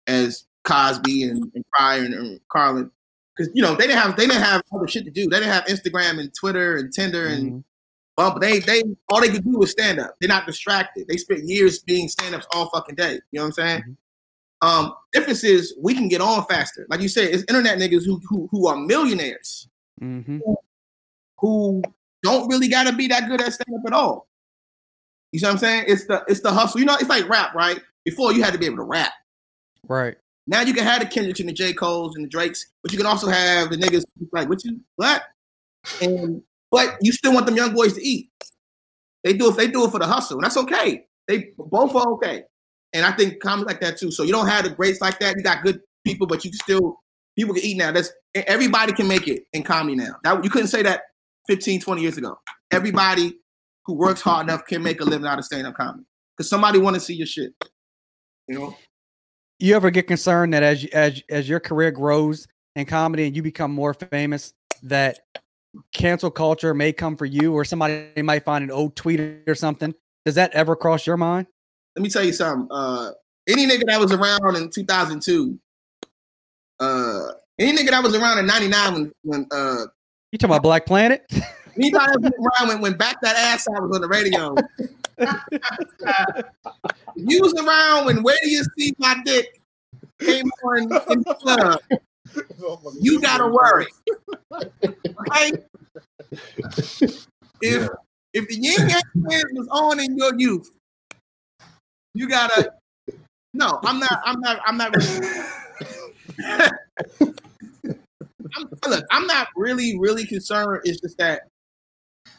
as 0.07 0.45
Cosby 0.65 1.25
and, 1.25 1.51
and 1.55 1.65
Pryor 1.73 2.05
and, 2.05 2.15
and 2.15 2.41
Carlin 2.49 2.91
because 3.37 3.51
you 3.55 3.63
know 3.63 3.75
they 3.75 3.87
didn't 3.87 4.01
have 4.01 4.17
they 4.17 4.27
didn't 4.27 4.43
have 4.43 4.63
other 4.73 4.87
shit 4.87 5.05
to 5.05 5.11
do. 5.11 5.29
They 5.29 5.39
didn't 5.41 5.53
have 5.53 5.65
Instagram 5.65 6.21
and 6.21 6.33
Twitter 6.35 6.77
and 6.77 6.93
Tinder 6.93 7.27
and 7.27 7.65
But 8.19 8.41
they 8.41 8.59
they 8.59 8.83
all 9.09 9.21
they 9.21 9.29
could 9.29 9.45
do 9.45 9.59
was 9.59 9.71
stand 9.71 10.01
up. 10.01 10.17
They're 10.21 10.29
not 10.29 10.45
distracted. 10.45 11.07
They 11.07 11.17
spent 11.17 11.45
years 11.45 11.79
being 11.79 12.09
stand 12.09 12.35
ups 12.35 12.49
all 12.53 12.69
fucking 12.71 12.97
day. 12.97 13.21
You 13.31 13.39
know 13.39 13.43
what 13.43 13.47
I'm 13.47 13.53
saying? 13.53 13.81
Mm-hmm. 13.81 14.69
Um, 14.69 14.95
difference 15.13 15.45
is 15.45 15.77
we 15.81 15.95
can 15.95 16.09
get 16.09 16.21
on 16.21 16.45
faster. 16.47 16.85
Like 16.91 17.01
you 17.01 17.09
said, 17.09 17.33
it's 17.33 17.45
internet 17.49 17.79
niggas 17.79 18.05
who 18.05 18.21
who, 18.29 18.49
who 18.51 18.67
are 18.67 18.77
millionaires 18.77 19.69
hmm 20.01 20.39
who 21.41 21.81
don't 22.25 22.49
really 22.49 22.67
gotta 22.67 22.93
be 22.93 23.07
that 23.07 23.29
good 23.29 23.41
at 23.41 23.53
stand 23.53 23.77
up 23.79 23.87
at 23.87 23.93
all. 23.93 24.27
You 25.31 25.39
see 25.39 25.47
what 25.47 25.53
I'm 25.53 25.59
saying? 25.59 25.85
It's 25.87 26.07
the 26.07 26.25
it's 26.27 26.41
the 26.41 26.51
hustle. 26.51 26.81
You 26.81 26.87
know, 26.87 26.97
it's 26.97 27.09
like 27.09 27.29
rap, 27.29 27.55
right? 27.55 27.81
Before 28.05 28.33
you 28.33 28.43
had 28.43 28.53
to 28.53 28.59
be 28.59 28.67
able 28.67 28.79
to 28.79 28.83
rap. 28.83 29.13
Right. 29.87 30.17
Now 30.49 30.63
you 30.63 30.75
can 30.75 30.83
have 30.83 31.01
the 31.01 31.07
Kendricks 31.07 31.39
and 31.39 31.49
the 31.49 31.53
J. 31.53 31.73
Cole's 31.73 32.17
and 32.17 32.25
the 32.25 32.29
Drakes, 32.29 32.73
but 32.83 32.91
you 32.91 32.99
can 32.99 33.07
also 33.07 33.29
have 33.29 33.71
the 33.71 33.77
niggas 33.77 34.03
like, 34.33 34.49
what 34.49 34.65
you 34.65 34.81
what? 34.97 35.23
And 36.01 36.43
but 36.71 36.97
you 37.01 37.13
still 37.13 37.33
want 37.33 37.47
them 37.47 37.57
young 37.57 37.75
boys 37.75 37.95
to 37.95 38.03
eat. 38.03 38.31
They 39.25 39.33
do 39.33 39.49
if 39.49 39.57
they 39.57 39.69
do 39.69 39.85
it 39.85 39.91
for 39.91 39.99
the 39.99 40.07
hustle, 40.07 40.39
and 40.39 40.45
that's 40.45 40.57
okay. 40.57 41.05
They 41.27 41.51
both 41.59 41.95
are 41.95 42.09
okay. 42.15 42.45
And 42.93 43.05
I 43.05 43.13
think 43.13 43.41
comedy 43.41 43.67
like 43.67 43.81
that 43.81 43.99
too. 43.99 44.11
So 44.11 44.23
you 44.23 44.33
don't 44.33 44.49
have 44.49 44.65
the 44.65 44.71
greats 44.71 45.01
like 45.01 45.19
that. 45.21 45.37
You 45.37 45.43
got 45.43 45.63
good 45.63 45.81
people, 46.05 46.27
but 46.27 46.45
you 46.45 46.51
can 46.51 46.59
still 46.61 47.01
people 47.37 47.55
can 47.55 47.65
eat 47.65 47.77
now. 47.77 47.93
That's 47.93 48.11
everybody 48.35 48.93
can 48.93 49.07
make 49.07 49.29
it 49.29 49.45
in 49.53 49.63
comedy 49.63 49.97
now. 49.97 50.17
That 50.25 50.43
you 50.43 50.51
couldn't 50.51 50.69
say 50.69 50.83
that 50.83 51.03
15, 51.49 51.81
20 51.81 52.03
years 52.03 52.17
ago. 52.17 52.39
Everybody 52.71 53.39
who 53.85 53.95
works 53.95 54.21
hard 54.21 54.47
enough 54.49 54.67
can 54.67 54.83
make 54.83 55.01
a 55.01 55.05
living 55.05 55.27
out 55.27 55.39
of 55.39 55.45
stand-up 55.45 55.75
comedy. 55.75 56.05
Because 56.37 56.49
somebody 56.49 56.79
want 56.79 56.95
to 56.95 57.01
see 57.01 57.15
your 57.15 57.27
shit. 57.27 57.53
You 58.47 58.59
know? 58.59 58.77
You 59.59 59.75
ever 59.75 59.91
get 59.91 60.07
concerned 60.07 60.55
that 60.55 60.63
as 60.63 60.85
as 60.87 61.23
as 61.29 61.49
your 61.49 61.61
career 61.61 61.91
grows 61.91 62.47
in 62.77 62.87
comedy 62.87 63.27
and 63.27 63.35
you 63.35 63.43
become 63.43 63.73
more 63.73 63.93
famous, 63.93 64.55
that 64.83 65.21
cancel 65.93 66.31
culture 66.31 66.75
may 66.75 66.93
come 66.93 67.17
for 67.17 67.27
you, 67.27 67.53
or 67.53 67.65
somebody 67.65 68.23
might 68.23 68.45
find 68.45 68.65
an 68.65 68.71
old 68.71 68.97
tweet 68.97 69.21
or 69.47 69.55
something? 69.55 69.95
Does 70.25 70.35
that 70.35 70.53
ever 70.53 70.77
cross 70.77 71.07
your 71.07 71.17
mind? 71.17 71.47
let 71.99 72.03
me 72.05 72.09
tell 72.09 72.23
you 72.23 72.33
something. 72.33 72.69
Uh, 72.71 73.11
any 73.49 73.67
nigga 73.67 73.85
that 73.87 73.99
was 73.99 74.13
around 74.13 74.55
in 74.55 74.71
2002, 74.71 75.59
uh, 76.79 77.23
any 77.59 77.77
nigga 77.77 77.91
that 77.91 78.05
was 78.05 78.15
around 78.15 78.39
in 78.39 78.47
99 78.47 78.93
when, 78.93 79.13
when 79.23 79.47
uh, 79.51 79.87
You 80.31 80.39
talking 80.39 80.55
about 80.55 80.63
Black 80.63 80.87
Planet? 80.87 81.25
anybody 81.77 82.07
that 82.07 82.21
was 82.21 82.31
around 82.31 82.69
when, 82.69 82.81
when 82.81 82.97
Back 82.97 83.21
That 83.23 83.35
Ass 83.35 83.67
I 83.67 83.81
was 83.81 83.97
on 83.97 84.01
the 84.01 84.07
radio, 84.07 84.55
you 87.17 87.41
was 87.41 87.55
around 87.55 88.07
when 88.07 88.23
Where 88.23 88.37
Do 88.45 88.49
You 88.49 88.63
See 88.79 88.95
My 88.99 89.17
Dick 89.25 89.61
came 90.21 90.47
on 90.63 90.83
in 90.83 90.89
the 90.89 91.37
club, 91.41 91.81
you 93.01 93.21
gotta 93.21 93.47
worry. 93.47 93.87
Okay? 95.31 95.53
If 97.61 97.89
if 98.33 98.49
the 98.49 98.55
Ying 98.55 98.89
Yang 98.89 99.03
Twins 99.13 99.45
was 99.53 99.69
on 99.71 100.01
in 100.01 100.17
your 100.17 100.33
youth, 100.39 100.71
you 102.15 102.29
gotta. 102.29 102.73
No, 103.55 103.81
I'm 103.83 103.99
not. 103.99 104.21
I'm 104.25 104.41
not. 104.41 104.61
I'm 104.67 104.77
not. 104.77 104.95
Really, 104.95 105.29
I'm, 108.57 108.71
look, 108.89 109.05
I'm 109.11 109.27
not 109.27 109.49
really, 109.57 109.99
really 109.99 110.27
concerned. 110.27 110.83
It's 110.85 111.01
just 111.01 111.19
that, 111.19 111.43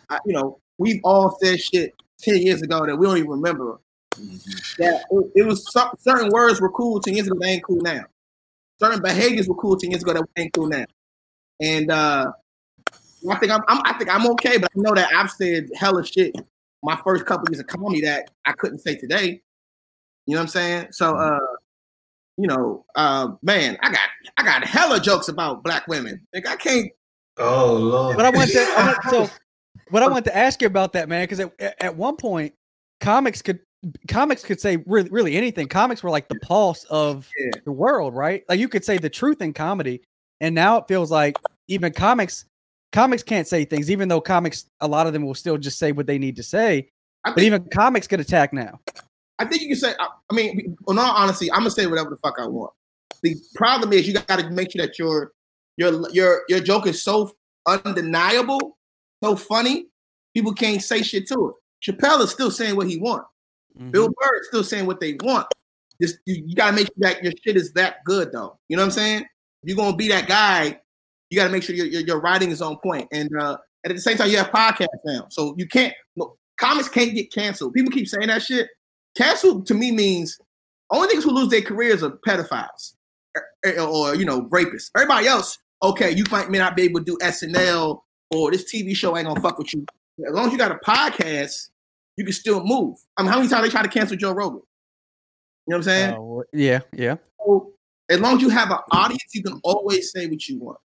I, 0.09 0.19
you 0.25 0.33
know, 0.33 0.59
we've 0.77 1.01
all 1.03 1.37
said 1.41 1.59
shit 1.59 1.93
ten 2.19 2.37
years 2.37 2.61
ago 2.61 2.85
that 2.85 2.95
we 2.95 3.05
don't 3.05 3.17
even 3.17 3.29
remember. 3.29 3.79
Mm-hmm. 4.15 4.81
That 4.83 5.05
it, 5.11 5.31
it 5.35 5.43
was 5.43 5.69
some, 5.71 5.89
certain 5.99 6.29
words 6.29 6.61
were 6.61 6.71
cool 6.71 6.99
ten 6.99 7.15
years 7.15 7.27
ago. 7.27 7.37
They 7.39 7.49
ain't 7.49 7.63
cool 7.63 7.81
now. 7.81 8.05
Certain 8.81 9.01
behaviors 9.01 9.47
were 9.47 9.55
cool 9.55 9.77
ten 9.77 9.91
years 9.91 10.03
ago 10.03 10.13
that 10.13 10.23
ain't 10.37 10.53
cool 10.53 10.67
now. 10.67 10.85
And 11.61 11.91
uh, 11.91 12.31
I 13.29 13.35
think 13.37 13.51
I'm, 13.51 13.61
I'm 13.67 13.81
I 13.85 13.93
think 13.93 14.13
I'm 14.13 14.27
okay, 14.31 14.57
but 14.57 14.71
I 14.75 14.79
know 14.79 14.93
that 14.95 15.11
I've 15.13 15.31
said 15.31 15.69
hella 15.75 16.05
shit 16.05 16.35
my 16.81 16.99
first 17.03 17.25
couple 17.25 17.45
years 17.49 17.59
of 17.59 17.67
comedy 17.67 18.01
that 18.01 18.31
I 18.45 18.53
couldn't 18.53 18.79
say 18.79 18.95
today. 18.95 19.41
You 20.25 20.35
know 20.35 20.39
what 20.39 20.43
I'm 20.43 20.47
saying? 20.47 20.87
So 20.91 21.15
uh 21.15 21.39
you 22.37 22.47
know, 22.47 22.85
uh 22.95 23.29
man, 23.41 23.77
I 23.81 23.91
got 23.91 24.09
I 24.37 24.43
got 24.43 24.63
hella 24.63 24.99
jokes 24.99 25.27
about 25.27 25.63
black 25.63 25.87
women. 25.87 26.25
Like 26.33 26.47
I 26.47 26.55
can't 26.55 26.91
Oh 27.39 27.73
Lord. 27.75 28.17
But 28.17 28.25
I 28.25 28.29
want 28.29 28.51
to. 28.51 28.59
I 28.59 28.85
want, 28.85 29.03
so, 29.09 29.35
what 29.89 30.03
I 30.03 30.07
want 30.07 30.25
to 30.25 30.35
ask 30.35 30.61
you 30.61 30.67
about 30.67 30.93
that, 30.93 31.07
man, 31.07 31.23
because 31.23 31.39
at, 31.39 31.53
at 31.59 31.95
one 31.95 32.17
point, 32.17 32.53
comics 32.99 33.41
could 33.41 33.59
comics 34.07 34.43
could 34.43 34.59
say 34.59 34.77
really, 34.85 35.09
really 35.09 35.35
anything. 35.35 35.67
Comics 35.67 36.03
were 36.03 36.09
like 36.09 36.27
the 36.27 36.39
pulse 36.39 36.83
of 36.85 37.29
Yeah. 37.37 37.51
the 37.65 37.71
world, 37.71 38.15
right? 38.15 38.43
Like 38.49 38.59
you 38.59 38.67
could 38.67 38.83
say 38.83 38.97
the 38.97 39.09
truth 39.09 39.41
in 39.41 39.53
comedy, 39.53 40.01
and 40.41 40.53
now 40.53 40.77
it 40.77 40.85
feels 40.87 41.11
like 41.11 41.37
even 41.67 41.93
comics 41.93 42.45
comics 42.91 43.21
can't 43.21 43.47
say 43.47 43.65
things, 43.65 43.91
even 43.91 44.09
though 44.09 44.19
comics 44.19 44.65
a 44.81 44.87
lot 44.87 45.05
of 45.07 45.13
them 45.13 45.23
will 45.25 45.35
still 45.35 45.57
just 45.57 45.77
say 45.77 45.91
what 45.91 46.07
they 46.07 46.17
need 46.17 46.35
to 46.35 46.43
say. 46.43 46.89
I 47.23 47.29
But 47.29 47.35
think 47.35 47.45
even 47.45 47.63
comics 47.69 48.07
get 48.07 48.19
attacked 48.19 48.53
now. 48.53 48.79
I 49.37 49.45
think 49.45 49.61
you 49.61 49.67
can 49.69 49.77
say 49.77 49.93
I, 49.99 50.07
I 50.29 50.33
mean, 50.35 50.75
in 50.87 50.97
all 50.99 51.15
honesty, 51.15 51.51
I'm 51.51 51.59
gonna 51.59 51.71
say 51.71 51.87
whatever 51.87 52.09
the 52.09 52.17
fuck 52.17 52.35
I 52.39 52.47
want. 52.47 52.73
The 53.23 53.35
problem 53.55 53.93
is 53.93 54.07
you 54.07 54.13
gotta 54.13 54.49
make 54.49 54.71
sure 54.71 54.85
that 54.85 54.97
your 54.99 55.31
your 55.77 56.09
your 56.11 56.41
your 56.49 56.59
joke 56.59 56.87
is 56.87 57.01
so 57.03 57.31
undeniable, 57.65 58.77
so 59.23 59.35
funny, 59.35 59.87
people 60.33 60.53
can't 60.53 60.81
say 60.81 61.01
shit 61.01 61.27
to 61.29 61.49
it. 61.49 61.55
Chappelle 61.91 62.21
is 62.21 62.31
still 62.31 62.51
saying 62.51 62.75
what 62.75 62.87
he 62.87 62.97
wants. 62.97 63.27
Mm-hmm. 63.79 63.91
Bill 63.91 64.09
Burr 64.09 64.43
still 64.43 64.63
saying 64.63 64.85
what 64.85 64.99
they 64.99 65.17
want. 65.21 65.47
Just 66.01 66.17
you, 66.25 66.43
you 66.45 66.55
gotta 66.55 66.75
make 66.75 66.87
sure 66.87 66.95
that 66.97 67.23
your 67.23 67.33
shit 67.43 67.55
is 67.55 67.73
that 67.73 68.03
good 68.05 68.31
though. 68.31 68.57
You 68.67 68.77
know 68.77 68.83
what 68.83 68.87
I'm 68.87 68.91
saying? 68.91 69.25
You're 69.63 69.77
gonna 69.77 69.95
be 69.95 70.07
that 70.09 70.27
guy, 70.27 70.79
you 71.29 71.37
gotta 71.37 71.51
make 71.51 71.63
sure 71.63 71.75
your, 71.75 71.85
your, 71.85 72.01
your 72.01 72.21
writing 72.21 72.51
is 72.51 72.61
on 72.61 72.77
point. 72.77 73.07
And 73.11 73.29
uh, 73.39 73.57
at 73.85 73.93
the 73.93 74.01
same 74.01 74.17
time, 74.17 74.29
you 74.29 74.37
have 74.37 74.47
podcasts 74.47 74.87
now, 75.05 75.27
so 75.29 75.55
you 75.57 75.67
can't. 75.67 75.93
Comics 76.57 76.89
can't 76.89 77.15
get 77.15 77.31
canceled. 77.31 77.73
People 77.73 77.89
keep 77.89 78.07
saying 78.07 78.27
that 78.27 78.41
shit. 78.41 78.67
Canceled 79.15 79.65
to 79.67 79.73
me 79.73 79.91
means 79.91 80.37
only 80.91 81.07
niggas 81.07 81.23
who 81.23 81.31
lose 81.31 81.49
their 81.49 81.61
careers 81.61 82.03
are 82.03 82.19
pedophiles 82.27 82.95
or, 83.65 83.79
or 83.79 84.15
you 84.15 84.25
know 84.25 84.41
rapists. 84.49 84.91
Everybody 84.95 85.27
else, 85.27 85.57
okay, 85.83 86.11
you 86.11 86.23
might 86.31 86.49
may 86.49 86.57
not 86.57 86.75
be 86.75 86.83
able 86.83 86.99
to 86.99 87.05
do 87.05 87.17
SNL 87.21 88.01
or 88.31 88.51
this 88.51 88.71
TV 88.71 88.95
show 88.95 89.15
ain't 89.15 89.27
gonna 89.27 89.39
fuck 89.41 89.57
with 89.57 89.73
you. 89.73 89.85
As 90.27 90.33
long 90.33 90.47
as 90.47 90.51
you 90.51 90.57
got 90.57 90.71
a 90.71 90.79
podcast, 90.85 91.68
you 92.19 92.25
can 92.25 92.33
still 92.33 92.61
move. 92.65 92.97
I 93.15 93.23
mean, 93.23 93.31
how 93.31 93.37
many 93.37 93.47
times 93.47 93.63
they 93.63 93.69
try 93.69 93.81
to 93.81 93.87
cancel 93.87 94.17
Joe 94.17 94.33
Rogan? 94.33 94.61
You 95.65 95.71
know 95.71 95.77
what 95.77 95.77
I'm 95.77 95.83
saying? 95.83 96.13
Uh, 96.13 96.41
yeah, 96.51 96.79
yeah. 96.91 97.15
So, 97.37 97.71
as 98.09 98.19
long 98.19 98.35
as 98.35 98.41
you 98.41 98.49
have 98.49 98.71
an 98.71 98.79
audience, 98.91 99.23
you 99.33 99.41
can 99.41 99.61
always 99.63 100.11
say 100.11 100.27
what 100.27 100.45
you 100.49 100.59
want. 100.59 100.79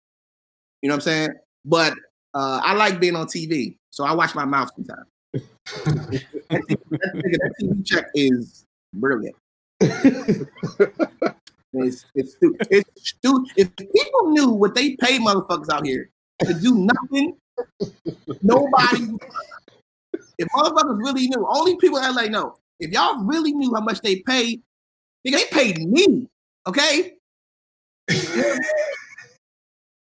You 0.83 0.91
know 0.91 0.95
what 0.95 0.97
I'm 0.97 1.01
saying? 1.01 1.31
But 1.65 1.95
uh, 2.35 2.61
I 2.63 2.75
like 2.75 3.01
being 3.01 3.17
on 3.17 3.29
TV, 3.29 3.79
so 3.89 4.05
I 4.05 4.13
watch 4.13 4.35
my 4.35 4.45
mouth 4.45 4.69
sometimes. 4.77 5.07
that, 5.33 6.61
TV, 6.69 6.79
that, 6.91 7.13
that 7.23 7.53
TV 7.63 7.87
check 7.87 8.11
is 8.15 8.67
brilliant. 8.93 9.35
It's, 11.75 12.05
it's, 12.15 12.33
stu- 12.33 12.57
it's 12.69 12.91
stu- 12.97 13.47
If 13.57 13.75
people 13.77 14.31
knew 14.33 14.51
what 14.51 14.75
they 14.75 14.97
pay 14.97 15.19
motherfuckers 15.19 15.71
out 15.73 15.87
here 15.87 16.11
to 16.41 16.53
do 16.53 16.75
nothing, 16.75 17.39
nobody. 18.43 19.07
If 20.43 20.49
motherfuckers 20.49 20.99
really 20.99 21.29
knew, 21.29 21.47
only 21.49 21.77
people 21.77 21.99
in 21.99 22.15
LA 22.15 22.25
know. 22.25 22.57
If 22.81 22.91
y'all 22.91 23.23
really 23.25 23.53
knew 23.53 23.75
how 23.75 23.81
much 23.81 24.01
they 24.01 24.17
paid, 24.17 24.63
nigga, 25.27 25.33
they 25.33 25.47
paid 25.51 25.79
me. 25.89 26.29
Okay, 26.67 27.13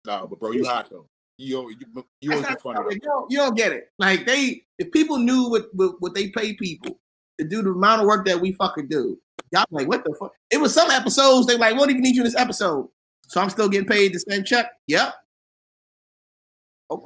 Nah, 0.06 0.26
but 0.28 0.40
bro, 0.40 0.52
you 0.52 0.66
hot 0.66 0.90
though. 0.90 1.08
You 1.38 1.70
you, 1.70 2.06
you 2.22 2.30
be 2.32 2.42
funny. 2.62 2.80
you, 2.92 3.00
don't, 3.00 3.32
you 3.32 3.38
don't 3.38 3.58
get 3.58 3.74
it. 3.74 3.92
Like 4.00 4.26
they, 4.26 4.64
if 4.78 4.92
people 4.92 5.18
knew 5.18 5.50
what, 5.50 5.66
what 5.74 5.96
what 6.00 6.14
they 6.16 6.30
pay 6.30 6.54
people 6.54 6.98
to 7.40 7.46
do 7.46 7.62
the 7.62 7.72
amount 7.72 8.02
of 8.02 8.08
work 8.08 8.26
that 8.26 8.40
we 8.40 8.54
fucking 8.54 8.88
do, 8.88 9.20
y'all 9.52 9.66
like, 9.72 9.88
what 9.88 10.04
the 10.06 10.16
fuck? 10.20 10.32
It 10.52 10.58
was 10.58 10.74
some 10.74 10.92
episodes 10.92 11.48
they 11.48 11.58
like, 11.58 11.74
we 11.74 11.80
don't 11.80 11.90
even 11.90 12.04
need 12.04 12.16
you 12.16 12.22
in 12.22 12.26
this 12.26 12.38
episode, 12.38 12.88
so 13.28 13.42
I'm 13.42 13.50
still 13.50 13.68
getting 13.68 13.88
paid 13.88 14.14
the 14.14 14.20
same 14.20 14.44
check. 14.44 14.68
Yep. 14.88 15.14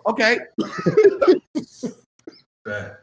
Okay. 0.07 0.37
Bad. 2.69 2.97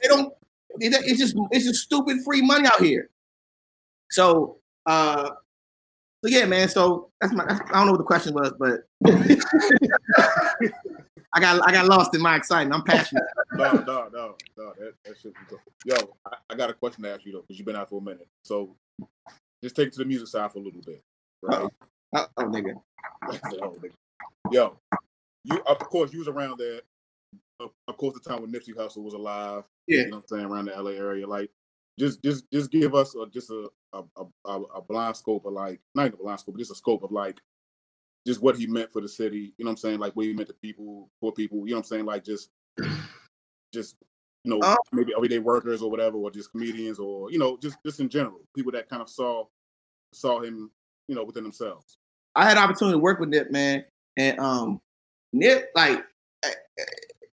they 0.00 0.08
don't. 0.08 0.32
It's 0.78 1.18
just 1.18 1.34
it's 1.50 1.64
just 1.64 1.82
stupid 1.82 2.18
free 2.24 2.42
money 2.42 2.66
out 2.66 2.80
here. 2.80 3.10
So, 4.10 4.58
uh, 4.86 5.30
so 6.22 6.28
yeah, 6.28 6.46
man. 6.46 6.68
So 6.68 7.10
that's 7.20 7.32
my. 7.32 7.44
That's, 7.44 7.60
I 7.70 7.74
don't 7.74 7.86
know 7.86 7.92
what 7.92 7.98
the 7.98 8.04
question 8.04 8.34
was, 8.34 8.52
but 8.58 8.82
I 11.36 11.40
got 11.40 11.66
I 11.68 11.72
got 11.72 11.86
lost 11.86 12.14
in 12.14 12.20
my 12.22 12.36
excitement. 12.36 12.74
I'm 12.74 12.84
passionate. 12.84 13.24
No, 13.54 13.72
no, 13.72 14.08
no, 14.12 14.34
no. 14.56 14.72
That, 14.78 14.94
that 15.04 15.18
shit. 15.20 15.32
was- 15.50 15.60
Yo, 15.84 15.96
I, 16.26 16.36
I 16.50 16.54
got 16.54 16.70
a 16.70 16.74
question 16.74 17.02
to 17.04 17.12
ask 17.12 17.24
you 17.26 17.32
though, 17.32 17.40
because 17.42 17.58
you've 17.58 17.66
been 17.66 17.76
out 17.76 17.88
for 17.90 18.00
a 18.00 18.04
minute. 18.04 18.28
So, 18.44 18.76
just 19.62 19.74
take 19.76 19.88
it 19.88 19.92
to 19.94 19.98
the 19.98 20.04
music 20.04 20.28
side 20.28 20.50
for 20.52 20.58
a 20.58 20.62
little 20.62 20.80
bit, 20.82 21.02
right? 21.42 21.68
Oh, 22.14 22.26
nigga. 22.38 22.74
Oh, 23.26 23.76
nigga. 23.82 23.92
Yo, 24.50 24.76
you 25.44 25.58
of 25.66 25.78
course 25.78 26.12
you 26.12 26.18
was 26.20 26.28
around 26.28 26.58
there. 26.58 26.80
Of, 27.60 27.96
course, 27.96 28.14
the 28.14 28.28
time 28.28 28.42
when 28.42 28.52
Nipsey 28.52 28.74
Hussle 28.74 29.02
was 29.02 29.14
alive. 29.14 29.64
Yeah. 29.86 29.98
You 29.98 30.04
know 30.10 30.16
what 30.16 30.24
I'm 30.30 30.38
saying 30.38 30.44
around 30.50 30.64
the 30.66 30.72
LA 30.72 30.90
area. 30.92 31.26
Like, 31.26 31.50
just 31.98 32.22
just 32.22 32.50
just 32.52 32.70
give 32.70 32.94
us 32.94 33.14
a, 33.14 33.26
just 33.26 33.50
a 33.50 33.68
a, 33.92 34.02
a 34.46 34.60
a 34.76 34.82
blind 34.82 35.16
scope 35.16 35.44
of 35.46 35.52
like 35.52 35.80
not 35.94 36.06
even 36.06 36.18
a 36.18 36.22
blind 36.22 36.40
scope, 36.40 36.54
but 36.54 36.58
just 36.58 36.72
a 36.72 36.76
scope 36.76 37.04
of 37.04 37.12
like 37.12 37.40
just 38.26 38.42
what 38.42 38.56
he 38.56 38.66
meant 38.66 38.90
for 38.90 39.00
the 39.00 39.08
city. 39.08 39.54
You 39.56 39.64
know 39.64 39.68
what 39.68 39.72
I'm 39.72 39.76
saying? 39.76 39.98
Like 40.00 40.16
what 40.16 40.26
he 40.26 40.32
meant 40.32 40.48
to 40.48 40.54
people, 40.54 41.10
poor 41.20 41.32
people. 41.32 41.58
You 41.58 41.66
know 41.66 41.76
what 41.76 41.78
I'm 41.80 41.84
saying? 41.84 42.04
Like 42.06 42.24
just 42.24 42.50
just 43.72 43.96
you 44.44 44.50
know 44.50 44.58
Uh, 44.60 44.76
maybe 44.92 45.12
everyday 45.16 45.38
workers 45.38 45.82
or 45.82 45.90
whatever, 45.90 46.16
or 46.16 46.30
just 46.30 46.50
comedians, 46.50 46.98
or 46.98 47.30
you 47.30 47.38
know 47.38 47.56
just 47.58 47.78
just 47.84 48.00
in 48.00 48.08
general, 48.08 48.40
people 48.54 48.72
that 48.72 48.88
kind 48.88 49.02
of 49.02 49.08
saw 49.08 49.44
saw 50.12 50.40
him, 50.40 50.70
you 51.08 51.14
know, 51.14 51.24
within 51.24 51.42
themselves. 51.42 51.98
I 52.34 52.48
had 52.48 52.56
opportunity 52.58 52.94
to 52.94 52.98
work 52.98 53.20
with 53.20 53.28
Nip, 53.28 53.50
man, 53.50 53.84
and 54.16 54.38
um, 54.40 54.80
Nip 55.32 55.70
like 55.74 56.04
eh, 56.44 56.48
eh, 56.78 56.84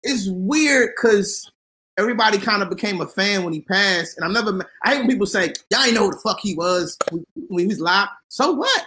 it's 0.03 0.27
weird 0.29 0.91
because 0.95 1.51
everybody 1.97 2.37
kind 2.37 2.63
of 2.63 2.69
became 2.69 3.01
a 3.01 3.07
fan 3.07 3.43
when 3.43 3.53
he 3.53 3.61
passed, 3.61 4.17
and 4.17 4.25
I'm 4.25 4.33
never. 4.33 4.65
I 4.83 4.93
hate 4.93 4.99
when 4.99 5.07
people 5.07 5.27
say 5.27 5.53
y'all 5.69 5.83
ain't 5.83 5.95
know 5.95 6.05
who 6.05 6.11
the 6.11 6.17
fuck 6.17 6.39
he 6.41 6.55
was 6.55 6.97
when, 7.11 7.25
he 7.59 7.65
was 7.65 7.79
live. 7.79 8.07
So 8.29 8.53
what? 8.53 8.85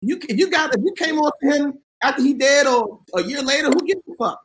You 0.00 0.20
you 0.28 0.50
got 0.50 0.74
if 0.74 0.82
you 0.82 0.92
came 0.96 1.18
off 1.18 1.34
to 1.42 1.50
him 1.50 1.78
after 2.02 2.22
he 2.22 2.34
dead 2.34 2.66
or 2.66 3.00
a 3.14 3.22
year 3.22 3.42
later, 3.42 3.68
who 3.68 3.86
gives 3.86 4.00
a 4.10 4.14
fuck? 4.16 4.40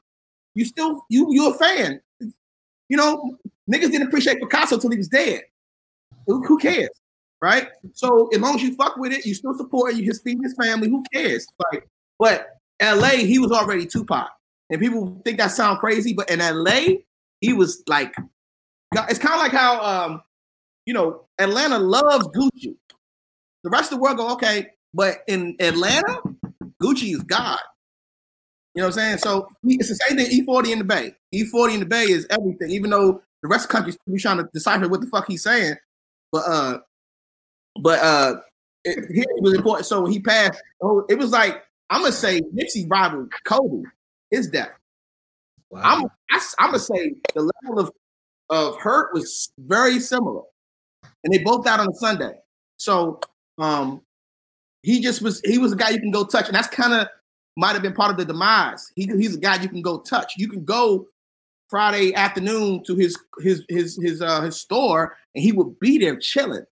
You 0.55 0.65
still 0.65 1.03
you 1.09 1.27
you 1.31 1.49
a 1.49 1.53
fan? 1.53 2.01
You 2.19 2.97
know, 2.97 3.37
niggas 3.71 3.91
didn't 3.91 4.07
appreciate 4.07 4.39
Picasso 4.39 4.77
till 4.77 4.89
he 4.89 4.97
was 4.97 5.07
dead. 5.07 5.43
Who, 6.27 6.43
who 6.43 6.57
cares? 6.57 6.89
Right? 7.41 7.67
So 7.93 8.27
as 8.33 8.39
long 8.39 8.55
as 8.55 8.63
you 8.63 8.75
fuck 8.75 8.97
with 8.97 9.13
it, 9.13 9.25
you 9.25 9.33
still 9.33 9.55
support 9.55 9.95
you 9.95 10.03
his 10.03 10.21
feeding 10.21 10.43
his 10.43 10.55
family. 10.55 10.89
Who 10.89 11.03
cares? 11.13 11.47
Like, 11.71 11.87
but 12.17 12.47
LA, 12.81 13.09
he 13.09 13.39
was 13.39 13.51
already 13.51 13.85
Tupac, 13.85 14.29
and 14.69 14.79
people 14.79 15.21
think 15.25 15.37
that 15.39 15.51
sound 15.51 15.79
crazy, 15.79 16.13
but 16.13 16.29
in 16.29 16.39
LA, 16.39 16.97
he 17.41 17.53
was 17.53 17.83
like, 17.87 18.13
it's 19.09 19.19
kind 19.19 19.35
of 19.35 19.39
like 19.39 19.51
how 19.51 19.81
um, 19.81 20.21
you 20.85 20.93
know, 20.93 21.25
Atlanta 21.39 21.79
loves 21.79 22.27
Gucci. 22.29 22.75
The 23.63 23.69
rest 23.69 23.91
of 23.91 23.97
the 23.97 24.01
world 24.01 24.17
go 24.17 24.31
okay, 24.33 24.67
but 24.93 25.17
in 25.27 25.55
Atlanta, 25.59 26.21
Gucci 26.81 27.13
is 27.13 27.21
God. 27.23 27.59
You 28.73 28.81
know 28.81 28.87
what 28.87 28.97
I'm 28.97 28.99
saying? 28.99 29.17
So 29.17 29.47
it's 29.63 29.89
the 29.89 29.95
same 29.95 30.17
thing. 30.17 30.45
E40 30.45 30.71
in 30.71 30.79
the 30.79 30.85
Bay. 30.85 31.13
E40 31.33 31.73
in 31.73 31.79
the 31.81 31.85
Bay 31.85 32.05
is 32.05 32.25
everything. 32.29 32.71
Even 32.71 32.91
though 32.91 33.21
the 33.41 33.49
rest 33.49 33.65
of 33.65 33.69
the 33.69 33.73
country 33.77 33.93
be 34.11 34.19
trying 34.19 34.37
to 34.37 34.49
decipher 34.53 34.87
what 34.87 35.01
the 35.01 35.07
fuck 35.07 35.27
he's 35.27 35.43
saying, 35.43 35.75
but 36.31 36.43
uh, 36.47 36.79
but 37.81 37.99
uh, 37.99 38.35
it, 38.83 39.05
it 39.09 39.41
was 39.41 39.53
important. 39.53 39.85
So 39.85 40.01
when 40.01 40.11
he 40.11 40.19
passed, 40.19 40.61
oh, 40.81 41.05
it 41.09 41.17
was 41.17 41.31
like 41.31 41.63
I'm 41.89 42.01
gonna 42.01 42.11
say 42.11 42.41
Nipsey 42.41 42.89
rivaled 42.89 43.31
Kobe. 43.45 43.83
His 44.31 44.47
death. 44.47 44.71
I'm 45.75 46.05
I, 46.31 46.41
I'm 46.59 46.67
gonna 46.67 46.79
say 46.79 47.15
the 47.35 47.51
level 47.63 47.79
of 47.79 47.91
of 48.49 48.77
hurt 48.77 49.13
was 49.13 49.51
very 49.59 49.99
similar, 49.99 50.41
and 51.23 51.33
they 51.33 51.39
both 51.39 51.65
died 51.65 51.79
on 51.79 51.89
a 51.89 51.93
Sunday. 51.93 52.33
So 52.77 53.19
um, 53.57 54.01
he 54.83 55.01
just 55.01 55.21
was 55.21 55.41
he 55.45 55.57
was 55.57 55.73
a 55.73 55.75
guy 55.75 55.89
you 55.89 55.99
can 55.99 56.11
go 56.11 56.25
touch, 56.25 56.47
and 56.47 56.55
that's 56.55 56.67
kind 56.67 56.93
of 56.93 57.07
might 57.57 57.73
have 57.73 57.81
been 57.81 57.93
part 57.93 58.11
of 58.11 58.17
the 58.17 58.25
demise. 58.25 58.91
He, 58.95 59.05
he's 59.05 59.35
a 59.35 59.39
guy 59.39 59.61
you 59.61 59.69
can 59.69 59.81
go 59.81 59.99
touch. 59.99 60.33
You 60.37 60.47
can 60.47 60.63
go 60.63 61.07
Friday 61.69 62.15
afternoon 62.15 62.83
to 62.85 62.95
his 62.95 63.17
his 63.39 63.63
his 63.69 63.99
his 64.01 64.21
uh 64.21 64.41
his 64.41 64.59
store, 64.59 65.17
and 65.35 65.43
he 65.43 65.51
would 65.51 65.79
be 65.79 65.97
there 65.97 66.17
chilling. 66.17 66.65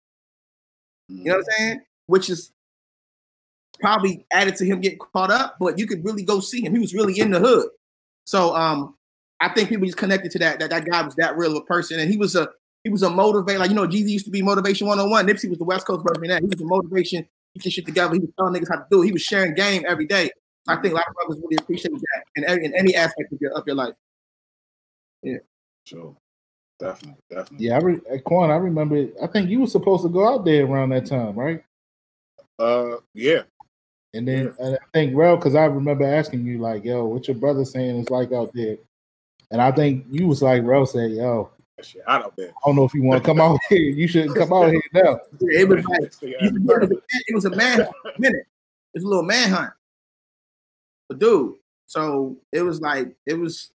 You 1.09 1.23
know 1.25 1.35
what 1.37 1.37
I'm 1.37 1.57
saying? 1.57 1.81
Which 2.07 2.29
is 2.29 2.51
probably 3.75 4.25
added 4.31 4.55
to 4.57 4.65
him 4.65 4.81
getting 4.81 4.99
caught 4.99 5.31
up, 5.31 5.55
but 5.59 5.77
you 5.77 5.87
could 5.87 6.03
really 6.03 6.23
go 6.23 6.39
see 6.39 6.61
him. 6.65 6.73
He 6.73 6.79
was 6.79 6.93
really 6.93 7.19
in 7.19 7.31
the 7.31 7.39
hood. 7.39 7.69
So 8.25 8.55
um 8.55 8.95
I 9.39 9.49
think 9.49 9.69
people 9.69 9.85
just 9.85 9.97
connected 9.97 10.31
to 10.31 10.39
that 10.39 10.59
that 10.59 10.69
that 10.69 10.85
guy 10.85 11.01
was 11.01 11.15
that 11.15 11.37
real 11.37 11.57
of 11.57 11.63
a 11.63 11.65
person, 11.65 11.99
and 11.99 12.09
he 12.09 12.17
was 12.17 12.35
a 12.35 12.49
he 12.83 12.89
was 12.89 13.03
a 13.03 13.09
motivator. 13.09 13.59
Like 13.59 13.69
you 13.69 13.75
know, 13.75 13.87
Jeezy 13.87 14.09
used 14.09 14.25
to 14.25 14.31
be 14.31 14.41
motivation 14.41 14.87
101. 14.87 15.27
Nipsey 15.27 15.49
was 15.49 15.57
the 15.57 15.65
West 15.65 15.85
Coast 15.85 16.05
version 16.07 16.23
of 16.23 16.29
that. 16.29 16.41
He 16.41 16.47
was 16.47 16.61
a 16.61 16.65
motivation, 16.65 17.27
get 17.53 17.65
your 17.65 17.71
shit 17.71 17.85
together. 17.85 18.13
He 18.13 18.19
was 18.19 18.29
telling 18.37 18.53
niggas 18.53 18.69
how 18.69 18.77
to 18.77 18.85
do 18.89 19.03
it. 19.03 19.07
He 19.07 19.11
was 19.11 19.21
sharing 19.21 19.53
game 19.53 19.83
every 19.87 20.05
day. 20.05 20.29
I 20.67 20.77
think 20.77 20.93
a 20.93 20.95
lot 20.95 21.05
of 21.07 21.13
brothers 21.13 21.43
really 21.43 21.57
appreciate 21.59 21.91
that 21.91 22.23
in, 22.35 22.43
every, 22.45 22.65
in 22.65 22.73
any 22.75 22.95
aspect 22.95 23.31
of 23.31 23.39
your 23.41 23.51
of 23.51 23.63
your 23.67 23.75
life. 23.75 23.93
Yeah. 25.21 25.37
Sure, 25.85 26.15
definitely, 26.79 27.21
definitely. 27.29 27.67
Yeah, 27.67 27.75
I 27.75 27.79
re- 27.79 28.01
uh, 28.11 28.17
Quan, 28.25 28.49
I 28.49 28.55
remember. 28.55 29.07
I 29.21 29.27
think 29.27 29.49
you 29.49 29.61
were 29.61 29.67
supposed 29.67 30.03
to 30.03 30.09
go 30.09 30.27
out 30.27 30.45
there 30.45 30.65
around 30.65 30.89
that 30.89 31.05
time, 31.05 31.35
right? 31.35 31.63
Uh, 32.57 32.97
yeah, 33.13 33.43
And 34.15 34.27
then 34.27 34.53
and 34.59 34.75
I 34.75 34.85
think, 34.93 35.15
Rel, 35.15 35.35
because 35.35 35.55
I 35.55 35.65
remember 35.65 36.05
asking 36.05 36.45
you, 36.45 36.59
like, 36.59 36.85
yo, 36.85 37.05
what 37.05 37.27
your 37.27 37.35
brother 37.35 37.65
saying 37.65 37.97
is 37.97 38.09
like 38.09 38.31
out 38.31 38.51
there? 38.53 38.77
And 39.51 39.61
I 39.61 39.71
think 39.71 40.05
you 40.09 40.27
was 40.27 40.41
like, 40.41 40.63
Rel 40.63 40.85
said, 40.85 41.11
yo, 41.11 41.51
that 41.77 41.85
shit 41.85 42.01
hot 42.07 42.23
out 42.23 42.35
there. 42.37 42.49
I 42.49 42.53
don't 42.65 42.75
know 42.75 42.85
if 42.85 42.93
you 42.93 43.03
want 43.03 43.21
to 43.21 43.27
come 43.27 43.41
out 43.41 43.59
here. 43.69 43.79
You 43.79 44.07
shouldn't 44.07 44.35
come 44.35 44.53
out 44.53 44.71
here 44.71 44.81
now. 44.93 45.19
It 45.41 45.67
was 45.67 45.83
like 45.85 46.13
Yeah, 46.21 46.37
it 46.41 47.35
was 47.35 47.45
a, 47.45 47.51
it 47.51 47.57
man 47.57 47.87
minute. 48.17 48.45
It's 48.93 49.03
a 49.03 49.07
little 49.07 49.23
manhunt. 49.23 49.73
But 51.09 51.19
dude, 51.19 51.55
so 51.85 52.37
it 52.51 52.61
was 52.61 52.81
like 52.81 53.13
it 53.25 53.33
was 53.33 53.71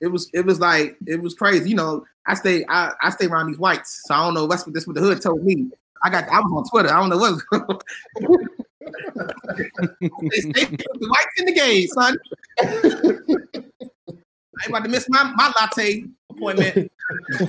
it 0.00 0.06
was 0.06 0.30
it 0.32 0.46
was 0.46 0.60
like 0.60 0.96
it 1.06 1.20
was 1.20 1.34
crazy. 1.34 1.70
You 1.70 1.76
know, 1.76 2.04
I 2.26 2.34
stay 2.34 2.64
I, 2.68 2.92
I 3.02 3.10
stay 3.10 3.26
around 3.26 3.48
these 3.48 3.58
whites, 3.58 4.02
so 4.06 4.14
I 4.14 4.24
don't 4.24 4.34
know 4.34 4.46
that's 4.46 4.64
what 4.66 4.74
this 4.74 4.86
what 4.86 4.94
the 4.94 5.02
hood 5.02 5.20
told 5.20 5.42
me. 5.44 5.70
I 6.04 6.10
got 6.10 6.28
I 6.28 6.38
was 6.40 6.52
on 6.54 6.70
Twitter. 6.70 6.94
I 6.94 7.00
don't 7.00 7.10
know 7.10 7.18
what 7.18 7.82
they 8.20 8.20
stay 8.20 8.26
with 8.28 8.63
the 10.00 11.08
whites 11.08 11.34
in 11.38 11.46
the 11.46 11.52
game, 11.52 11.88
son. 11.88 12.16
I 14.56 14.62
ain't 14.62 14.68
about 14.68 14.84
to 14.84 14.88
miss 14.88 15.08
my, 15.08 15.32
my 15.34 15.52
latte 15.56 16.04
appointment. 16.30 16.92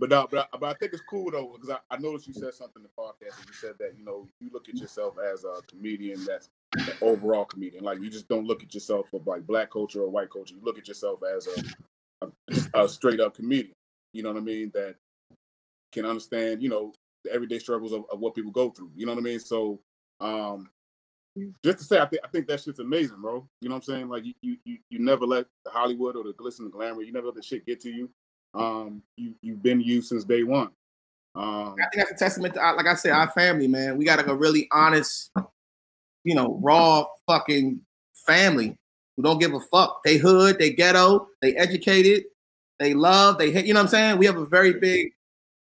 but 0.00 0.10
no, 0.10 0.26
but 0.30 0.48
I, 0.52 0.58
but 0.58 0.64
I 0.64 0.74
think 0.74 0.92
it's 0.92 1.02
cool 1.08 1.30
though 1.30 1.52
because 1.54 1.70
I, 1.70 1.78
I 1.94 1.98
noticed 1.98 2.26
you 2.26 2.34
said 2.34 2.52
something 2.54 2.82
in 2.82 2.82
the 2.82 2.90
podcast. 2.98 3.38
And 3.38 3.46
you 3.46 3.54
said 3.54 3.74
that 3.78 3.94
you 3.96 4.04
know 4.04 4.26
you 4.40 4.50
look 4.52 4.68
at 4.68 4.74
yourself 4.76 5.14
as 5.32 5.44
a 5.44 5.60
comedian 5.70 6.24
that's 6.24 6.48
an 6.76 6.92
overall 7.00 7.44
comedian. 7.44 7.84
Like 7.84 8.00
you 8.00 8.10
just 8.10 8.28
don't 8.28 8.46
look 8.46 8.62
at 8.62 8.74
yourself 8.74 9.08
for 9.10 9.20
like 9.24 9.46
black 9.46 9.70
culture 9.70 10.02
or 10.02 10.10
white 10.10 10.30
culture. 10.30 10.54
You 10.54 10.62
look 10.64 10.78
at 10.78 10.88
yourself 10.88 11.20
as 11.36 11.46
a 11.46 12.26
a, 12.26 12.84
a 12.84 12.88
straight 12.88 13.20
up 13.20 13.36
comedian. 13.36 13.74
You 14.12 14.22
know 14.22 14.32
what 14.32 14.38
I 14.38 14.44
mean? 14.44 14.70
That 14.74 14.96
can 15.92 16.04
understand 16.04 16.62
you 16.62 16.68
know 16.68 16.92
the 17.24 17.32
everyday 17.32 17.58
struggles 17.58 17.92
of, 17.92 18.04
of 18.12 18.20
what 18.20 18.34
people 18.34 18.52
go 18.52 18.70
through. 18.70 18.90
You 18.94 19.06
know 19.06 19.12
what 19.12 19.20
I 19.20 19.24
mean? 19.24 19.40
So 19.40 19.80
um 20.20 20.68
just 21.64 21.78
to 21.78 21.84
say, 21.84 21.98
I 21.98 22.06
think 22.06 22.22
I 22.24 22.28
think 22.28 22.46
that 22.46 22.60
shit's 22.60 22.78
amazing, 22.78 23.20
bro. 23.20 23.46
You 23.60 23.68
know 23.68 23.74
what 23.74 23.88
I'm 23.88 23.94
saying? 23.94 24.08
Like 24.08 24.24
you 24.24 24.34
you 24.40 24.78
you, 24.88 24.98
never 25.00 25.26
let 25.26 25.46
the 25.64 25.70
Hollywood 25.70 26.16
or 26.16 26.22
the 26.22 26.32
glitz 26.32 26.58
and 26.58 26.68
the 26.68 26.70
glamour, 26.70 27.02
you 27.02 27.12
never 27.12 27.26
let 27.26 27.34
the 27.34 27.42
shit 27.42 27.66
get 27.66 27.80
to 27.80 27.90
you. 27.90 28.08
Um, 28.54 29.02
you 29.16 29.34
you've 29.42 29.62
been 29.62 29.80
you 29.80 30.00
since 30.00 30.24
day 30.24 30.44
one. 30.44 30.70
Um, 31.34 31.74
I 31.80 31.88
think 31.92 32.08
that's 32.08 32.12
a 32.12 32.24
testament 32.24 32.54
to, 32.54 32.60
like 32.60 32.86
I 32.86 32.94
said, 32.94 33.10
our 33.10 33.30
family, 33.30 33.66
man. 33.66 33.96
We 33.98 34.04
got 34.04 34.18
like 34.18 34.28
a 34.28 34.36
really 34.36 34.68
honest, 34.70 35.32
you 36.22 36.36
know, 36.36 36.60
raw 36.62 37.06
fucking 37.26 37.80
family 38.14 38.76
who 39.16 39.22
don't 39.24 39.40
give 39.40 39.54
a 39.54 39.60
fuck. 39.60 40.02
They 40.04 40.16
hood, 40.16 40.58
they 40.60 40.72
ghetto, 40.72 41.26
they 41.42 41.56
educated, 41.56 42.24
they 42.78 42.94
love, 42.94 43.38
they 43.38 43.50
hate. 43.50 43.66
You 43.66 43.74
know 43.74 43.80
what 43.80 43.86
I'm 43.86 43.90
saying? 43.90 44.18
We 44.18 44.26
have 44.26 44.36
a 44.36 44.46
very 44.46 44.74
big 44.74 45.12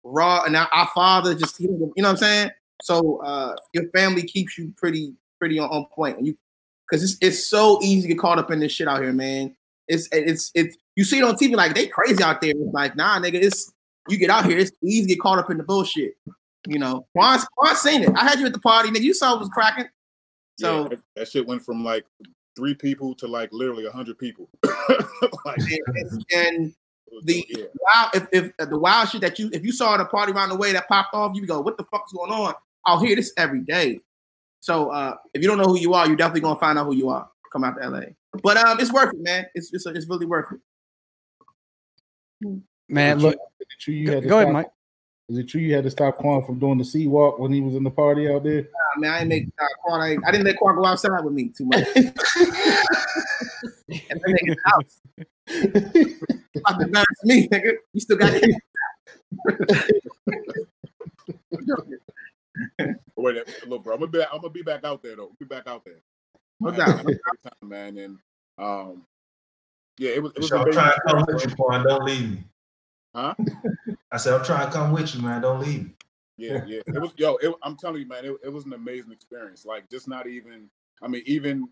raw, 0.03 0.43
and 0.43 0.55
our, 0.55 0.67
our 0.73 0.89
father 0.93 1.33
just, 1.35 1.59
you 1.59 1.69
know 1.69 1.91
what 1.95 2.05
I'm 2.05 2.17
saying? 2.17 2.51
So 2.81 3.17
uh, 3.23 3.55
your 3.73 3.89
family 3.89 4.23
keeps 4.23 4.57
you 4.57 4.73
pretty, 4.77 5.13
pretty 5.39 5.59
on, 5.59 5.69
on 5.69 5.85
point, 5.93 6.17
and 6.17 6.27
you, 6.27 6.37
because 6.89 7.03
it's 7.03 7.17
it's 7.21 7.49
so 7.49 7.79
easy 7.81 8.03
to 8.03 8.07
get 8.09 8.19
caught 8.19 8.39
up 8.39 8.51
in 8.51 8.59
this 8.59 8.71
shit 8.71 8.87
out 8.87 9.01
here, 9.01 9.13
man. 9.13 9.55
It's 9.87 10.07
it's 10.11 10.51
it's 10.53 10.77
you 10.95 11.03
see 11.03 11.19
it 11.19 11.23
on 11.23 11.35
TV 11.35 11.55
like 11.55 11.75
they 11.75 11.87
crazy 11.87 12.21
out 12.23 12.41
there. 12.41 12.51
It's 12.51 12.73
like 12.73 12.95
nah, 12.95 13.19
nigga, 13.19 13.35
it's 13.35 13.71
you 14.09 14.17
get 14.17 14.29
out 14.29 14.45
here, 14.45 14.57
it's 14.57 14.71
easy 14.83 15.03
to 15.03 15.07
get 15.07 15.19
caught 15.21 15.39
up 15.39 15.49
in 15.49 15.57
the 15.57 15.63
bullshit. 15.63 16.15
You 16.67 16.79
know, 16.79 17.05
Quan, 17.15 17.39
Quan 17.57 17.75
seen 17.75 18.03
it. 18.03 18.09
I 18.15 18.23
had 18.23 18.39
you 18.39 18.45
at 18.45 18.53
the 18.53 18.59
party, 18.59 18.89
nigga. 18.89 19.01
You 19.01 19.13
saw 19.13 19.35
it 19.35 19.39
was 19.39 19.49
cracking. 19.49 19.87
So 20.59 20.83
yeah, 20.83 20.89
that, 20.89 20.99
that 21.15 21.27
shit 21.29 21.47
went 21.47 21.63
from 21.63 21.83
like 21.83 22.05
three 22.55 22.75
people 22.75 23.15
to 23.15 23.27
like 23.27 23.49
literally 23.51 23.85
a 23.85 23.91
hundred 23.91 24.17
people. 24.17 24.49
like, 25.45 25.59
and, 25.59 26.25
and 26.31 26.75
the 27.23 27.45
yeah, 27.49 27.65
wow, 27.79 28.09
if, 28.13 28.27
if 28.31 28.69
the 28.69 28.77
wild 28.77 29.09
shit 29.09 29.21
that 29.21 29.39
you 29.39 29.49
if 29.53 29.63
you 29.63 29.71
saw 29.71 29.95
at 29.95 29.99
a 30.01 30.05
party 30.05 30.31
around 30.31 30.49
the 30.49 30.55
way 30.55 30.71
that 30.73 30.87
popped 30.87 31.13
off, 31.13 31.35
you 31.35 31.45
go, 31.45 31.61
what 31.61 31.77
the 31.77 31.83
fuck's 31.85 32.11
going 32.11 32.31
on? 32.31 32.53
I'll 32.85 32.99
hear 32.99 33.15
this 33.15 33.33
every 33.37 33.61
day. 33.61 33.99
So 34.59 34.89
uh, 34.89 35.15
if 35.33 35.41
you 35.41 35.47
don't 35.47 35.57
know 35.57 35.65
who 35.65 35.79
you 35.79 35.93
are, 35.93 36.07
you're 36.07 36.15
definitely 36.15 36.41
gonna 36.41 36.59
find 36.59 36.77
out 36.79 36.85
who 36.85 36.95
you 36.95 37.09
are. 37.09 37.29
Come 37.51 37.63
out 37.63 37.75
to 37.81 37.89
LA, 37.89 38.01
but 38.41 38.57
um, 38.57 38.79
it's 38.79 38.91
worth 38.91 39.13
it, 39.13 39.21
man. 39.21 39.45
It's 39.53 39.73
it's, 39.73 39.85
it's 39.85 40.07
really 40.09 40.25
worth 40.25 40.51
it. 40.51 40.59
Man, 42.89 43.19
look, 43.19 43.33
true- 43.33 43.41
is 43.59 43.67
it 43.69 43.79
true 43.79 43.93
you 43.93 44.07
go, 44.07 44.21
go 44.21 44.39
ahead, 44.39 44.53
Mike. 44.53 44.67
Is 45.29 45.37
it 45.37 45.47
true 45.47 45.61
you 45.61 45.73
had 45.73 45.85
to 45.85 45.91
stop 45.91 46.17
Quan 46.17 46.43
from 46.45 46.59
doing 46.59 46.77
the 46.77 46.83
C-Walk 46.83 47.39
when 47.39 47.53
he 47.53 47.61
was 47.61 47.75
in 47.75 47.83
the 47.83 47.89
party 47.89 48.29
out 48.29 48.43
there? 48.43 48.63
Nah, 48.63 48.99
man, 48.99 49.11
I 49.11 49.19
ain't 49.19 49.29
make 49.29 49.47
uh, 49.59 49.65
Quan. 49.81 50.01
I, 50.01 50.17
I 50.27 50.31
didn't 50.31 50.45
let 50.45 50.57
Quan 50.57 50.75
go 50.75 50.85
outside 50.85 51.23
with 51.23 51.33
me 51.33 51.49
too 51.49 51.65
much. 51.65 51.87
and 51.95 52.13
then 53.87 54.21
they 54.25 54.33
get 54.45 54.57
out. 54.67 54.85
About 56.55 56.79
to 56.79 56.85
embarrass 56.85 57.23
me, 57.23 57.47
nigga. 57.47 57.73
You 57.93 58.01
still 58.01 58.17
got 58.17 58.33
it. 58.33 58.55
wait, 63.15 63.37
look, 63.67 63.83
bro, 63.83 63.93
I'm 63.93 63.99
gonna 64.01 64.11
be 64.11 64.21
I'm 64.23 64.41
gonna 64.41 64.49
be 64.49 64.61
back 64.61 64.83
out 64.83 65.01
there 65.01 65.15
though. 65.15 65.31
Be 65.39 65.45
back 65.45 65.67
out 65.67 65.85
there. 65.85 66.01
No 66.59 66.71
doubt. 66.71 66.97
had 66.97 66.99
a 66.99 67.03
great 67.03 67.19
time, 67.43 67.69
man, 67.69 67.97
and 67.97 68.17
um, 68.57 69.05
yeah, 69.97 70.11
it 70.11 70.23
was 70.23 70.33
it 70.33 70.39
was 70.39 70.49
So 70.49 70.57
I'm 70.57 70.63
amazing. 70.63 70.81
trying 70.81 70.91
to 70.93 71.01
come 71.07 71.25
with 71.27 71.45
you, 71.45 71.55
Quan. 71.55 71.83
Don't 71.85 72.03
leave 72.03 72.31
me. 72.31 72.43
Huh? 73.15 73.35
I 74.11 74.17
said 74.17 74.33
I'm 74.33 74.45
trying 74.45 74.67
to 74.67 74.73
come 74.73 74.91
with 74.91 75.13
you, 75.15 75.21
man. 75.21 75.41
Don't 75.41 75.59
leave 75.59 75.83
me. 75.83 75.91
Yeah, 76.37 76.63
yeah. 76.65 76.81
It 76.87 76.99
was 77.01 77.11
yo. 77.15 77.35
It, 77.37 77.53
I'm 77.61 77.77
telling 77.77 78.01
you, 78.01 78.07
man. 78.07 78.25
It, 78.25 78.35
it 78.43 78.49
was 78.49 78.65
an 78.65 78.73
amazing 78.73 79.11
experience. 79.11 79.65
Like, 79.65 79.89
just 79.89 80.07
not 80.07 80.27
even. 80.27 80.69
I 81.01 81.07
mean, 81.07 81.23
even 81.25 81.67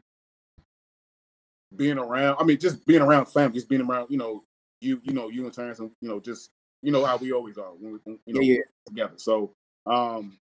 being 1.75 1.97
around. 1.97 2.37
I 2.39 2.43
mean, 2.43 2.59
just 2.59 2.85
being 2.85 3.01
around 3.01 3.27
family, 3.27 3.55
just 3.55 3.69
being 3.69 3.81
around, 3.81 4.07
you 4.09 4.17
know, 4.17 4.43
you, 4.81 4.99
you 5.03 5.13
know, 5.13 5.29
you 5.29 5.45
and 5.45 5.53
Terrence, 5.53 5.79
and 5.79 5.91
you 6.01 6.09
know, 6.09 6.19
just 6.19 6.51
you 6.81 6.91
know 6.91 7.05
how 7.05 7.17
we 7.17 7.31
always 7.31 7.57
are 7.57 7.71
when 7.79 7.93
we, 7.93 7.99
when, 8.03 8.19
you 8.25 8.33
know, 8.33 8.41
Yeah, 8.41 8.55
yeah. 8.55 8.61
together. 8.87 9.13
So, 9.17 9.53
um, 9.85 10.37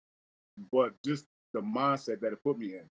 but 0.72 0.94
just 1.04 1.26
the 1.52 1.60
mindset 1.60 2.20
that 2.20 2.32
it 2.32 2.42
put 2.42 2.58
me 2.58 2.74
in. 2.74 2.88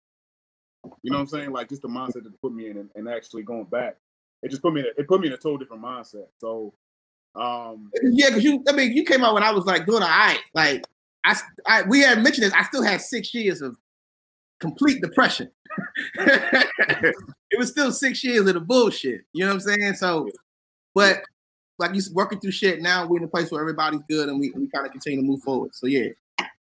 You 1.04 1.12
know 1.12 1.18
what 1.18 1.22
I'm 1.22 1.28
saying? 1.28 1.52
Like 1.52 1.70
just 1.70 1.82
the 1.82 1.88
mindset 1.88 2.24
that 2.24 2.34
it 2.34 2.42
put 2.42 2.54
me 2.54 2.70
in, 2.70 2.78
and, 2.78 2.90
and 2.96 3.10
actually 3.10 3.44
going 3.44 3.66
back, 3.66 3.98
it 4.44 4.50
just 4.50 4.62
put 4.62 4.74
me 4.74 4.82
in. 4.82 4.88
A, 4.88 4.90
it 4.98 5.08
put 5.08 5.20
me 5.20 5.28
in 5.28 5.34
a 5.34 5.38
total 5.38 5.58
different 5.58 5.84
mindset. 5.84 6.28
So, 6.40 6.74
um, 7.36 7.92
Yeah, 8.04 8.30
because 8.30 8.44
you, 8.44 8.64
I 8.68 8.72
mean, 8.74 8.94
you 8.94 9.04
came 9.04 9.24
out 9.24 9.34
when 9.34 9.44
I 9.44 9.52
was 9.52 9.66
like 9.66 9.86
doing 9.86 10.04
all 10.04 10.10
right. 10.10 10.40
Like, 10.54 10.86
I, 11.24 11.36
I, 11.66 11.82
we 11.84 12.02
had 12.02 12.24
mentioned 12.24 12.46
this. 12.46 12.54
I 12.54 12.64
still 12.64 12.84
had 12.84 13.02
six 13.02 13.34
years 13.34 13.62
of 13.62 13.78
complete 14.60 15.02
depression. 15.02 15.52
it 16.16 17.16
was 17.58 17.70
still 17.70 17.92
six 17.92 18.24
years 18.24 18.48
of 18.48 18.54
the 18.54 18.60
bullshit. 18.60 19.22
You 19.34 19.46
know 19.46 19.54
what 19.54 19.68
I'm 19.68 19.78
saying? 19.78 19.94
So, 19.96 20.30
but 20.96 21.22
like 21.80 21.94
you 21.94 22.02
working 22.14 22.40
through 22.40 22.52
shit. 22.52 22.82
Now 22.82 23.06
we're 23.06 23.18
in 23.18 23.24
a 23.24 23.28
place 23.28 23.52
where 23.52 23.62
everybody's 23.62 24.02
good, 24.10 24.30
and 24.30 24.40
we, 24.40 24.52
we 24.52 24.68
kind 24.70 24.86
of 24.86 24.92
continue 24.92 25.20
to 25.22 25.26
move 25.26 25.42
forward. 25.44 25.76
So 25.76 25.88
yeah. 25.88 26.10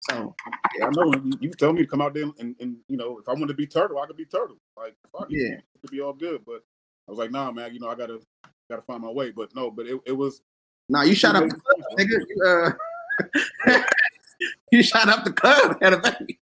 So 0.09 0.35
yeah, 0.77 0.87
I 0.87 0.89
know 0.91 1.13
you, 1.13 1.31
you 1.39 1.49
tell 1.51 1.73
me 1.73 1.81
to 1.81 1.87
come 1.87 2.01
out 2.01 2.13
there 2.13 2.25
and, 2.39 2.55
and 2.59 2.77
you 2.87 2.97
know 2.97 3.17
if 3.17 3.27
I 3.27 3.33
want 3.33 3.47
to 3.47 3.53
be 3.53 3.65
turtle, 3.65 3.99
I 3.99 4.05
could 4.05 4.17
be 4.17 4.25
turtle. 4.25 4.57
Like 4.77 4.95
fuck 5.11 5.27
Yeah. 5.29 5.55
it 5.55 5.63
could 5.81 5.91
be 5.91 6.01
all 6.01 6.13
good. 6.13 6.41
But 6.45 6.63
I 7.07 7.11
was 7.11 7.17
like, 7.17 7.31
nah, 7.31 7.51
man, 7.51 7.73
you 7.73 7.79
know 7.79 7.89
I 7.89 7.95
gotta 7.95 8.19
gotta 8.69 8.81
find 8.83 9.01
my 9.01 9.09
way. 9.09 9.31
But 9.31 9.55
no, 9.55 9.71
but 9.71 9.87
it, 9.87 9.99
it 10.05 10.11
was 10.11 10.41
now 10.89 11.01
you 11.03 11.15
shot 11.15 11.35
up 11.35 11.49
the 11.49 11.55
club, 11.55 11.81
nigga. 11.97 12.19
You, 12.29 12.43
uh, 12.45 13.81
you 14.71 14.83
shot 14.83 15.09
up 15.09 15.23
the 15.23 15.33
club, 15.33 15.77
had 15.81 15.93
a 15.93 15.97
baby. 15.97 16.39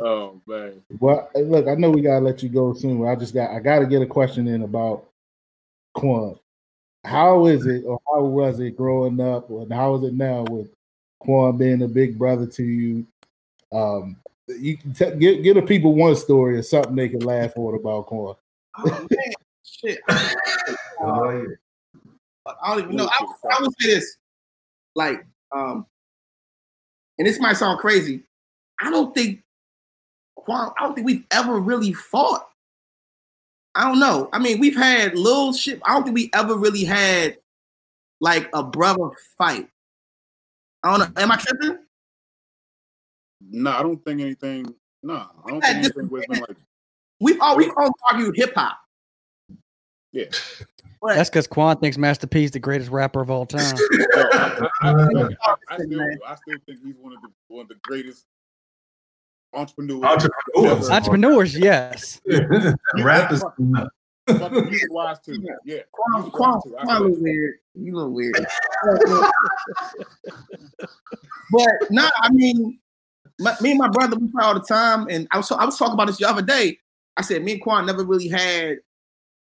oh 0.00 0.40
man. 0.46 0.82
Well, 0.98 1.30
look, 1.34 1.68
I 1.68 1.74
know 1.74 1.90
we 1.90 2.02
gotta 2.02 2.24
let 2.24 2.42
you 2.42 2.48
go 2.48 2.74
soon. 2.74 3.00
but 3.00 3.06
I 3.06 3.16
just 3.16 3.34
got 3.34 3.50
I 3.50 3.60
gotta 3.60 3.86
get 3.86 4.02
a 4.02 4.06
question 4.06 4.46
in 4.48 4.62
about 4.62 5.08
Quan. 5.94 6.38
How 7.04 7.46
is 7.46 7.66
it, 7.66 7.84
or 7.86 8.00
how 8.06 8.24
was 8.24 8.58
it 8.60 8.76
growing 8.76 9.20
up, 9.20 9.48
and 9.50 9.72
how 9.72 9.94
is 9.94 10.02
it 10.02 10.14
now 10.14 10.42
with 10.44 10.68
Quan 11.20 11.56
being 11.56 11.82
a 11.82 11.88
big 11.88 12.18
brother 12.18 12.46
to 12.46 12.64
you? 12.64 13.06
Um, 13.72 14.16
you 14.48 14.76
can 14.76 14.92
t- 14.92 15.16
get 15.16 15.42
get 15.42 15.54
the 15.54 15.62
people 15.62 15.94
one 15.94 16.14
story 16.16 16.56
or 16.56 16.62
something 16.62 16.94
they 16.94 17.08
can 17.08 17.20
laugh 17.20 17.52
at 17.56 17.74
about 17.74 18.06
Quan. 18.06 18.34
Oh 18.78 19.06
man, 19.10 19.32
shit. 19.64 19.98
Oh, 20.98 21.30
yeah. 21.30 21.44
I 22.62 22.74
don't 22.74 22.84
even 22.84 22.96
know. 22.96 23.06
I, 23.06 23.24
I 23.50 23.60
would 23.60 23.70
say 23.78 23.94
this, 23.94 24.16
like, 24.94 25.26
um, 25.54 25.84
and 27.18 27.26
this 27.26 27.38
might 27.38 27.58
sound 27.58 27.80
crazy. 27.80 28.22
I 28.80 28.90
don't 28.90 29.14
think, 29.14 29.42
I 30.48 30.70
don't 30.80 30.94
think 30.94 31.06
we've 31.06 31.26
ever 31.30 31.58
really 31.60 31.92
fought. 31.92 32.48
I 33.74 33.88
don't 33.88 34.00
know. 34.00 34.30
I 34.32 34.38
mean, 34.38 34.58
we've 34.58 34.76
had 34.76 35.16
little 35.16 35.52
shit. 35.52 35.82
I 35.84 35.92
don't 35.92 36.04
think 36.04 36.14
we 36.14 36.30
ever 36.32 36.54
really 36.54 36.84
had 36.84 37.36
like 38.20 38.48
a 38.54 38.62
brother 38.62 39.10
fight. 39.36 39.68
I 40.82 40.96
don't 40.96 41.14
know. 41.14 41.22
Am 41.22 41.30
I 41.30 41.36
tripping? 41.36 41.78
No, 43.40 43.70
I 43.70 43.82
don't 43.82 44.02
think 44.04 44.20
anything. 44.20 44.74
No, 45.02 45.14
I 45.14 45.48
don't 45.50 45.60
think 45.60 45.76
anything 45.76 46.08
was 46.08 46.24
been 46.26 46.40
like 46.40 46.56
We've 47.20 47.40
all 47.40 47.56
we've 47.56 47.70
all 47.76 47.90
argued 48.10 48.36
hip 48.36 48.54
hop. 48.54 48.78
yeah. 50.12 50.24
But 51.00 51.14
That's 51.16 51.30
because 51.30 51.46
Quan 51.46 51.76
thinks 51.78 51.98
Master 51.98 52.26
P 52.26 52.44
is 52.44 52.50
the 52.50 52.58
greatest 52.58 52.90
rapper 52.90 53.20
of 53.20 53.30
all 53.30 53.46
time. 53.46 53.76
Yo, 53.92 54.06
I, 54.14 54.68
I, 54.80 54.90
I, 54.90 54.92
I, 54.92 54.92
I, 54.92 55.56
I 55.70 55.76
still, 55.76 56.00
I 56.26 56.34
still 56.34 56.58
think 56.66 56.80
he's 56.84 56.94
one 57.00 57.12
of 57.12 57.20
the 57.22 57.28
one 57.48 57.62
of 57.62 57.68
the 57.68 57.76
greatest 57.82 58.24
entrepreneurs. 59.54 60.02
Entrepreneurs. 60.02 60.90
Entrepreneurs, 60.90 61.58
yes. 61.58 62.20
Rap 63.02 63.32
is 63.32 63.44
But 64.26 64.52
wise 64.90 65.18
too. 65.20 65.42
Yeah. 65.64 65.78
Quan, 65.92 66.30
Quan, 66.30 66.60
wise 66.64 66.84
Quan 66.84 66.88
a 66.88 66.98
feel 66.98 67.08
little 67.08 67.22
weird. 67.22 67.54
You 67.74 67.94
a 67.94 67.96
little 67.96 68.12
weird. 68.12 68.46
but 71.52 71.70
no, 71.90 72.08
I 72.22 72.30
mean, 72.32 72.78
my, 73.38 73.54
me 73.60 73.70
and 73.70 73.78
my 73.78 73.88
brother, 73.88 74.16
we 74.16 74.28
play 74.28 74.44
all 74.44 74.54
the 74.54 74.60
time, 74.60 75.06
and 75.10 75.28
I 75.30 75.36
was 75.36 75.50
I 75.50 75.64
was 75.64 75.78
talking 75.78 75.94
about 75.94 76.06
this 76.06 76.18
the 76.18 76.28
other 76.28 76.42
day. 76.42 76.78
I 77.16 77.22
said 77.22 77.42
me 77.42 77.52
and 77.52 77.62
Quan 77.62 77.86
never 77.86 78.04
really 78.04 78.28
had 78.28 78.78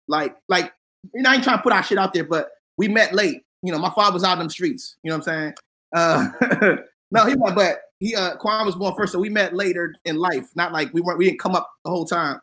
like 0.08 0.36
like 0.48 0.74
you 1.14 1.22
know 1.22 1.30
I 1.30 1.36
ain't 1.36 1.44
trying 1.44 1.58
to 1.58 1.64
put 1.64 1.74
our 1.74 1.84
shit 1.84 1.98
out 1.98 2.14
there, 2.14 2.24
but 2.24 2.50
we 2.78 2.88
met 2.88 3.14
late. 3.14 3.44
You 3.64 3.72
know, 3.72 3.80
my 3.80 3.92
father 3.92 4.14
was 4.14 4.24
out 4.24 4.34
in 4.34 4.40
them 4.40 4.50
streets. 4.50 4.98
You 5.04 5.12
know 5.12 5.18
what 5.18 5.28
I'm 5.28 5.34
saying? 5.34 5.54
Uh, 5.96 6.76
no, 7.12 7.26
he 7.26 7.36
was, 7.36 7.54
but 7.54 7.80
he 8.00 8.16
uh 8.16 8.36
Quan 8.38 8.66
was 8.66 8.76
born 8.76 8.96
first, 8.96 9.14
so 9.14 9.20
we 9.20 9.30
met 9.30 9.54
later 9.54 9.96
in 10.06 10.18
life. 10.18 10.50
Not 10.56 10.72
like 10.72 10.94
we 10.94 11.02
weren't 11.02 11.18
we 11.18 11.26
didn't 11.26 11.40
come 11.40 11.56
up 11.56 11.70
the 11.84 11.92
whole 11.92 12.06
time. 12.06 12.40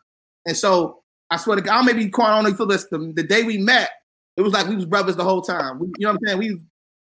And 0.47 0.57
so 0.57 1.03
I 1.31 1.37
swear 1.37 1.57
to 1.57 1.63
God, 1.63 1.85
maybe 1.85 2.09
Quan 2.09 2.31
I 2.31 2.35
don't 2.37 2.45
know 2.45 2.49
if 2.49 2.53
you 2.55 2.59
feel 2.59 2.67
this. 2.67 2.85
The, 2.87 3.13
the 3.15 3.23
day 3.23 3.43
we 3.43 3.59
met, 3.59 3.91
it 4.37 4.43
was 4.43 4.53
like 4.53 4.67
we 4.67 4.77
was 4.77 4.87
brothers 4.87 5.17
the 5.17 5.25
whole 5.25 5.43
time. 5.43 5.79
We, 5.79 5.87
you 5.99 6.07
know 6.07 6.13
what 6.13 6.21
I'm 6.23 6.27
saying? 6.27 6.39
We 6.39 6.61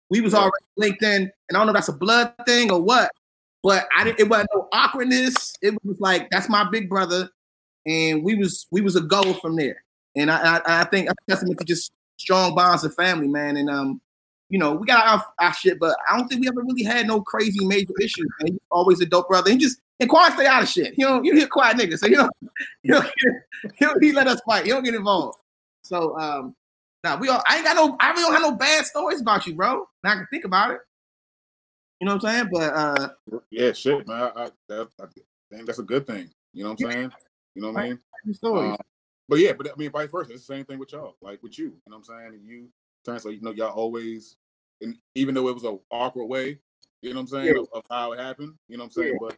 we 0.09 0.21
was 0.21 0.33
already 0.33 0.51
linked 0.77 1.01
in, 1.03 1.23
and 1.23 1.31
I 1.51 1.53
don't 1.53 1.67
know 1.67 1.71
if 1.71 1.75
that's 1.75 1.89
a 1.89 1.93
blood 1.93 2.33
thing 2.45 2.71
or 2.71 2.81
what, 2.81 3.09
but 3.63 3.87
I 3.97 4.03
didn't. 4.03 4.19
It 4.19 4.29
wasn't 4.29 4.49
no 4.53 4.67
awkwardness. 4.73 5.53
It 5.61 5.73
was 5.83 5.99
like 5.99 6.29
that's 6.29 6.49
my 6.49 6.69
big 6.69 6.89
brother, 6.89 7.29
and 7.87 8.23
we 8.23 8.35
was 8.35 8.67
we 8.71 8.81
was 8.81 8.95
a 8.95 9.01
go 9.01 9.33
from 9.33 9.55
there. 9.55 9.83
And 10.15 10.29
I 10.29 10.57
I, 10.57 10.81
I 10.81 10.83
think 10.83 11.07
that's 11.07 11.17
testament 11.27 11.59
to 11.59 11.65
just 11.65 11.91
strong 12.17 12.53
bonds 12.53 12.83
of 12.83 12.93
family, 12.93 13.27
man. 13.27 13.57
And 13.57 13.69
um, 13.69 14.01
you 14.49 14.59
know, 14.59 14.73
we 14.73 14.85
got 14.85 15.07
our, 15.07 15.25
our 15.39 15.53
shit, 15.53 15.79
but 15.79 15.95
I 16.07 16.17
don't 16.17 16.27
think 16.27 16.41
we 16.41 16.47
ever 16.47 16.61
really 16.61 16.83
had 16.83 17.07
no 17.07 17.21
crazy 17.21 17.65
major 17.65 17.93
issues. 17.99 18.27
Man. 18.41 18.53
He's 18.53 18.59
always 18.69 19.01
a 19.01 19.05
dope 19.05 19.29
brother. 19.29 19.49
He 19.49 19.57
just 19.57 19.79
and 19.99 20.09
Quan 20.09 20.31
stay 20.33 20.45
out 20.45 20.63
of 20.63 20.69
shit. 20.69 20.93
You 20.97 21.05
know, 21.05 21.23
you 21.23 21.33
hear 21.33 21.47
quiet 21.47 21.77
nigga, 21.77 21.97
so 21.97 22.07
you 22.07 22.17
know, 22.17 22.29
you 22.83 22.93
know, 22.93 23.01
he, 23.79 23.87
he 24.07 24.11
let 24.11 24.27
us 24.27 24.41
fight. 24.45 24.65
He 24.65 24.71
don't 24.71 24.83
get 24.83 24.93
involved. 24.93 25.37
So 25.83 26.17
um, 26.19 26.55
now 27.03 27.17
we 27.17 27.29
all 27.29 27.41
I 27.47 27.57
ain't 27.57 27.65
got 27.65 27.75
no 27.75 27.95
I 27.99 28.11
really 28.11 28.23
don't 28.23 28.33
have 28.33 28.41
no 28.41 28.55
bad 28.55 28.85
stories 28.85 29.21
about 29.21 29.47
you, 29.47 29.55
bro. 29.55 29.87
Now 30.03 30.11
I 30.11 30.15
can 30.15 30.27
think 30.29 30.45
about 30.45 30.71
it. 30.71 30.79
You 32.03 32.07
know 32.09 32.15
what 32.15 32.25
I'm 32.25 32.35
saying? 32.35 32.49
But 32.51 32.73
uh 32.75 33.09
Yeah, 33.49 33.71
shit, 33.71 34.05
man. 34.05 34.23
I, 34.35 34.43
I, 34.43 34.49
that, 34.67 34.89
I 34.99 35.05
think 35.49 35.65
that's 35.65 35.79
a 35.79 35.83
good 35.83 36.05
thing. 36.05 36.29
You 36.51 36.63
know 36.63 36.71
what 36.71 36.83
I'm 36.83 36.91
saying? 36.91 37.11
You 37.55 37.61
know 37.61 37.71
what 37.71 37.81
I 37.81 37.87
mean? 37.87 37.99
Um, 38.43 38.75
but 39.29 39.39
yeah, 39.39 39.53
but 39.53 39.71
I 39.71 39.75
mean, 39.77 39.89
vice 39.89 40.11
versa. 40.11 40.33
It's 40.33 40.45
the 40.45 40.53
same 40.53 40.65
thing 40.65 40.79
with 40.79 40.91
y'all. 40.91 41.15
Like 41.21 41.41
with 41.41 41.57
you, 41.57 41.67
you 41.67 41.71
know 41.87 41.95
what 41.95 41.99
I'm 41.99 42.03
saying? 42.03 42.33
And 42.33 42.45
you, 42.45 42.67
like, 43.07 43.23
you 43.23 43.39
know, 43.39 43.51
y'all 43.51 43.69
always, 43.69 44.35
and 44.81 44.97
even 45.15 45.33
though 45.33 45.47
it 45.47 45.53
was 45.53 45.63
an 45.63 45.79
awkward 45.91 46.25
way, 46.25 46.59
you 47.01 47.11
know 47.11 47.21
what 47.21 47.21
I'm 47.21 47.27
saying, 47.27 47.55
Yeah. 47.55 47.61
of, 47.61 47.67
of 47.73 47.83
how 47.89 48.11
it 48.11 48.19
happened, 48.19 48.55
you 48.67 48.75
know 48.75 48.83
what 48.83 48.97
I'm 48.97 49.03
saying? 49.03 49.17
But 49.21 49.37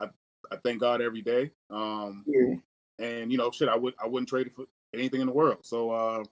I, 0.00 0.06
I 0.50 0.56
thank 0.64 0.80
God 0.80 1.02
every 1.02 1.20
day. 1.20 1.50
Um, 1.68 2.24
yeah. 2.26 2.54
and 2.98 3.30
you 3.30 3.36
know, 3.36 3.50
shit, 3.50 3.68
I 3.68 3.76
would, 3.76 3.92
I 4.02 4.06
wouldn't 4.06 4.30
trade 4.30 4.46
it 4.46 4.54
for 4.54 4.64
anything 4.94 5.20
in 5.20 5.26
the 5.26 5.34
world. 5.34 5.58
So, 5.66 5.90
uh, 5.90 6.24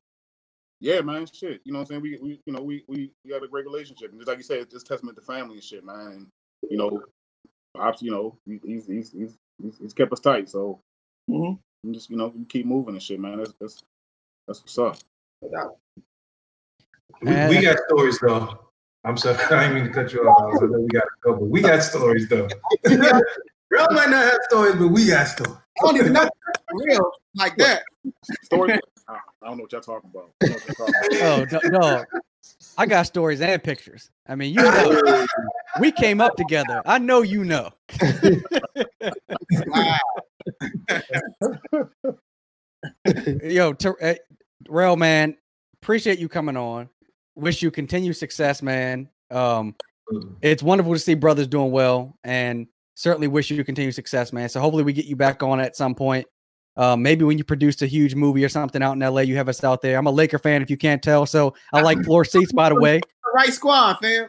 yeah, 0.81 1.01
man, 1.01 1.27
shit. 1.27 1.61
You 1.64 1.72
know 1.72 1.79
what 1.81 1.85
I'm 1.85 1.89
saying? 1.89 2.03
We, 2.03 2.18
we 2.20 2.41
you 2.47 2.53
know, 2.53 2.62
we, 2.62 2.85
we, 2.87 3.11
we 3.24 3.31
got 3.31 3.43
a 3.43 3.49
great 3.49 3.64
relationship, 3.64 4.11
and 4.11 4.20
just 4.20 4.29
like 4.29 4.39
you 4.39 4.45
said, 4.45 4.59
it's 4.59 4.72
just 4.72 4.87
testament 4.87 5.16
to 5.16 5.22
family 5.22 5.55
and 5.55 5.64
shit, 5.64 5.85
man. 5.85 6.07
And 6.12 6.27
you 6.70 6.77
know, 6.77 7.03
Pops, 7.77 8.03
you 8.03 8.11
know, 8.11 8.39
he's 8.47 8.87
he's 8.87 9.12
he's 9.12 9.39
he's, 9.62 9.79
he's 9.79 9.95
kept 9.95 10.12
us 10.12 10.20
tight. 10.20 10.49
So 10.49 10.81
Mhm. 11.31 11.59
and 11.85 11.95
just 11.95 12.11
you 12.11 12.16
know, 12.16 12.33
keep 12.49 12.66
moving 12.66 12.95
and 12.95 13.03
shit, 13.03 13.18
man. 13.20 13.39
That's 13.39 13.55
that's 13.61 13.83
that's 14.47 14.61
what's 14.62 14.79
up. 14.79 14.99
We, 17.22 17.31
we 17.49 17.62
got 17.62 17.79
stories 17.89 18.18
though. 18.20 18.59
I'm 19.05 19.16
sorry, 19.16 19.37
I 19.51 19.68
didn't 19.68 19.74
mean 19.74 19.85
to 19.85 19.91
cut 19.91 20.12
you 20.12 20.20
off. 20.29 20.62
I 20.62 20.66
know 20.66 20.81
we 20.81 20.89
got 20.89 21.01
to 21.01 21.09
go, 21.22 21.33
but 21.37 21.45
we 21.45 21.61
got 21.62 21.83
stories 21.83 22.29
though. 22.29 22.49
Rel 23.70 23.89
might 23.91 24.11
not 24.11 24.24
have 24.24 24.39
stories, 24.49 24.77
but 24.77 24.89
we 24.89 25.07
got 25.07 25.24
stories. 25.27 25.57
I 25.79 25.87
don't 25.87 25.97
even 25.97 26.12
know 26.12 26.29
Rel 26.72 27.12
like 27.35 27.57
that. 27.57 27.83
Story. 28.45 28.79
I 29.09 29.15
I 29.43 29.47
don't 29.47 29.57
know 29.59 29.63
what 29.63 29.73
y'all 29.73 29.81
talking 29.81 30.11
about. 30.13 30.31
I 30.43 30.47
don't 30.47 30.51
know 30.51 30.57
what 30.67 30.79
y'all 30.79 30.87
talking 30.87 31.19
about. 31.49 31.53
Oh, 31.53 31.61
do- 31.61 31.71
dog. 31.71 32.07
I 32.79 32.87
got 32.87 33.03
stories 33.05 33.41
and 33.41 33.63
pictures. 33.63 34.11
I 34.29 34.35
mean, 34.37 34.55
you 34.55 34.63
know, 34.63 35.27
we 35.81 35.91
came 35.91 36.21
up 36.21 36.37
together. 36.37 36.81
I 36.87 36.99
know 36.99 37.23
you 37.23 37.45
know. 37.45 37.71
Wow. 39.67 39.99
Yo, 43.43 43.73
Ter- 43.73 43.97
eh, 44.01 44.17
Rel, 44.69 44.97
man, 44.97 45.37
appreciate 45.83 46.19
you 46.19 46.29
coming 46.29 46.57
on. 46.57 46.89
Wish 47.35 47.63
you 47.63 47.71
continued 47.71 48.17
success, 48.17 48.63
man. 48.63 49.09
Um, 49.31 49.75
it's 50.41 50.63
wonderful 50.63 50.93
to 50.93 50.99
see 50.99 51.15
brothers 51.15 51.49
doing 51.49 51.71
well, 51.73 52.17
and 52.23 52.67
certainly 52.95 53.29
wish 53.29 53.51
you 53.51 53.63
continued 53.65 53.95
success, 53.95 54.33
man. 54.33 54.49
So 54.49 54.61
hopefully 54.61 54.85
we 54.85 54.93
get 54.93 55.07
you 55.07 55.17
back 55.17 55.43
on 55.43 55.61
at 55.61 55.77
some 55.77 55.95
point. 55.95 56.27
Uh, 56.77 56.97
maybe 56.97 57.24
when 57.24 57.39
you 57.39 57.45
produced 57.45 57.83
a 57.83 57.87
huge 57.87 58.14
movie 58.14 58.45
or 58.45 58.49
something 58.49 58.83
out 58.83 58.93
in 58.93 58.99
LA, 59.01 59.22
you 59.22 59.37
have 59.37 59.49
us 59.49 59.62
out 59.64 59.83
there. 59.83 59.99
I'm 59.99 60.07
a 60.07 60.11
Laker 60.11 60.39
fan, 60.39 60.62
if 60.62 60.70
you 60.70 60.77
can't 60.77 61.03
tell, 61.03 61.27
so 61.27 61.55
I 61.72 61.81
like 61.81 62.03
floor 62.05 62.24
seats. 62.24 62.53
By 62.53 62.68
the 62.68 62.74
way, 62.74 62.99
The 63.01 63.31
right 63.35 63.53
squad, 63.53 63.97
fam. 64.03 64.29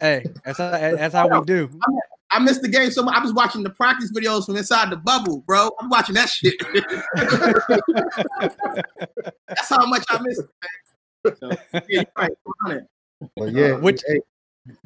hey, 0.00 0.24
that's 0.44 0.58
how, 0.58 0.70
that's 0.70 1.14
how 1.14 1.28
we 1.28 1.44
do. 1.44 1.68
I 2.30 2.38
missed 2.40 2.60
the 2.60 2.68
game 2.68 2.90
so 2.90 3.02
much. 3.02 3.16
I 3.16 3.22
was 3.22 3.32
watching 3.32 3.62
the 3.62 3.70
practice 3.70 4.12
videos 4.12 4.44
from 4.44 4.56
inside 4.56 4.90
the 4.90 4.96
bubble, 4.96 5.42
bro. 5.46 5.70
I'm 5.80 5.88
watching 5.88 6.14
that 6.16 6.28
shit. 6.28 6.54
That's 9.48 9.68
how 9.70 9.86
much 9.86 10.04
I 10.10 10.20
missed. 10.20 10.42
it, 11.24 11.38
man. 11.40 11.40
So, 11.40 11.56
yeah, 11.88 11.88
you're 11.88 12.04
right. 12.18 12.30
We're 12.66 12.76
it. 12.76 12.84
But 13.34 13.52
yeah, 13.52 13.72
Which- 13.76 14.02
hey, 14.06 14.20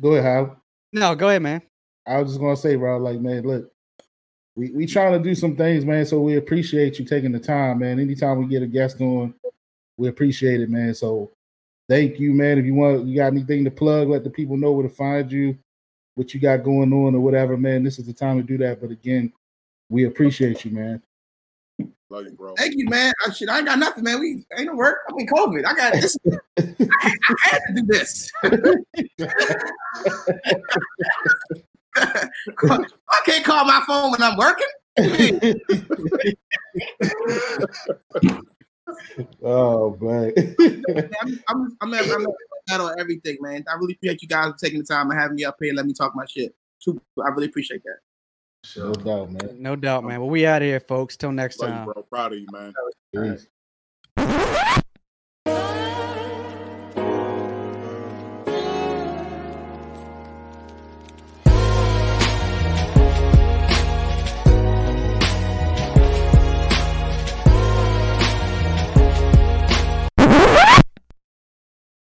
go 0.01 0.13
ahead, 0.15 0.25
Hal. 0.25 0.63
No, 0.93 1.17
go 1.17 1.31
ahead, 1.31 1.43
man. 1.43 1.63
I 2.07 2.19
was 2.21 2.31
just 2.31 2.41
gonna 2.41 2.57
say, 2.57 2.77
bro, 2.77 2.99
like, 2.99 3.19
man, 3.21 3.43
look, 3.43 3.72
we 4.57 4.71
we 4.71 4.87
trying 4.87 5.13
to 5.13 5.19
do 5.19 5.35
some 5.35 5.57
things, 5.57 5.85
man. 5.85 6.05
So 6.05 6.21
we 6.21 6.37
appreciate 6.37 6.99
you 6.99 7.05
taking 7.05 7.33
the 7.33 7.39
time, 7.39 7.79
man. 7.79 7.99
Anytime 7.99 8.39
we 8.39 8.47
get 8.47 8.63
a 8.63 8.67
guest 8.67 9.01
on, 9.01 9.35
we 9.97 10.09
appreciate 10.09 10.61
it, 10.61 10.71
man. 10.71 10.95
So 10.95 11.31
thank 11.89 12.19
you, 12.19 12.33
man. 12.33 12.59
If 12.59 12.67
you 12.67 12.75
want, 12.75 13.07
you 13.07 13.17
got 13.17 13.33
anything 13.33 13.65
to 13.65 13.71
plug, 13.71 14.09
let 14.09 14.25
the 14.25 14.31
people 14.31 14.57
know 14.57 14.73
where 14.73 14.87
to 14.87 14.95
find 14.95 15.31
you, 15.31 15.57
what 16.17 16.35
you 16.35 16.41
got 16.41 16.65
going 16.65 16.93
on, 16.93 17.15
or 17.15 17.21
whatever, 17.21 17.57
man. 17.57 17.83
This 17.83 17.99
is 17.99 18.07
the 18.07 18.13
time 18.13 18.37
to 18.37 18.43
do 18.43 18.59
that. 18.59 18.81
But 18.81 18.91
again, 18.91 19.33
we 19.89 20.05
appreciate 20.05 20.65
you, 20.65 20.73
man. 20.73 21.03
Love 22.11 22.27
you, 22.27 22.33
bro. 22.33 22.55
Thank 22.57 22.75
you, 22.77 22.87
man. 22.91 23.15
I, 23.27 23.31
shit, 23.31 23.49
I 23.49 23.57
ain't 23.59 23.67
got 23.67 23.79
nothing, 23.79 24.05
man. 24.05 24.21
We 24.21 24.45
ain't 24.59 24.67
no 24.67 24.75
work. 24.75 24.99
I 25.09 25.15
mean, 25.15 25.27
COVID. 25.29 25.65
I 25.65 25.73
got 25.75 25.95
this. 25.95 26.17
I, 26.59 26.65
I 27.01 27.37
had 27.43 27.61
to 27.69 27.75
do 27.75 27.87
this. 27.87 28.31
I 31.97 32.29
can't 33.25 33.45
call 33.45 33.65
my 33.65 33.83
phone 33.87 34.11
when 34.13 34.23
I'm 34.23 34.37
working. 34.37 34.67
oh 39.43 39.97
man. 40.01 40.33
I'm, 41.19 41.41
I'm, 41.49 41.77
I'm, 41.81 41.95
at, 41.95 42.11
I'm 42.11 42.27
at 42.71 42.81
on 42.81 43.01
everything, 43.01 43.39
man. 43.41 43.65
I 43.71 43.75
really 43.77 43.95
appreciate 43.95 44.23
you 44.23 44.29
guys 44.29 44.53
taking 44.59 44.81
the 44.81 44.85
time 44.85 45.11
and 45.11 45.19
having 45.19 45.37
me 45.37 45.45
up 45.45 45.57
here 45.61 45.71
and 45.71 45.77
let 45.77 45.87
me 45.87 45.93
talk 45.93 46.15
my 46.15 46.25
shit. 46.27 46.55
Super. 46.79 47.01
I 47.25 47.29
really 47.31 47.47
appreciate 47.47 47.83
that. 47.85 47.99
no 48.77 48.93
doubt, 48.93 49.33
man. 49.33 49.57
No 49.59 49.77
doubt, 49.77 50.05
man. 50.05 50.21
Well, 50.21 50.31
we 50.31 50.47
out 50.47 50.63
of 50.63 50.67
here, 50.67 50.81
folks. 50.81 51.17
Till 51.17 51.33
next 51.33 51.61
Love 51.61 51.71
you, 51.71 51.75
time. 51.75 51.85
bro. 51.87 52.03
Proud 52.03 52.33
of 52.33 52.39
you, 52.39 52.47
man. 52.51 52.73
Peace. 53.15 53.47